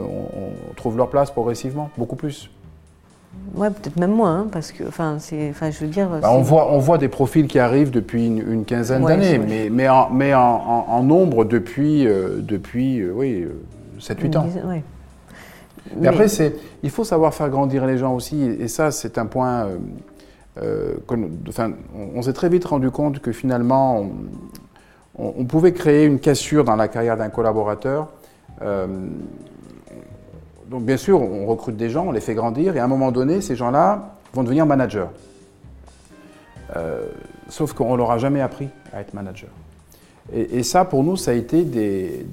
trouvent 0.76 0.96
leur 0.96 1.08
place 1.08 1.30
progressivement, 1.30 1.90
beaucoup 1.96 2.16
plus. 2.16 2.50
Ouais, 3.56 3.68
peut-être 3.70 3.98
même 3.98 4.12
moins, 4.12 4.40
hein, 4.40 4.46
parce 4.52 4.70
que, 4.70 4.84
enfin, 4.86 5.16
c'est, 5.18 5.50
enfin, 5.50 5.70
je 5.70 5.80
veux 5.80 5.88
dire. 5.88 6.08
Bah, 6.08 6.30
on 6.30 6.42
voit, 6.42 6.72
on 6.72 6.78
voit 6.78 6.98
des 6.98 7.08
profils 7.08 7.48
qui 7.48 7.58
arrivent 7.58 7.90
depuis 7.90 8.26
une, 8.26 8.64
quinzaine 8.64 9.04
d'années, 9.04 9.38
mais, 9.38 9.68
mais, 9.70 9.88
en, 9.88 10.08
mais 10.10 10.34
en, 10.34 11.02
nombre 11.02 11.44
depuis, 11.44 12.04
depuis, 12.04 13.04
oui, 13.10 13.46
7-8 14.00 14.38
ans. 14.38 14.46
Mais, 15.96 16.08
après, 16.08 16.28
c'est, 16.28 16.54
il 16.82 16.90
faut 16.90 17.04
savoir 17.04 17.34
faire 17.34 17.50
grandir 17.50 17.86
les 17.86 17.98
gens 17.98 18.14
aussi, 18.14 18.42
et, 18.42 18.68
ça, 18.68 18.90
c'est 18.90 19.18
un 19.18 19.26
point. 19.26 19.66
Euh, 19.66 19.76
euh, 20.62 20.94
enfin, 21.48 21.72
on, 22.14 22.22
s'est 22.22 22.32
très 22.32 22.48
vite 22.48 22.64
rendu 22.64 22.90
compte 22.90 23.18
que 23.18 23.32
finalement, 23.32 24.06
on, 25.16 25.44
pouvait 25.44 25.72
créer 25.72 26.06
une 26.06 26.20
cassure 26.20 26.64
dans 26.64 26.76
la 26.76 26.88
carrière 26.88 27.16
d'un 27.16 27.28
collaborateur. 27.28 28.08
Euh, 28.62 28.86
donc, 30.70 30.84
bien 30.84 30.96
sûr, 30.96 31.20
on 31.20 31.46
recrute 31.46 31.76
des 31.76 31.90
gens, 31.90 32.06
on 32.06 32.12
les 32.12 32.20
fait 32.20 32.34
grandir, 32.34 32.76
et 32.76 32.78
à 32.78 32.84
un 32.84 32.88
moment 32.88 33.12
donné, 33.12 33.40
ces 33.40 33.56
gens-là 33.56 34.16
vont 34.32 34.42
devenir 34.42 34.64
managers. 34.66 35.06
sauf 37.48 37.72
qu'on 37.72 37.92
ne 37.92 37.98
leur 37.98 38.10
a 38.10 38.18
jamais 38.18 38.40
appris 38.40 38.68
à 38.92 39.00
être 39.00 39.12
manager. 39.12 39.50
Et, 40.32 40.62
ça, 40.62 40.84
pour 40.84 41.04
nous, 41.04 41.16
ça 41.16 41.32
a 41.32 41.34
été 41.34 41.62
des, 41.64 42.26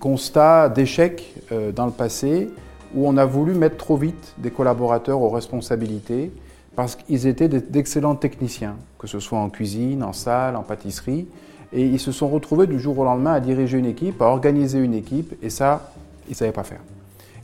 constats 0.00 0.68
d'échecs 0.68 1.34
euh, 1.50 1.72
dans 1.72 1.86
le 1.86 1.92
passé 1.92 2.48
où 2.94 3.08
on 3.08 3.16
a 3.16 3.24
voulu 3.24 3.54
mettre 3.54 3.76
trop 3.76 3.96
vite 3.96 4.34
des 4.38 4.50
collaborateurs 4.50 5.20
aux 5.20 5.30
responsabilités 5.30 6.30
parce 6.76 6.96
qu'ils 6.96 7.26
étaient 7.26 7.48
d'excellents 7.48 8.14
techniciens, 8.14 8.76
que 8.98 9.06
ce 9.06 9.18
soit 9.18 9.38
en 9.38 9.50
cuisine, 9.50 10.02
en 10.02 10.12
salle, 10.12 10.56
en 10.56 10.62
pâtisserie. 10.62 11.26
Et 11.72 11.86
ils 11.86 12.00
se 12.00 12.12
sont 12.12 12.28
retrouvés 12.28 12.66
du 12.66 12.78
jour 12.78 12.98
au 12.98 13.04
lendemain 13.04 13.32
à 13.32 13.40
diriger 13.40 13.78
une 13.78 13.86
équipe, 13.86 14.20
à 14.22 14.26
organiser 14.26 14.78
une 14.78 14.94
équipe, 14.94 15.34
et 15.42 15.50
ça, 15.50 15.92
ils 16.28 16.32
ne 16.32 16.36
savaient 16.36 16.52
pas 16.52 16.64
faire. 16.64 16.80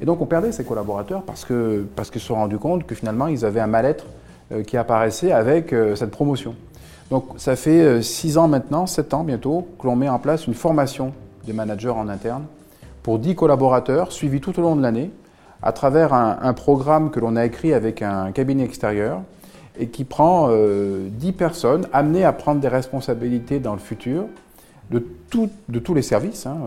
Et 0.00 0.04
donc 0.04 0.20
on 0.20 0.26
perdait 0.26 0.52
ces 0.52 0.64
collaborateurs 0.64 1.22
parce 1.22 1.44
qu'ils 1.44 1.86
parce 1.96 2.10
qu'ils 2.10 2.20
se 2.20 2.28
sont 2.28 2.36
rendus 2.36 2.58
compte 2.58 2.86
que 2.86 2.94
finalement, 2.94 3.26
ils 3.26 3.44
avaient 3.44 3.60
un 3.60 3.66
mal-être 3.66 4.06
euh, 4.52 4.62
qui 4.62 4.76
apparaissait 4.76 5.32
avec 5.32 5.72
euh, 5.72 5.96
cette 5.96 6.10
promotion. 6.10 6.54
Donc 7.10 7.24
ça 7.36 7.56
fait 7.56 8.02
6 8.02 8.36
euh, 8.36 8.40
ans 8.40 8.48
maintenant, 8.48 8.86
7 8.86 9.14
ans 9.14 9.24
bientôt, 9.24 9.66
que 9.78 9.86
l'on 9.86 9.96
met 9.96 10.08
en 10.08 10.18
place 10.18 10.46
une 10.46 10.54
formation 10.54 11.12
des 11.46 11.52
managers 11.52 11.88
en 11.90 12.08
interne 12.08 12.44
pour 13.02 13.18
10 13.18 13.34
collaborateurs 13.34 14.12
suivis 14.12 14.40
tout 14.40 14.58
au 14.58 14.62
long 14.62 14.76
de 14.76 14.82
l'année 14.82 15.10
à 15.62 15.72
travers 15.72 16.12
un, 16.12 16.52
programme 16.52 17.10
que 17.10 17.18
l'on 17.18 17.34
a 17.34 17.44
écrit 17.44 17.72
avec 17.72 18.00
un 18.00 18.30
cabinet 18.30 18.62
extérieur 18.62 19.22
et 19.76 19.88
qui 19.88 20.04
prend 20.04 20.50
10 20.52 21.32
personnes 21.32 21.88
amenées 21.92 22.24
à 22.24 22.32
prendre 22.32 22.60
des 22.60 22.68
responsabilités 22.68 23.58
dans 23.58 23.72
le 23.72 23.80
futur 23.80 24.26
de, 24.92 25.04
de 25.68 25.78
tous 25.80 25.94
les 25.94 26.02
services, 26.02 26.46
hein, 26.46 26.58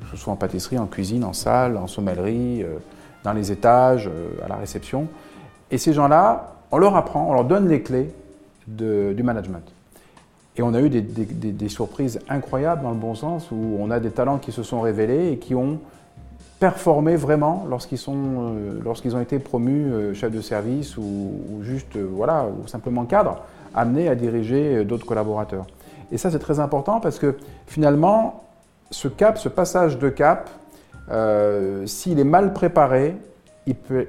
que 0.00 0.10
ce 0.10 0.16
soit 0.16 0.32
en 0.32 0.36
pâtisserie, 0.36 0.78
en 0.78 0.86
cuisine, 0.86 1.22
en 1.22 1.32
salle, 1.32 1.76
en 1.76 1.86
sommellerie, 1.86 2.64
dans 3.22 3.32
les 3.32 3.52
étages, 3.52 4.10
à 4.44 4.48
la 4.48 4.56
réception. 4.56 5.06
Et 5.70 5.78
ces 5.78 5.92
gens-là, 5.92 6.56
on 6.72 6.78
leur 6.78 6.96
apprend, 6.96 7.28
on 7.30 7.34
leur 7.34 7.44
donne 7.44 7.68
les 7.68 7.82
clés 7.82 8.10
du 8.66 9.22
management. 9.22 9.64
Et 10.56 10.62
on 10.62 10.72
a 10.72 10.80
eu 10.80 10.88
des, 10.88 11.68
surprises 11.68 12.20
incroyables 12.28 12.82
dans 12.82 12.90
le 12.90 12.96
bon 12.96 13.14
sens, 13.14 13.50
où 13.50 13.76
on 13.80 13.90
a 13.90 13.98
des 13.98 14.10
talents 14.10 14.38
qui 14.38 14.52
se 14.52 14.62
sont 14.62 14.80
révélés 14.80 15.32
et 15.32 15.38
qui 15.38 15.54
ont 15.54 15.80
performé 16.60 17.16
vraiment 17.16 17.66
lorsqu'ils 17.68 17.98
euh, 18.08 19.14
ont 19.14 19.20
été 19.20 19.38
promus 19.40 19.92
euh, 19.92 20.14
chefs 20.14 20.30
de 20.30 20.40
service 20.40 20.96
ou, 20.96 21.60
juste, 21.62 21.96
euh, 21.96 22.08
voilà, 22.08 22.46
ou 22.46 22.68
simplement 22.68 23.04
cadres, 23.04 23.42
amenés 23.74 24.08
à 24.08 24.14
diriger 24.14 24.84
d'autres 24.84 25.04
collaborateurs. 25.04 25.66
Et 26.12 26.18
ça, 26.18 26.30
c'est 26.30 26.38
très 26.38 26.60
important 26.60 27.00
parce 27.00 27.18
que 27.18 27.36
finalement, 27.66 28.44
ce 28.92 29.08
cap, 29.08 29.38
ce 29.38 29.48
passage 29.48 29.98
de 29.98 30.08
cap, 30.08 30.48
s'il 31.86 32.20
est 32.20 32.24
mal 32.24 32.52
préparé, 32.52 33.16
il 33.66 33.74
peut, 33.74 34.06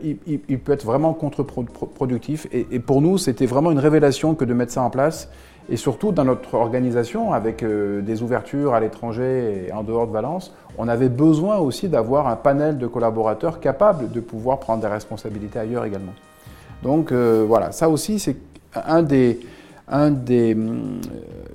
être 0.73 0.85
vraiment 0.85 1.13
contre-productif. 1.13 2.47
Et, 2.51 2.79
pour 2.79 3.01
nous, 3.01 3.17
c'était 3.17 3.45
vraiment 3.45 3.71
une 3.71 3.79
révélation 3.79 4.35
que 4.35 4.45
de 4.45 4.53
mettre 4.53 4.73
ça 4.73 4.81
en 4.81 4.89
place. 4.89 5.29
Et 5.69 5.77
surtout, 5.77 6.11
dans 6.11 6.25
notre 6.25 6.53
organisation, 6.53 7.33
avec 7.33 7.63
euh, 7.63 8.01
des 8.01 8.21
ouvertures 8.21 8.75
à 8.75 8.79
l'étranger 8.79 9.67
et 9.67 9.71
en 9.71 9.83
dehors 9.83 10.05
de 10.05 10.11
Valence, 10.11 10.53
on 10.77 10.87
avait 10.87 11.09
besoin 11.09 11.57
aussi 11.57 11.87
d'avoir 11.87 12.27
un 12.27 12.35
panel 12.35 12.77
de 12.77 12.85
collaborateurs 12.85 13.59
capables 13.59 14.11
de 14.11 14.19
pouvoir 14.19 14.59
prendre 14.59 14.81
des 14.81 14.87
responsabilités 14.87 15.57
ailleurs 15.57 15.85
également. 15.85 16.13
Donc 16.83 17.11
euh, 17.11 17.45
voilà, 17.47 17.71
ça 17.71 17.89
aussi, 17.89 18.19
c'est 18.19 18.35
des, 19.01 19.39
euh, 19.91 20.09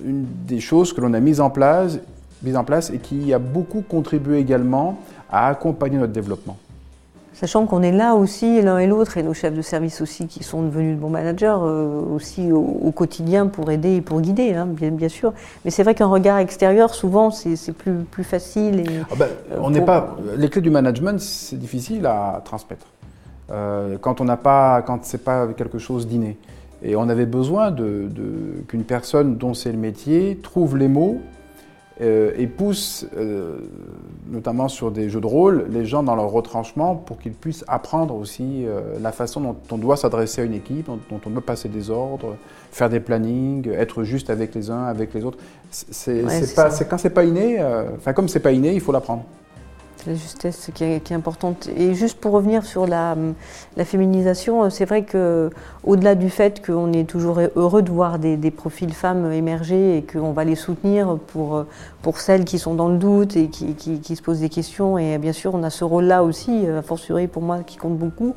une 0.03 0.25
des 0.45 0.59
choses 0.59 0.91
que 0.91 0.99
l'on 0.99 1.13
a 1.13 1.19
mises 1.19 1.41
mise 2.43 2.57
en 2.57 2.63
place 2.63 2.89
et 2.89 2.97
qui 2.97 3.33
a 3.33 3.39
beaucoup 3.39 3.81
contribué 3.81 4.39
également 4.39 4.97
à 5.31 5.47
accompagner 5.47 5.97
notre 5.97 6.11
développement. 6.11 6.57
Sachant 7.33 7.65
qu'on 7.65 7.81
est 7.81 7.93
là 7.93 8.15
aussi, 8.15 8.61
l'un 8.61 8.77
et 8.77 8.87
l'autre, 8.87 9.17
et 9.17 9.23
nos 9.23 9.33
chefs 9.33 9.53
de 9.53 9.61
service 9.61 10.01
aussi, 10.01 10.27
qui 10.27 10.43
sont 10.43 10.63
devenus 10.63 10.95
de 10.95 11.01
bons 11.01 11.09
managers, 11.09 11.55
euh, 11.61 12.01
aussi 12.13 12.51
au, 12.51 12.91
quotidien 12.91 13.47
pour 13.47 13.71
aider 13.71 13.95
et 13.95 14.01
pour 14.01 14.19
guider, 14.19 14.53
hein, 14.53 14.67
bien, 14.67 14.91
bien, 14.91 15.07
sûr. 15.07 15.33
Mais 15.63 15.71
c'est 15.71 15.83
vrai 15.83 15.95
qu'un 15.95 16.07
regard 16.07 16.39
extérieur, 16.39 16.93
souvent, 16.93 17.31
c'est 17.31 17.71
plus, 17.71 18.03
plus 18.03 18.25
facile. 18.25 18.81
Et, 18.81 18.85
ah 19.09 19.15
ben, 19.17 19.27
euh, 19.51 19.59
on 19.61 19.69
n'est 19.69 19.81
pas. 19.81 20.17
Les 20.35 20.49
clés 20.49 20.61
du 20.61 20.69
management, 20.69 21.19
c'est 21.19 21.57
difficile 21.57 22.05
à 22.05 22.41
transmettre. 22.43 22.85
Euh, 23.49 23.97
quand 23.99 24.21
on 24.21 24.25
n'a 24.25 24.37
pas, 24.37 24.81
quand 24.81 24.99
c'est 25.03 25.23
pas 25.23 25.47
quelque 25.47 25.79
chose 25.79 26.07
d'inné. 26.07 26.37
Et 26.83 26.95
on 26.95 27.07
avait 27.09 27.25
besoin 27.25 27.71
de, 27.71 28.07
de 28.09 28.63
qu'une 28.67 28.83
personne 28.83 29.37
dont 29.37 29.53
c'est 29.53 29.71
le 29.71 29.77
métier 29.77 30.39
trouve 30.41 30.77
les 30.77 30.87
mots 30.87 31.21
euh, 32.01 32.31
et 32.35 32.47
pousse, 32.47 33.05
euh, 33.15 33.59
notamment 34.27 34.67
sur 34.67 34.91
des 34.91 35.09
jeux 35.09 35.21
de 35.21 35.27
rôle, 35.27 35.67
les 35.69 35.85
gens 35.85 36.01
dans 36.01 36.15
leur 36.15 36.31
retranchement 36.31 36.95
pour 36.95 37.19
qu'ils 37.19 37.33
puissent 37.33 37.63
apprendre 37.67 38.15
aussi 38.15 38.65
euh, 38.65 38.97
la 38.99 39.11
façon 39.11 39.41
dont 39.41 39.55
on 39.69 39.77
doit 39.77 39.97
s'adresser 39.97 40.41
à 40.41 40.45
une 40.45 40.55
équipe, 40.55 40.87
dont, 40.87 41.21
on 41.23 41.29
doit 41.29 41.41
passer 41.41 41.69
des 41.69 41.91
ordres, 41.91 42.37
faire 42.71 42.89
des 42.89 42.99
plannings, 42.99 43.69
être 43.69 44.03
juste 44.03 44.31
avec 44.31 44.55
les 44.55 44.71
uns, 44.71 44.85
avec 44.85 45.13
les 45.13 45.23
autres. 45.23 45.37
C'est 45.69 46.55
pas, 46.55 46.69
quand 46.89 46.97
c'est 46.97 47.11
pas 47.11 47.23
inné, 47.23 47.63
enfin 47.95 48.13
comme 48.13 48.27
c'est 48.27 48.39
pas 48.39 48.51
inné, 48.51 48.73
il 48.73 48.81
faut 48.81 48.91
l'apprendre 48.91 49.23
la 50.05 50.13
justesse 50.13 50.69
qui 50.73 50.83
est, 50.83 51.11
importante. 51.11 51.69
Et 51.75 51.93
juste 51.93 52.19
pour 52.19 52.31
revenir 52.31 52.63
sur 52.63 52.87
la, 52.87 53.15
la 53.75 53.85
féminisation, 53.85 54.69
c'est 54.69 54.85
vrai 54.85 55.03
que 55.03 55.49
au-delà 55.83 56.15
du 56.15 56.29
fait 56.29 56.65
qu'on 56.65 56.93
est 56.93 57.03
toujours 57.03 57.39
heureux 57.55 57.81
de 57.81 57.91
voir 57.91 58.19
des, 58.19 58.51
profils 58.51 58.93
femmes 58.93 59.31
émerger 59.31 59.97
et 59.97 60.03
qu'on 60.03 60.31
va 60.31 60.43
les 60.43 60.55
soutenir 60.55 61.17
pour, 61.27 61.65
pour 62.01 62.19
celles 62.19 62.45
qui 62.45 62.59
sont 62.59 62.75
dans 62.75 62.89
le 62.89 62.97
doute 62.97 63.35
et 63.35 63.47
qui, 63.47 63.73
qui, 63.75 64.15
se 64.15 64.21
posent 64.21 64.39
des 64.39 64.49
questions, 64.49 64.97
et 64.97 65.17
bien 65.17 65.33
sûr 65.33 65.53
on 65.53 65.63
a 65.63 65.69
ce 65.69 65.83
rôle-là 65.83 66.23
aussi, 66.23 66.67
a 66.67 66.81
fortiori 66.81 67.27
pour 67.27 67.41
moi 67.41 67.59
qui 67.65 67.77
compte 67.77 67.97
beaucoup, 67.97 68.35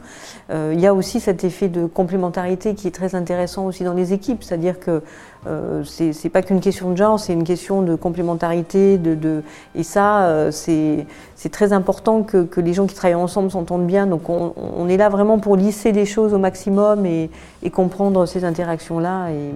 euh, 0.51 0.73
il 0.75 0.81
y 0.81 0.87
a 0.87 0.95
aussi 0.95 1.21
cet 1.21 1.45
effet 1.45 1.69
de 1.69 1.87
complémentarité 1.87 2.75
qui 2.75 2.89
est 2.89 2.95
très 2.95 3.15
intéressant 3.15 3.67
aussi 3.67 3.85
dans 3.85 3.95
les 3.95 4.13
équipes, 4.13 4.43
c'est-à-dire 4.43 4.79
que 4.81 5.03
euh, 5.47 5.85
c'est 5.85 6.29
pas 6.31 6.43
qu'une 6.43 6.61
question 6.61 6.91
de 6.91 6.97
genre, 6.97 7.21
c'est 7.21 7.35
une 7.35 7.45
question 7.45 7.83
de 7.83 7.95
complémentarité, 7.97 8.97
de, 8.97 9.15
de 9.15 9.43
et 9.75 9.83
ça 9.83 10.23
euh, 10.25 10.51
c'est 10.51 11.07
très 11.51 11.73
important 11.75 12.23
que, 12.23 12.45
que, 12.45 12.61
les 12.61 12.73
gens 12.73 12.87
qui 12.87 12.95
travaillent 12.95 13.15
ensemble 13.15 13.51
s'entendent 13.51 13.87
bien. 13.87 14.07
Donc 14.07 14.31
on, 14.31 14.55
on, 14.57 14.89
est 14.89 14.97
là 14.97 15.11
vraiment 15.11 15.39
pour 15.39 15.57
lisser 15.57 15.93
les 15.93 16.07
choses 16.07 16.33
au 16.33 16.39
maximum 16.39 17.05
et, 17.05 17.31
et 17.63 17.71
comprendre 17.71 18.25
ces 18.25 18.45
interactions-là. 18.45 19.31
Et 19.31 19.51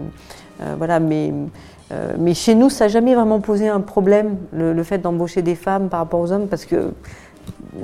euh, 0.63 0.75
voilà, 0.77 1.01
mais 1.01 1.33
mais 2.19 2.35
chez 2.35 2.55
nous, 2.55 2.69
ça 2.69 2.85
n'a 2.85 2.89
jamais 2.89 3.15
vraiment 3.15 3.41
posé 3.41 3.67
un 3.67 3.81
problème 3.81 4.37
le, 4.53 4.75
le 4.75 4.83
fait 4.83 4.99
d'embaucher 4.99 5.41
des 5.41 5.55
femmes 5.55 5.89
par 5.89 6.01
rapport 6.01 6.21
aux 6.21 6.33
hommes 6.33 6.47
parce 6.47 6.67
que 6.67 6.93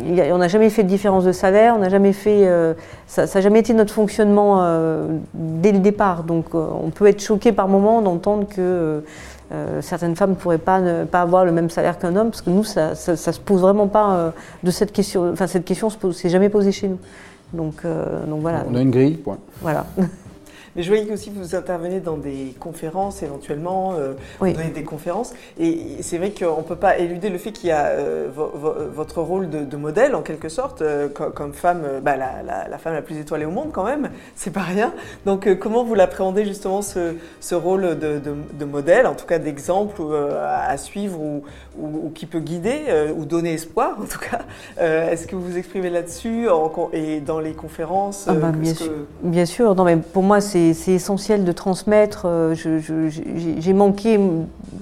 on 0.01 0.39
n'a 0.39 0.49
jamais 0.49 0.71
fait 0.71 0.83
de 0.83 0.89
différence 0.89 1.25
de 1.25 1.33
salaire, 1.33 1.75
on 1.77 1.81
n'a 1.81 1.89
jamais 1.89 2.13
fait, 2.13 2.47
euh, 2.47 2.75
ça 3.07 3.27
n'a 3.27 3.41
jamais 3.41 3.61
été 3.61 3.75
notre 3.75 3.93
fonctionnement 3.93 4.59
euh, 4.61 5.09
dès 5.35 5.73
le 5.73 5.79
départ. 5.79 6.25
Donc 6.25 6.47
euh, 6.55 6.67
on 6.83 6.91
peut 6.91 7.07
être 7.07 7.23
choqué 7.23 7.53
par 7.53 7.69
moment 7.69 8.03
d'entendre 8.03 8.47
que 8.49 9.03
certaines 9.83 10.17
femmes 10.17 10.31
ne 10.31 10.35
pourraient 10.35 10.59
pas, 10.59 10.81
ne, 10.81 11.05
pas 11.05 11.21
avoir 11.21 11.45
le 11.45 11.53
même 11.53 11.71
salaire 11.71 11.99
qu'un 12.01 12.17
homme, 12.17 12.31
parce 12.31 12.43
que 12.43 12.51
nous, 12.51 12.65
ça, 12.65 12.97
ça, 12.97 13.17
se 13.17 13.39
pose 13.39 13.61
vraiment 13.61 13.87
pas 13.87 14.33
de 14.65 14.71
cette 14.73 14.91
question. 14.91 15.31
Enfin, 15.31 15.47
cette 15.47 15.65
question 15.65 15.91
ne 16.03 16.11
s'est 16.11 16.29
jamais 16.29 16.49
posée 16.49 16.73
chez 16.73 16.89
nous. 16.89 16.99
Donc, 17.53 17.83
donc 18.27 18.41
voilà. 18.41 18.65
On 18.69 18.75
a 18.75 18.81
une 18.81 18.91
grille, 18.91 19.17
point. 19.17 19.39
Voilà. 19.63 19.87
Mais 20.77 20.83
je 20.83 20.89
voyais 20.89 21.11
aussi 21.13 21.31
que 21.31 21.39
vous 21.39 21.55
intervenez 21.55 22.01
dans 22.01 22.17
des 22.17 22.55
conférences 22.59 23.23
éventuellement, 23.23 23.95
euh, 23.95 24.15
vous 24.41 24.53
donnez 24.53 24.71
des 24.71 24.83
conférences. 24.83 25.33
Et 25.59 25.99
c'est 26.01 26.19
vrai 26.19 26.33
qu'on 26.33 26.59
ne 26.59 26.63
peut 26.63 26.77
pas 26.77 26.99
éluder 26.99 27.29
le 27.31 27.39
fait 27.39 27.53
qu'il 27.53 27.69
y 27.69 27.73
a 27.73 27.87
euh, 27.87 28.29
votre 28.93 29.23
rôle 29.23 29.49
de, 29.51 29.61
de, 29.61 29.77
modèle, 29.77 30.15
en 30.15 30.23
quelque 30.23 30.49
sorte, 30.49 30.83
euh, 30.83 31.09
comme, 31.09 31.53
femme, 31.53 31.83
euh, 31.85 32.01
bah, 32.01 32.17
la, 32.17 32.43
la, 32.43 32.69
la, 32.69 32.79
femme 32.79 32.95
la 32.95 33.03
plus 33.03 33.19
étoilée 33.19 33.45
au 33.45 33.51
monde 33.51 33.71
quand 33.73 33.85
même, 33.85 34.11
c'est 34.35 34.53
pas 34.53 34.63
rien. 34.63 34.93
Donc 35.27 35.49
comment 35.59 35.85
vous 35.85 35.95
l'appréhendez 35.95 36.45
justement 36.45 36.83
ce, 36.83 37.15
ce 37.41 37.55
rôle 37.55 37.99
de, 37.99 38.19
de, 38.19 38.35
de, 38.53 38.65
modèle, 38.65 39.07
en 39.07 39.15
tout 39.15 39.27
cas 39.27 39.39
d'exemple 39.39 40.03
à 40.43 40.77
suivre 40.77 41.21
ou, 41.21 41.45
ou, 41.79 42.07
ou, 42.07 42.11
qui 42.11 42.27
peut 42.27 42.41
guider 42.41 42.83
ou 43.17 43.25
donner 43.25 43.55
espoir 43.55 43.99
en 44.01 44.07
tout 44.07 44.19
cas 44.19 44.43
Est-ce 44.83 45.27
que 45.27 45.37
vous 45.37 45.43
vous 45.43 45.59
exprimez 45.59 45.91
là-dessus 45.91 46.49
et 46.93 47.21
dans 47.21 47.41
les 47.41 47.53
conférences 47.53 48.25
ah 48.29 48.35
bah, 48.35 48.53
bien, 48.53 48.75
sûr, 48.75 48.93
bien 49.23 49.47
sûr, 49.47 49.75
non 49.75 49.85
mais 49.85 49.97
pour 49.97 50.23
moi 50.23 50.41
c'est 50.41 50.64
c'est 50.73 50.93
essentiel 50.93 51.45
de 51.45 51.53
transmettre. 51.53 52.27
Euh, 52.27 52.55
j'ai 52.55 53.73
manqué 53.73 54.19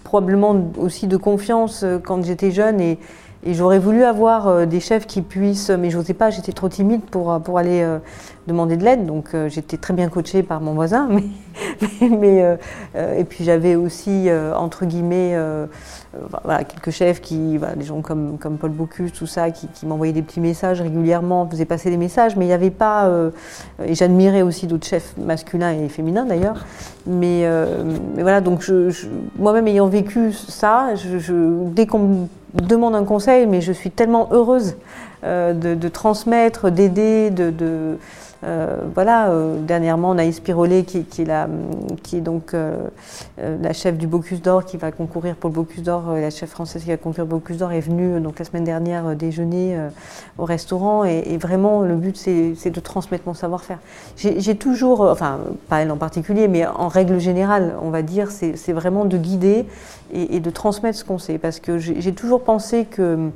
probablement 0.05 0.71
aussi 0.77 1.07
de 1.07 1.17
confiance 1.17 1.83
euh, 1.83 1.99
quand 1.99 2.25
j'étais 2.25 2.51
jeune 2.51 2.81
et, 2.81 2.99
j'aurais 3.47 3.79
voulu 3.79 4.05
avoir 4.05 4.49
euh, 4.49 4.67
des 4.67 4.81
chefs 4.81 5.07
qui 5.07 5.23
puissent, 5.23 5.71
mais 5.71 5.91
je 5.91 5.99
n'osais 5.99 6.15
pas, 6.15 6.31
j'étais 6.31 6.53
trop 6.53 6.69
timide 6.69 7.03
pour, 7.03 7.41
pour 7.41 7.59
aller 7.59 7.87
demander 8.47 8.77
de 8.77 8.85
l'aide. 8.85 9.07
Donc 9.07 9.35
j'étais 9.49 9.77
très 9.77 9.95
bien 9.95 10.09
coachée 10.09 10.43
par 10.43 10.61
mon 10.61 10.75
voisin. 10.75 11.09
Mais, 12.01 12.59
et 12.95 13.25
puis 13.25 13.45
j'avais 13.45 13.75
aussi, 13.77 14.29
entre 14.57 14.85
guillemets, 14.85 15.37
euh, 16.15 16.27
voilà, 16.45 16.65
quelques 16.65 16.91
chefs 16.91 17.21
qui, 17.23 17.57
voilà, 17.57 17.75
des 17.75 17.85
gens 17.85 18.03
comme, 18.03 18.37
comme 18.39 18.59
Paul 18.59 18.71
Bocuse, 18.71 19.13
tout 19.13 19.27
ça, 19.27 19.51
qui, 19.51 19.69
m'envoyaient 19.87 20.13
des 20.13 20.23
petits 20.23 20.41
messages 20.41 20.81
régulièrement, 20.83 21.49
faisaient 21.49 21.65
passer 21.65 21.89
des 21.91 21.97
messages, 21.97 22.37
mais 22.37 22.45
il 22.45 22.49
n'y 22.49 22.55
avait 22.55 22.71
pas. 22.71 23.07
Euh, 23.07 23.31
et 23.85 23.95
j'admirais 23.95 24.43
aussi 24.43 24.67
d'autres 24.67 24.87
chefs 24.87 25.15
masculins 25.17 25.73
et 25.73 25.89
féminins 25.89 26.27
d'ailleurs. 26.27 26.67
Mais, 27.07 27.43
euh, 27.45 27.97
voilà, 28.15 28.41
donc 28.41 28.63
moi-même 29.39 29.67
ayant 29.69 29.87
vécu 29.87 30.33
ça, 30.33 30.91
dès 31.75 31.87
qu'on 31.87 32.29
demande 32.55 32.95
un 32.95 33.05
conseil, 33.05 33.47
mais 33.47 33.61
je 33.61 33.73
suis 33.73 33.91
tellement 33.91 34.29
heureuse 34.31 34.77
euh, 35.25 35.53
de, 35.53 35.89
transmettre, 35.89 36.71
d'aider, 36.71 37.31
de, 37.31 37.51
de 37.51 37.99
euh, 38.45 38.77
voilà, 38.95 39.29
euh, 39.29 39.61
dernièrement, 39.61 40.11
on 40.11 40.19
a 40.19 40.25
Espirolé 40.25 40.85
qui, 40.85 41.05
qui, 41.05 41.23
est, 41.23 42.21
donc 42.21 42.55
euh, 42.55 42.89
la 43.39 43.73
chef 43.73 43.97
du 43.97 44.07
Bocuse 44.07 44.43
d'Or 44.43 44.65
qui 44.65 44.77
va 44.77 44.91
concourir 44.91 45.37
pour 45.37 45.51
le 45.51 45.55
Bocuse 45.55 45.83
d'Or. 45.83 46.13
la 46.13 46.31
chef 46.31 46.51
française 46.51 46.83
qui 46.83 46.91
va 46.91 46.97
concourir 46.97 47.25
au 47.25 47.29
Bocuse 47.29 47.59
d'Or 47.59 47.73
est 47.73 47.81
venue 47.81 48.21
donc 48.21 48.39
la 48.39 48.45
semaine 48.45 48.65
dernière 48.65 49.15
déjeuner 49.15 49.79
au 50.39 50.45
restaurant 50.45 51.05
et, 51.05 51.23
et 51.27 51.39
vraiment 51.39 51.83
le 51.83 51.95
but 51.95 52.17
c'est 52.17 52.71
de 52.71 52.81
transmettre 52.81 53.25
mon 53.27 53.35
savoir-faire. 53.35 53.79
J'ai 54.17 54.57
toujours, 54.57 55.03
enfin 55.03 55.39
pas 55.69 55.81
elle 55.81 55.91
en 55.91 55.97
particulier, 55.97 56.49
mais 56.49 56.67
en 56.67 56.89
règle 56.89 57.19
générale, 57.19 57.75
on 57.81 57.91
va 57.91 58.03
dire, 58.03 58.31
c'est 58.31 58.73
vraiment 58.73 59.05
de 59.05 59.17
guider 59.19 59.67
et, 60.13 60.37
et 60.37 60.41
de 60.41 60.51
transmettre 60.51 60.99
ce 60.99 61.05
qu'on 61.05 61.19
sait 61.19 61.39
parce 61.39 61.61
que 61.61 61.79
j'ai 61.79 62.13
toujours 62.13 62.43
pensé 62.43 62.85
que 62.85 63.13
euh, 63.13 63.29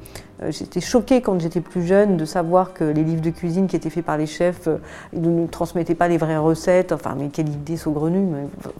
j'étais 0.51 0.81
choquée 0.81 1.22
quand 1.22 1.40
j'étais 1.40 1.61
plus 1.61 1.87
jeune 1.87 2.16
de 2.16 2.25
savoir 2.25 2.75
que 2.75 2.85
les 2.85 3.03
livres 3.03 3.22
de 3.22 3.30
cuisine 3.30 3.66
qui 3.66 3.76
étaient 3.76 3.91
faits 3.91 4.05
par 4.05 4.18
les 4.18 4.26
chefs, 4.26 4.68
euh, 4.68 4.76
ne 5.14 5.28
nous 5.28 5.47
transmettaient 5.47 5.95
pas 5.95 6.09
les 6.09 6.18
vraies 6.18 6.37
recettes. 6.37 6.93
Enfin, 6.93 7.14
mais 7.18 7.28
quelle 7.28 7.49
idée 7.49 7.76
saugrenue. 7.76 8.26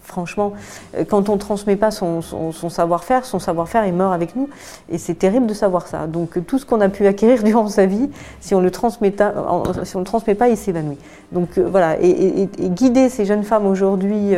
Franchement, 0.03 0.53
euh, 0.95 1.03
quand 1.03 1.29
on 1.29 1.33
ne 1.33 1.39
transmet 1.39 1.75
pas 1.75 1.89
son, 1.91 2.21
savoir-faire, 2.69 3.25
son 3.25 3.39
savoir-faire, 3.39 3.85
il 3.85 3.93
meurt 3.93 4.13
avec 4.13 4.35
nous. 4.35 4.49
Et 4.89 4.97
c'est 4.97 5.15
terrible 5.15 5.47
de 5.47 5.53
savoir 5.53 5.87
ça. 5.87 6.05
Donc 6.07 6.45
tout 6.45 6.59
ce 6.59 6.65
qu'on 6.65 6.81
a 6.81 6.89
pu 6.89 7.07
acquérir 7.07 7.43
durant 7.43 7.67
sa 7.67 7.85
vie, 7.85 8.09
si 8.39 8.53
on 8.53 8.59
ne 8.59 8.65
le 8.65 8.71
transmet 8.71 9.11
pas, 9.11 10.49
il 10.49 10.57
s'évanouit. 10.57 10.97
Donc 11.31 11.57
voilà, 11.57 11.97
et, 11.99 12.47
guider 12.69 13.09
ces 13.09 13.25
jeunes 13.25 13.43
femmes 13.43 13.65
aujourd'hui 13.65 14.33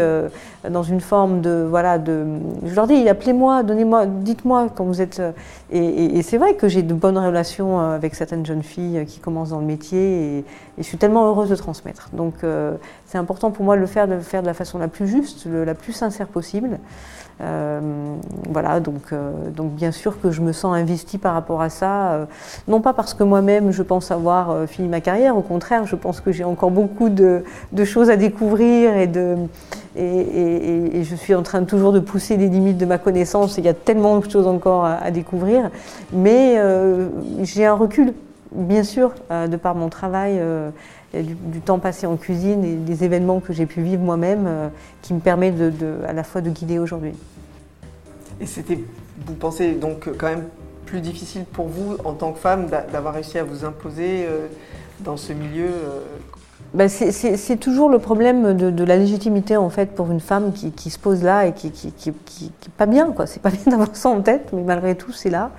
dans 0.68 0.84
une 0.84 1.00
forme 1.00 1.42
de 1.42 1.66
voilà 1.70 1.98
de, 1.98 2.26
je 2.66 2.76
leur 2.76 2.88
dis, 2.88 3.08
appelez-moi, 3.08 3.64
donnez-moi, 3.64 4.06
dites-moi 4.06 4.68
quand 4.76 4.84
vous 4.84 5.02
êtes. 5.02 5.22
Et, 5.72 6.22
c'est 6.24 6.38
vrai 6.38 6.56
que 6.56 6.68
j'ai 6.68 6.82
de 6.82 6.94
bonnes 6.94 7.18
relation 7.18 7.80
euh, 7.80 7.96
avec 7.96 8.16
certaines 8.16 8.46
jeunes 8.46 8.64
filles 8.64 9.00
euh, 9.00 9.06
qui 9.06 9.20
commencent 9.20 9.50
dans 9.50 9.60
le 9.60 9.66
métier 9.66 10.38
et, 10.38 10.46
je 10.78 10.84
suis 10.84 10.98
tellement 10.98 11.28
heureuse 11.28 11.50
de 11.50 11.56
transmettre. 11.56 12.10
Donc 12.14 12.36
euh, 12.44 12.76
c'est 13.06 13.18
important 13.18 13.52
pour 13.52 13.66
moi 13.66 13.76
de 13.76 13.82
le 13.82 13.88
faire, 13.88 14.08
de 14.08 14.14
le 14.14 14.22
faire 14.22 14.42
de 14.42 14.48
la 14.48 14.54
façon 14.54 14.80
la 14.80 14.88
plus 14.88 15.08
juste, 15.08 15.46
la 15.46 15.76
plus 15.76 15.94
sincère 15.94 16.28
possible. 16.28 16.80
Voilà, 17.40 18.80
donc, 18.80 19.14
donc 19.56 19.72
bien 19.72 19.92
sûr 19.92 20.20
que 20.20 20.32
je 20.32 20.42
me 20.42 20.52
sens 20.52 20.76
investie 20.76 21.18
par 21.18 21.34
rapport 21.34 21.62
à 21.62 21.70
ça, 21.70 22.28
non 22.68 22.82
pas 22.82 22.94
parce 22.94 23.14
que 23.14 23.24
moi-même 23.24 23.72
je 23.72 23.82
pense 23.82 24.12
avoir 24.12 24.68
fini 24.68 24.88
ma 24.88 25.00
carrière, 25.00 25.38
au 25.38 25.42
contraire, 25.42 25.86
je 25.86 25.96
pense 25.96 26.20
que 26.20 26.32
j'ai 26.32 26.44
encore 26.44 26.72
beaucoup 26.72 27.10
de, 27.10 27.44
choses 27.86 28.10
à 28.10 28.18
découvrir 28.18 28.98
et, 28.98 29.08
de, 29.08 29.36
et, 29.96 31.04
je 31.04 31.16
suis 31.16 31.34
en 31.34 31.44
train 31.44 31.64
toujours 31.64 31.94
de 31.94 32.00
pousser 32.00 32.36
les 32.38 32.50
limites 32.50 32.78
de 32.78 32.86
ma 32.86 32.98
connaissance, 32.98 33.58
il 33.58 33.66
y 33.66 33.70
a 33.70 33.74
tellement 33.74 34.18
de 34.20 34.30
choses 34.30 34.48
encore 34.48 34.86
à, 34.86 35.12
découvrir, 35.12 35.70
mais 36.12 36.62
j'ai 37.44 37.66
un 37.66 37.76
recul, 37.76 38.14
bien 38.52 38.84
sûr, 38.84 39.14
euh, 39.32 39.48
de 39.48 39.58
par 39.58 39.76
mon 39.76 39.90
travail, 39.90 40.38
euh, 40.40 40.72
du, 41.14 41.62
temps 41.62 41.80
passé 41.80 42.08
en 42.08 42.18
cuisine 42.18 42.64
et 42.64 42.76
des 42.76 43.04
événements 43.04 43.40
que 43.40 43.54
j'ai 43.54 43.66
pu 43.66 43.82
vivre 43.82 44.02
moi-même, 44.02 44.46
euh, 44.48 44.70
qui 45.02 45.14
me 45.14 45.20
permet 45.20 45.52
de, 45.52 45.72
à 46.08 46.14
la 46.14 46.24
fois 46.24 46.42
de 46.42 46.50
guider 46.50 46.80
aujourd'hui. 46.80 47.14
Et 48.42 48.46
c'était, 48.46 48.80
vous 49.26 49.34
pensez 49.34 49.74
donc 49.74 50.10
quand 50.18 50.28
même 50.28 50.46
plus 50.86 51.02
difficile 51.02 51.46
pour 51.46 51.68
vous 51.68 51.98
en 52.04 52.14
tant 52.14 52.32
que 52.32 52.40
femme 52.40 52.68
d'avoir 52.92 53.14
réussi 53.14 53.38
à 53.38 53.44
vous 53.44 53.64
imposer 53.64 54.26
dans 55.02 55.18
ce 55.18 55.34
milieu 55.34 55.70
ben 56.74 56.88
c'est 56.88 57.58
toujours 57.58 57.90
le 57.90 57.98
problème 57.98 58.56
de, 58.56 58.84
la 58.84 58.96
légitimité 58.96 59.58
en 59.58 59.70
fait 59.72 59.88
pour 59.96 60.12
une 60.12 60.20
femme 60.20 60.54
qui, 60.54 60.90
se 60.90 61.00
pose 61.00 61.24
là 61.24 61.48
et 61.48 61.54
qui, 61.54 61.72
qui, 61.72 61.92
qui, 61.92 62.52
pas 62.78 62.86
bien 62.86 63.12
quoi. 63.12 63.26
C'est 63.26 63.42
pas 63.42 63.50
bien 63.50 63.64
d'avoir 63.68 63.96
ça 63.96 64.10
en 64.10 64.22
tête, 64.22 64.50
mais 64.54 64.62
malgré 64.62 64.96
tout 64.96 65.12
c'est 65.12 65.32
là. 65.32 65.52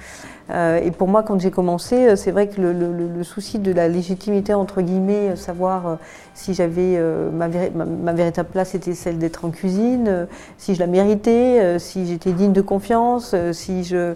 Euh, 0.50 0.80
et 0.82 0.90
pour 0.90 1.08
moi, 1.08 1.22
quand 1.22 1.38
j'ai 1.40 1.50
commencé, 1.50 2.08
euh, 2.08 2.16
c'est 2.16 2.30
vrai 2.30 2.48
que 2.48 2.60
le, 2.60 3.22
souci 3.22 3.58
de 3.58 3.72
la 3.72 3.88
légitimité, 3.88 4.54
entre 4.54 4.82
guillemets, 4.82 5.30
euh, 5.30 5.36
savoir 5.36 5.98
si 6.34 6.54
j'avais 6.54 6.98
ma, 7.32 7.48
ma, 7.48 8.12
véritable 8.12 8.48
place 8.50 8.74
était 8.74 8.94
celle 8.94 9.18
d'être 9.18 9.44
en 9.44 9.50
cuisine, 9.50 10.26
si 10.56 10.74
je 10.74 10.80
la 10.80 10.86
méritais, 10.86 11.78
si 11.78 12.06
j'étais 12.06 12.32
digne 12.32 12.52
de 12.52 12.62
confiance, 12.62 13.34
si 13.52 13.84
je, 13.84 14.14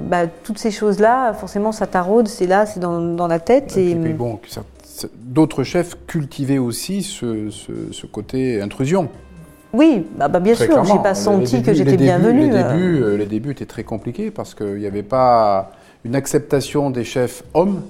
bah, 0.00 0.26
toutes 0.26 0.58
ces 0.58 0.70
choses-là, 0.70 1.34
forcément, 1.34 1.72
ça 1.72 1.86
taraude, 1.86 2.28
c'est 2.28 2.46
là, 2.46 2.64
c'est 2.64 2.80
dans, 2.80 3.26
la 3.26 3.38
tête. 3.40 3.76
Et, 3.76 3.94
bon, 3.94 4.40
d'autres 5.20 5.64
chefs 5.64 5.98
cultivaient 6.06 6.58
aussi 6.58 7.02
ce, 7.02 8.06
côté 8.06 8.62
intrusion. 8.62 9.10
Oui, 9.74 10.06
bah, 10.16 10.28
bah 10.28 10.40
bien 10.40 10.54
sûr, 10.54 10.82
j'ai 10.84 10.98
pas 11.02 11.14
senti 11.14 11.62
que 11.62 11.74
j'étais 11.74 11.98
bienvenue. 11.98 12.50
Les 12.50 12.62
débuts, 12.62 13.16
les 13.18 13.26
débuts 13.26 13.50
étaient 13.50 13.66
très 13.66 13.84
compliqués 13.84 14.30
parce 14.30 14.54
qu'il 14.54 14.76
n'y 14.76 14.86
avait 14.86 15.02
pas 15.02 15.72
une 16.06 16.14
acceptation 16.14 16.90
des 16.90 17.04
chefs 17.04 17.42
hommes 17.52 17.82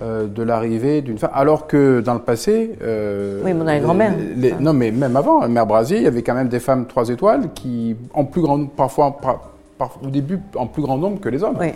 euh, 0.00 0.26
de 0.26 0.42
l'arrivée 0.42 1.02
d'une 1.02 1.18
femme, 1.18 1.30
alors 1.34 1.66
que 1.66 2.00
dans 2.00 2.14
le 2.14 2.20
passé, 2.20 2.72
euh, 2.82 3.42
oui, 3.44 3.52
mon 3.54 3.64
grand-mère. 3.80 4.14
Non, 4.60 4.72
mais 4.72 4.90
même 4.90 5.16
avant, 5.16 5.46
Mère 5.48 5.66
Brasier, 5.66 5.98
il 5.98 6.02
y 6.04 6.06
avait 6.06 6.22
quand 6.22 6.34
même 6.34 6.48
des 6.48 6.60
femmes 6.60 6.86
trois 6.86 7.08
étoiles 7.08 7.52
qui, 7.54 7.96
en 8.14 8.24
plus 8.24 8.42
grande, 8.42 8.70
parfois, 8.70 9.18
au 10.02 10.08
début, 10.08 10.40
en 10.54 10.66
plus 10.66 10.82
grand 10.82 10.96
nombre 10.96 11.20
que 11.20 11.28
les 11.28 11.42
hommes. 11.42 11.56
Oui. 11.60 11.72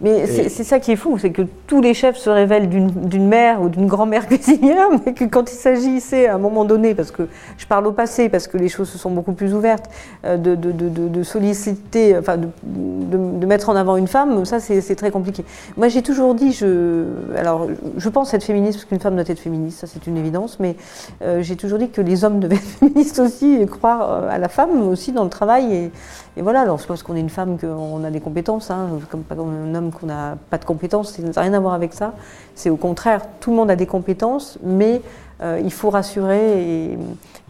Mais 0.00 0.26
c'est 0.26 0.64
ça 0.64 0.80
qui 0.80 0.92
est 0.92 0.96
fou, 0.96 1.16
c'est 1.18 1.30
que 1.30 1.42
tous 1.68 1.80
les 1.80 1.94
chefs 1.94 2.16
se 2.16 2.28
révèlent 2.28 2.68
d'une 2.68 3.28
mère 3.28 3.62
ou 3.62 3.68
d'une 3.68 3.86
grand-mère 3.86 4.26
cuisinière, 4.28 4.88
mais 5.04 5.14
que 5.14 5.24
quand 5.24 5.50
il 5.50 5.54
s'agissait 5.54 6.26
à 6.26 6.34
un 6.34 6.38
moment 6.38 6.64
donné, 6.64 6.94
parce 6.94 7.12
que 7.12 7.28
je 7.56 7.66
parle 7.66 7.86
au 7.86 7.92
passé, 7.92 8.28
parce 8.28 8.48
que 8.48 8.56
les 8.56 8.68
choses 8.68 8.88
se 8.88 8.98
sont 8.98 9.10
beaucoup 9.10 9.32
plus 9.32 9.54
ouvertes, 9.54 9.88
euh, 10.24 10.36
de, 10.36 10.56
de, 10.56 10.72
de, 10.72 10.88
de 10.88 11.22
solliciter, 11.22 12.18
enfin 12.18 12.36
de, 12.36 13.46
mettre 13.46 13.68
en 13.68 13.76
avant 13.76 13.96
une 13.96 14.08
femme, 14.08 14.44
ça 14.44 14.58
c'est 14.58 14.96
très 14.96 15.10
compliqué. 15.10 15.44
Moi 15.76 15.88
j'ai 15.88 16.02
toujours 16.02 16.34
dit, 16.34 16.52
je, 16.52 17.04
alors 17.36 17.68
je 17.96 18.08
pense 18.08 18.34
être 18.34 18.44
féministe, 18.44 18.78
parce 18.78 18.86
qu'une 18.86 19.00
femme 19.00 19.14
doit 19.14 19.24
être 19.26 19.40
féministe, 19.40 19.80
ça 19.80 19.86
c'est 19.86 20.06
une 20.06 20.16
évidence, 20.16 20.58
mais 20.58 20.76
euh, 21.22 21.42
j'ai 21.42 21.56
toujours 21.56 21.78
dit 21.78 21.90
que 21.90 22.00
les 22.00 22.24
hommes 22.24 22.40
devaient 22.40 22.56
être 22.56 22.62
féministes 22.80 23.18
aussi 23.20 23.54
et 23.54 23.66
croire 23.66 24.10
euh, 24.10 24.28
à 24.30 24.38
la 24.38 24.48
femme 24.48 24.88
aussi 24.88 25.12
dans 25.12 25.24
le 25.24 25.30
travail. 25.30 25.74
Et, 25.74 25.90
et 26.36 26.42
voilà, 26.42 26.62
alors 26.62 26.80
c'est 26.80 26.86
parce 26.86 27.02
qu'on 27.02 27.14
est 27.14 27.20
une 27.20 27.28
femme 27.28 27.58
qu'on 27.58 28.02
a 28.04 28.10
des 28.10 28.20
compétences, 28.20 28.70
hein, 28.70 28.88
comme 29.10 29.22
comme 29.24 29.40
un 29.40 29.74
homme 29.74 29.90
qu'on 29.90 30.06
n'a 30.06 30.38
pas 30.48 30.56
de 30.56 30.64
compétences, 30.64 31.12
ça 31.12 31.22
n'a 31.22 31.40
rien 31.40 31.52
à 31.52 31.60
voir 31.60 31.74
avec 31.74 31.92
ça. 31.92 32.14
C'est 32.54 32.70
au 32.70 32.76
contraire, 32.76 33.22
tout 33.40 33.50
le 33.50 33.56
monde 33.56 33.70
a 33.70 33.76
des 33.76 33.86
compétences, 33.86 34.58
mais 34.62 35.02
euh, 35.42 35.60
il 35.62 35.72
faut 35.72 35.90
rassurer 35.90 36.92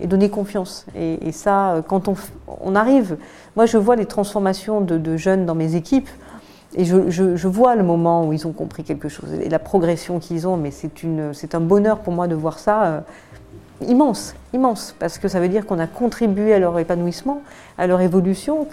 et, 0.00 0.06
donner 0.06 0.30
confiance. 0.30 0.86
Et, 0.96 1.30
ça, 1.30 1.84
quand 1.86 2.08
on, 2.48 2.74
arrive, 2.74 3.16
moi 3.54 3.66
je 3.66 3.78
vois 3.78 3.94
les 3.94 4.06
transformations 4.06 4.80
de, 4.80 5.16
jeunes 5.16 5.46
dans 5.46 5.54
mes 5.54 5.76
équipes, 5.76 6.08
et 6.74 6.84
je, 6.84 7.46
vois 7.46 7.76
le 7.76 7.84
moment 7.84 8.26
où 8.26 8.32
ils 8.32 8.48
ont 8.48 8.52
compris 8.52 8.82
quelque 8.82 9.08
chose, 9.08 9.32
et 9.32 9.48
la 9.48 9.60
progression 9.60 10.18
qu'ils 10.18 10.48
ont, 10.48 10.56
mais 10.56 10.72
c'est 10.72 11.54
un 11.54 11.60
bonheur 11.60 12.00
pour 12.00 12.12
moi 12.14 12.26
de 12.26 12.34
voir 12.34 12.58
ça. 12.58 13.04
Immense, 13.88 14.34
immense, 14.52 14.94
parce 14.98 15.18
que 15.18 15.28
ça 15.28 15.40
veut 15.40 15.48
dire 15.48 15.66
qu'on 15.66 15.78
a 15.78 15.86
contribué 15.86 16.54
à 16.54 16.58
leur 16.58 16.78
épanouissement, 16.78 17.42
à 17.78 17.86
leur 17.86 18.00
évolution, 18.00 18.66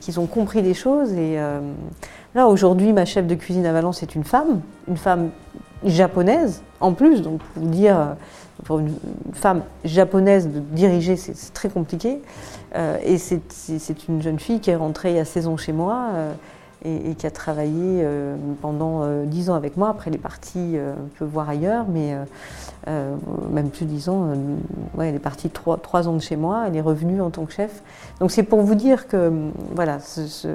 qu'ils 0.00 0.20
ont 0.20 0.26
compris 0.26 0.62
des 0.62 0.74
choses. 0.74 1.12
Et, 1.12 1.38
euh, 1.38 1.60
Là, 2.36 2.46
aujourd'hui, 2.46 2.92
ma 2.92 3.04
chef 3.04 3.26
de 3.26 3.34
cuisine 3.34 3.66
à 3.66 3.72
Valence 3.72 4.04
est 4.04 4.14
une 4.14 4.22
femme, 4.22 4.60
une 4.86 4.96
femme 4.96 5.30
japonaise 5.84 6.62
en 6.78 6.92
plus. 6.92 7.22
Donc, 7.22 7.40
pour 7.42 7.64
dire, 7.64 7.98
euh, 7.98 8.12
pour 8.64 8.78
une 8.78 8.94
femme 9.32 9.62
japonaise 9.84 10.48
de 10.48 10.60
diriger, 10.60 11.16
c'est 11.16 11.52
très 11.52 11.68
compliqué. 11.68 12.22
Euh, 12.76 12.98
et 13.02 13.18
c'est 13.18 14.08
une 14.08 14.22
jeune 14.22 14.38
fille 14.38 14.60
qui 14.60 14.70
est 14.70 14.76
rentrée 14.76 15.10
il 15.10 15.16
y 15.16 15.18
a 15.18 15.24
16 15.24 15.48
ans 15.48 15.56
chez 15.56 15.72
moi 15.72 16.10
et, 16.84 17.16
qui 17.16 17.26
a 17.26 17.32
travaillé 17.32 18.06
pendant 18.62 19.04
10 19.24 19.50
ans 19.50 19.54
avec 19.54 19.76
moi. 19.76 19.88
Après, 19.88 20.08
elle 20.08 20.14
est 20.14 20.18
partie 20.18 20.76
un 20.78 21.08
peu 21.18 21.24
voir 21.24 21.48
ailleurs, 21.48 21.86
mais 21.88 22.14
même 22.86 23.70
plus 23.70 23.84
de 23.84 23.90
10 23.90 24.08
ans. 24.08 24.28
ouais, 24.96 25.08
elle 25.08 25.14
est 25.14 25.18
partie 25.18 25.50
3, 25.50 25.78
3, 25.78 26.08
ans 26.08 26.14
de 26.14 26.22
chez 26.22 26.36
moi. 26.36 26.64
Elle 26.66 26.76
est 26.76 26.80
revenue 26.80 27.20
en 27.20 27.30
tant 27.30 27.44
que 27.44 27.52
chef. 27.52 27.82
Donc, 28.20 28.30
c'est 28.30 28.42
pour 28.42 28.62
vous 28.62 28.74
dire 28.74 29.06
que, 29.08 29.32
voilà, 29.74 30.00
ce 30.00 30.48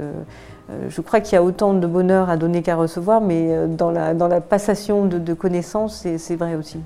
euh, 0.70 0.88
je 0.90 1.02
crois 1.02 1.20
qu'il 1.20 1.34
y 1.34 1.38
a 1.38 1.44
autant 1.44 1.74
de 1.74 1.86
bonheur 1.86 2.30
à 2.30 2.38
donner 2.38 2.62
qu'à 2.64 2.76
recevoir, 2.76 3.22
mais 3.22 3.50
euh, 3.50 3.68
dans 3.68 3.92
la, 3.92 4.14
dans 4.14 4.28
la 4.28 4.42
passation 4.42 5.06
de, 5.06 5.34
connaissances, 5.34 6.08
c'est 6.18 6.36
vrai 6.36 6.56
aussi. 6.56 6.80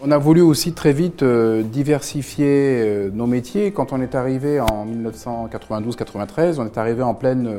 On 0.00 0.10
a 0.10 0.18
voulu 0.18 0.42
aussi 0.42 0.72
très 0.72 0.92
vite 0.92 1.22
euh, 1.22 1.62
diversifier 1.62 3.10
nos 3.12 3.26
métiers. 3.26 3.72
Quand 3.72 3.92
on 3.92 4.00
est 4.00 4.14
arrivé 4.14 4.60
en 4.60 4.86
1992-93, 4.86 6.60
on 6.60 6.66
est 6.66 6.78
arrivé 6.78 7.02
en 7.02 7.14
pleine, 7.14 7.50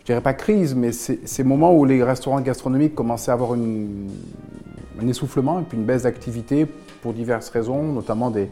je 0.00 0.04
dirais 0.04 0.20
pas 0.20 0.34
crise, 0.34 0.74
mais 0.74 0.92
ces 0.92 1.42
moments 1.42 1.74
où 1.74 1.84
les 1.84 2.04
restaurants 2.04 2.40
gastronomiques 2.40 2.94
commençaient 2.94 3.30
à 3.30 3.34
avoir 3.34 3.54
une, 3.54 4.08
un 5.02 5.08
essoufflement 5.08 5.60
et 5.60 5.62
puis 5.62 5.76
une 5.78 5.84
baisse 5.84 6.02
d'activité 6.02 6.66
pour 7.02 7.12
diverses 7.12 7.50
raisons, 7.50 7.92
notamment 7.92 8.30
des, 8.30 8.48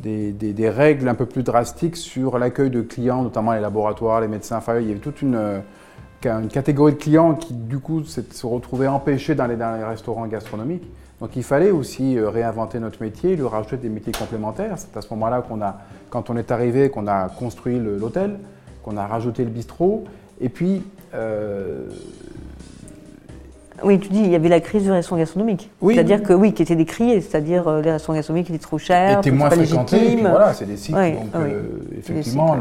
des, 0.00 0.70
règles 0.70 1.08
un 1.08 1.14
peu 1.14 1.26
plus 1.26 1.42
drastiques 1.42 1.96
sur 1.96 2.38
l'accueil 2.38 2.70
de 2.70 2.82
clients, 2.82 3.22
notamment 3.22 3.52
les 3.52 3.60
laboratoires, 3.60 4.20
les 4.20 4.28
médecins. 4.28 4.60
Il 4.80 4.86
y 4.86 4.90
avait 4.90 5.00
toute 5.00 5.22
une, 5.22 5.34
euh, 5.34 5.60
une 6.24 6.48
catégorie 6.48 6.92
de 6.92 6.98
clients 6.98 7.34
qui, 7.34 7.54
du 7.54 7.78
coup, 7.78 8.04
se 8.04 8.46
retrouvaient 8.46 8.86
empêchés 8.86 9.34
dans 9.34 9.46
les, 9.46 9.56
restaurants 9.84 10.26
gastronomiques. 10.26 10.86
Donc, 11.20 11.34
il 11.34 11.42
fallait 11.42 11.72
aussi 11.72 12.16
euh, 12.16 12.30
réinventer 12.30 12.78
notre 12.78 13.02
métier, 13.02 13.34
lui 13.34 13.46
rajouter 13.46 13.76
des 13.76 13.88
métiers 13.88 14.12
complémentaires. 14.12 14.74
C'est 14.76 14.96
à 14.96 15.00
ce 15.00 15.08
moment-là 15.10 15.42
qu'on 15.42 15.60
a, 15.62 15.78
quand 16.10 16.30
on 16.30 16.36
est 16.36 16.52
arrivé, 16.52 16.90
qu'on 16.90 17.08
a 17.08 17.28
construit 17.28 17.78
l'hôtel, 17.78 18.38
qu'on 18.84 18.96
a 18.96 19.06
rajouté 19.06 19.42
le 19.42 19.50
bistrot. 19.50 20.04
Et 20.40 20.48
puis, 20.48 20.82
euh, 21.14 21.88
oui, 23.84 23.98
tu 23.98 24.08
dis, 24.08 24.20
il 24.20 24.30
y 24.30 24.34
avait 24.34 24.48
la 24.48 24.60
crise 24.60 24.82
du 24.84 24.90
restaurant 24.90 25.18
gastronomique. 25.18 25.70
Oui. 25.80 25.94
C'est-à-dire 25.94 26.22
que 26.22 26.32
oui, 26.32 26.52
qui 26.52 26.62
étaient 26.62 26.76
décriés, 26.76 27.20
c'est-à-dire 27.20 27.68
euh, 27.68 27.82
les 27.82 27.92
restaurants 27.92 28.16
gastronomiques 28.16 28.50
étaient 28.50 28.58
trop 28.58 28.78
chers, 28.78 29.18
étaient 29.18 29.30
moins 29.30 29.50
fréquentés. 29.50 30.16
Voilà, 30.16 30.52
c'est 30.54 30.66
des 30.66 30.76
sites. 30.76 30.94
donc, 30.94 31.34
euh, 31.36 31.62
effectivement, 31.96 32.56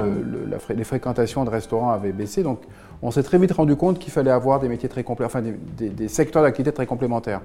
les 0.70 0.84
fréquentations 0.84 1.44
de 1.46 1.50
restaurants 1.50 1.92
avaient 1.92 2.12
baissé. 2.12 2.44
Donc, 2.44 2.60
on 3.02 3.12
s'est 3.12 3.24
très 3.24 3.38
vite 3.38 3.52
rendu 3.52 3.76
compte 3.76 4.00
qu'il 4.00 4.12
fallait 4.12 4.32
avoir 4.32 4.60
des 4.60 4.70
métiers 4.70 4.90
très 4.90 5.04
enfin 5.08 5.42
des, 5.42 6.08
secteurs 6.08 6.44
d'activité 6.44 6.72
très 6.72 6.86
complémentaires. 6.86 7.42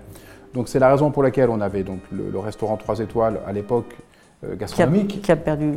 Donc, 0.54 0.68
c'est 0.68 0.78
la 0.78 0.90
raison 0.90 1.10
pour 1.10 1.22
laquelle 1.22 1.50
on 1.50 1.60
avait 1.60 1.82
donc 1.82 2.00
le, 2.10 2.38
restaurant 2.38 2.76
3 2.76 3.00
étoiles 3.00 3.40
à 3.46 3.52
l'époque. 3.52 3.94
Euh, 4.44 4.56
gastronomique. 4.56 5.22
Qui 5.22 5.30
a, 5.30 5.36
perdu. 5.36 5.72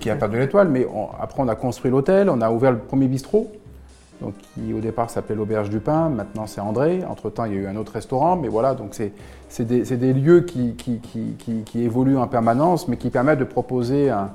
qui 0.00 0.08
a 0.08 0.16
perdu 0.16 0.38
l'étoile, 0.38 0.68
mais 0.68 0.86
après 1.20 1.42
on 1.42 1.48
a 1.48 1.54
construit 1.54 1.90
l'hôtel, 1.90 2.30
on 2.30 2.40
a 2.40 2.50
ouvert 2.50 2.72
le 2.72 2.78
premier 2.78 3.06
bistrot, 3.06 3.52
donc 4.20 4.34
qui 4.38 4.72
au 4.72 4.80
départ 4.80 5.10
s'appelait 5.10 5.36
l'Auberge 5.36 5.70
du 5.70 5.78
Pain, 5.78 6.08
maintenant 6.08 6.46
c'est 6.46 6.60
André. 6.60 7.02
Entre-temps, 7.08 7.44
il 7.44 7.54
y 7.54 7.56
a 7.56 7.60
eu 7.60 7.66
un 7.66 7.76
autre 7.76 7.92
restaurant, 7.92 8.36
mais 8.36 8.48
voilà, 8.48 8.74
donc 8.74 8.94
c'est 8.94 9.64
des, 9.64 9.82
des, 9.82 10.12
lieux 10.12 10.40
qui, 10.40 10.74
qui, 10.74 10.98
qui, 10.98 11.82
évoluent 11.82 12.18
en 12.18 12.26
permanence, 12.26 12.88
mais 12.88 12.96
qui 12.96 13.10
permettent 13.10 13.38
de 13.38 13.44
proposer 13.44 14.10
un, 14.10 14.30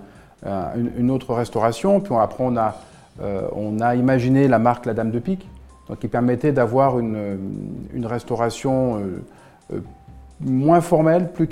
une, 0.98 1.12
autre 1.12 1.34
restauration. 1.34 2.00
Puis 2.00 2.14
après, 2.16 2.44
on 2.44 2.56
a, 2.56 2.76
euh, 3.22 3.48
on 3.56 3.80
a 3.80 3.96
imaginé 3.96 4.48
la 4.48 4.60
marque 4.60 4.86
La 4.86 4.94
Dame 4.94 5.12
de 5.12 5.20
Pique, 5.20 5.48
donc 5.90 6.00
qui 6.00 6.08
permettait 6.08 6.54
d'avoir 6.54 6.98
une, 7.00 7.38
une, 7.94 8.06
restauration 8.06 9.02
euh, 9.72 9.80
moins 10.40 10.82
formelle, 10.82 11.30
plus, 11.32 11.48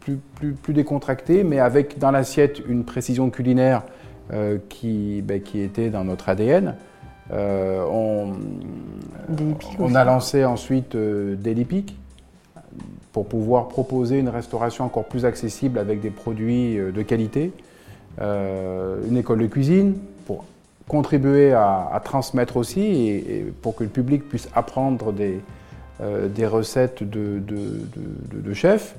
plus, 0.00 0.52
plus, 0.52 0.74
décontractée, 0.74 1.44
mais 1.44 1.60
avec 1.60 1.98
dans 1.98 2.10
l'assiette 2.10 2.60
une 2.68 2.84
précision 2.84 3.30
culinaire 3.30 3.82
ben, 4.30 4.60
qui 4.68 5.22
était 5.54 5.90
dans 5.90 6.04
notre 6.04 6.28
ADN. 6.28 6.74
Euh, 7.32 7.84
on, 7.90 8.32
on 9.78 9.94
a 9.94 10.04
lancé 10.04 10.44
ensuite 10.44 10.94
euh, 10.94 11.36
Delipic 11.36 11.94
pour 13.12 13.26
pouvoir 13.26 13.68
proposer 13.68 14.18
une 14.18 14.28
restauration 14.28 14.84
encore 14.84 15.04
plus 15.04 15.24
accessible 15.24 15.78
avec 15.78 16.00
des 16.00 16.10
produits 16.10 16.78
euh, 16.78 16.90
de 16.90 17.02
qualité. 17.02 17.52
une 18.20 19.16
école 19.16 19.40
de 19.40 19.46
cuisine 19.46 19.94
pour 20.26 20.44
contribuer 20.88 21.52
à, 21.52 22.00
transmettre 22.02 22.56
aussi 22.56 22.80
et, 22.80 23.52
pour 23.62 23.76
que 23.76 23.84
le 23.84 23.90
public 23.90 24.28
puisse 24.28 24.48
apprendre 24.54 25.12
des, 25.12 25.40
des 26.34 26.46
recettes 26.46 27.04
de, 27.04 27.40
de, 27.40 28.54
chefs. 28.54 28.96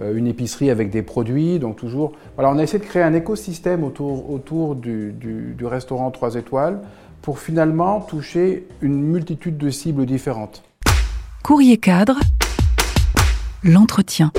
une 0.00 0.28
épicerie 0.28 0.70
avec 0.70 0.90
des 0.90 1.02
produits, 1.02 1.58
donc 1.58 1.76
toujours. 1.76 2.12
Voilà, 2.36 2.50
on 2.50 2.58
a 2.58 2.62
essayé 2.62 2.78
de 2.78 2.88
créer 2.88 3.02
un 3.02 3.14
écosystème 3.14 3.82
autour, 3.82 4.30
autour 4.30 4.76
du, 4.76 5.12
du 5.12 5.66
restaurant 5.66 6.10
3 6.12 6.36
étoiles 6.36 6.78
pour 7.22 7.38
finalement 7.38 8.00
toucher 8.00 8.66
une 8.80 9.02
multitude 9.02 9.58
de 9.58 9.70
cibles 9.70 10.06
différentes. 10.06 10.62
Courrier 11.42 11.78
cadre, 11.78 12.18
l'entretien. 13.62 14.32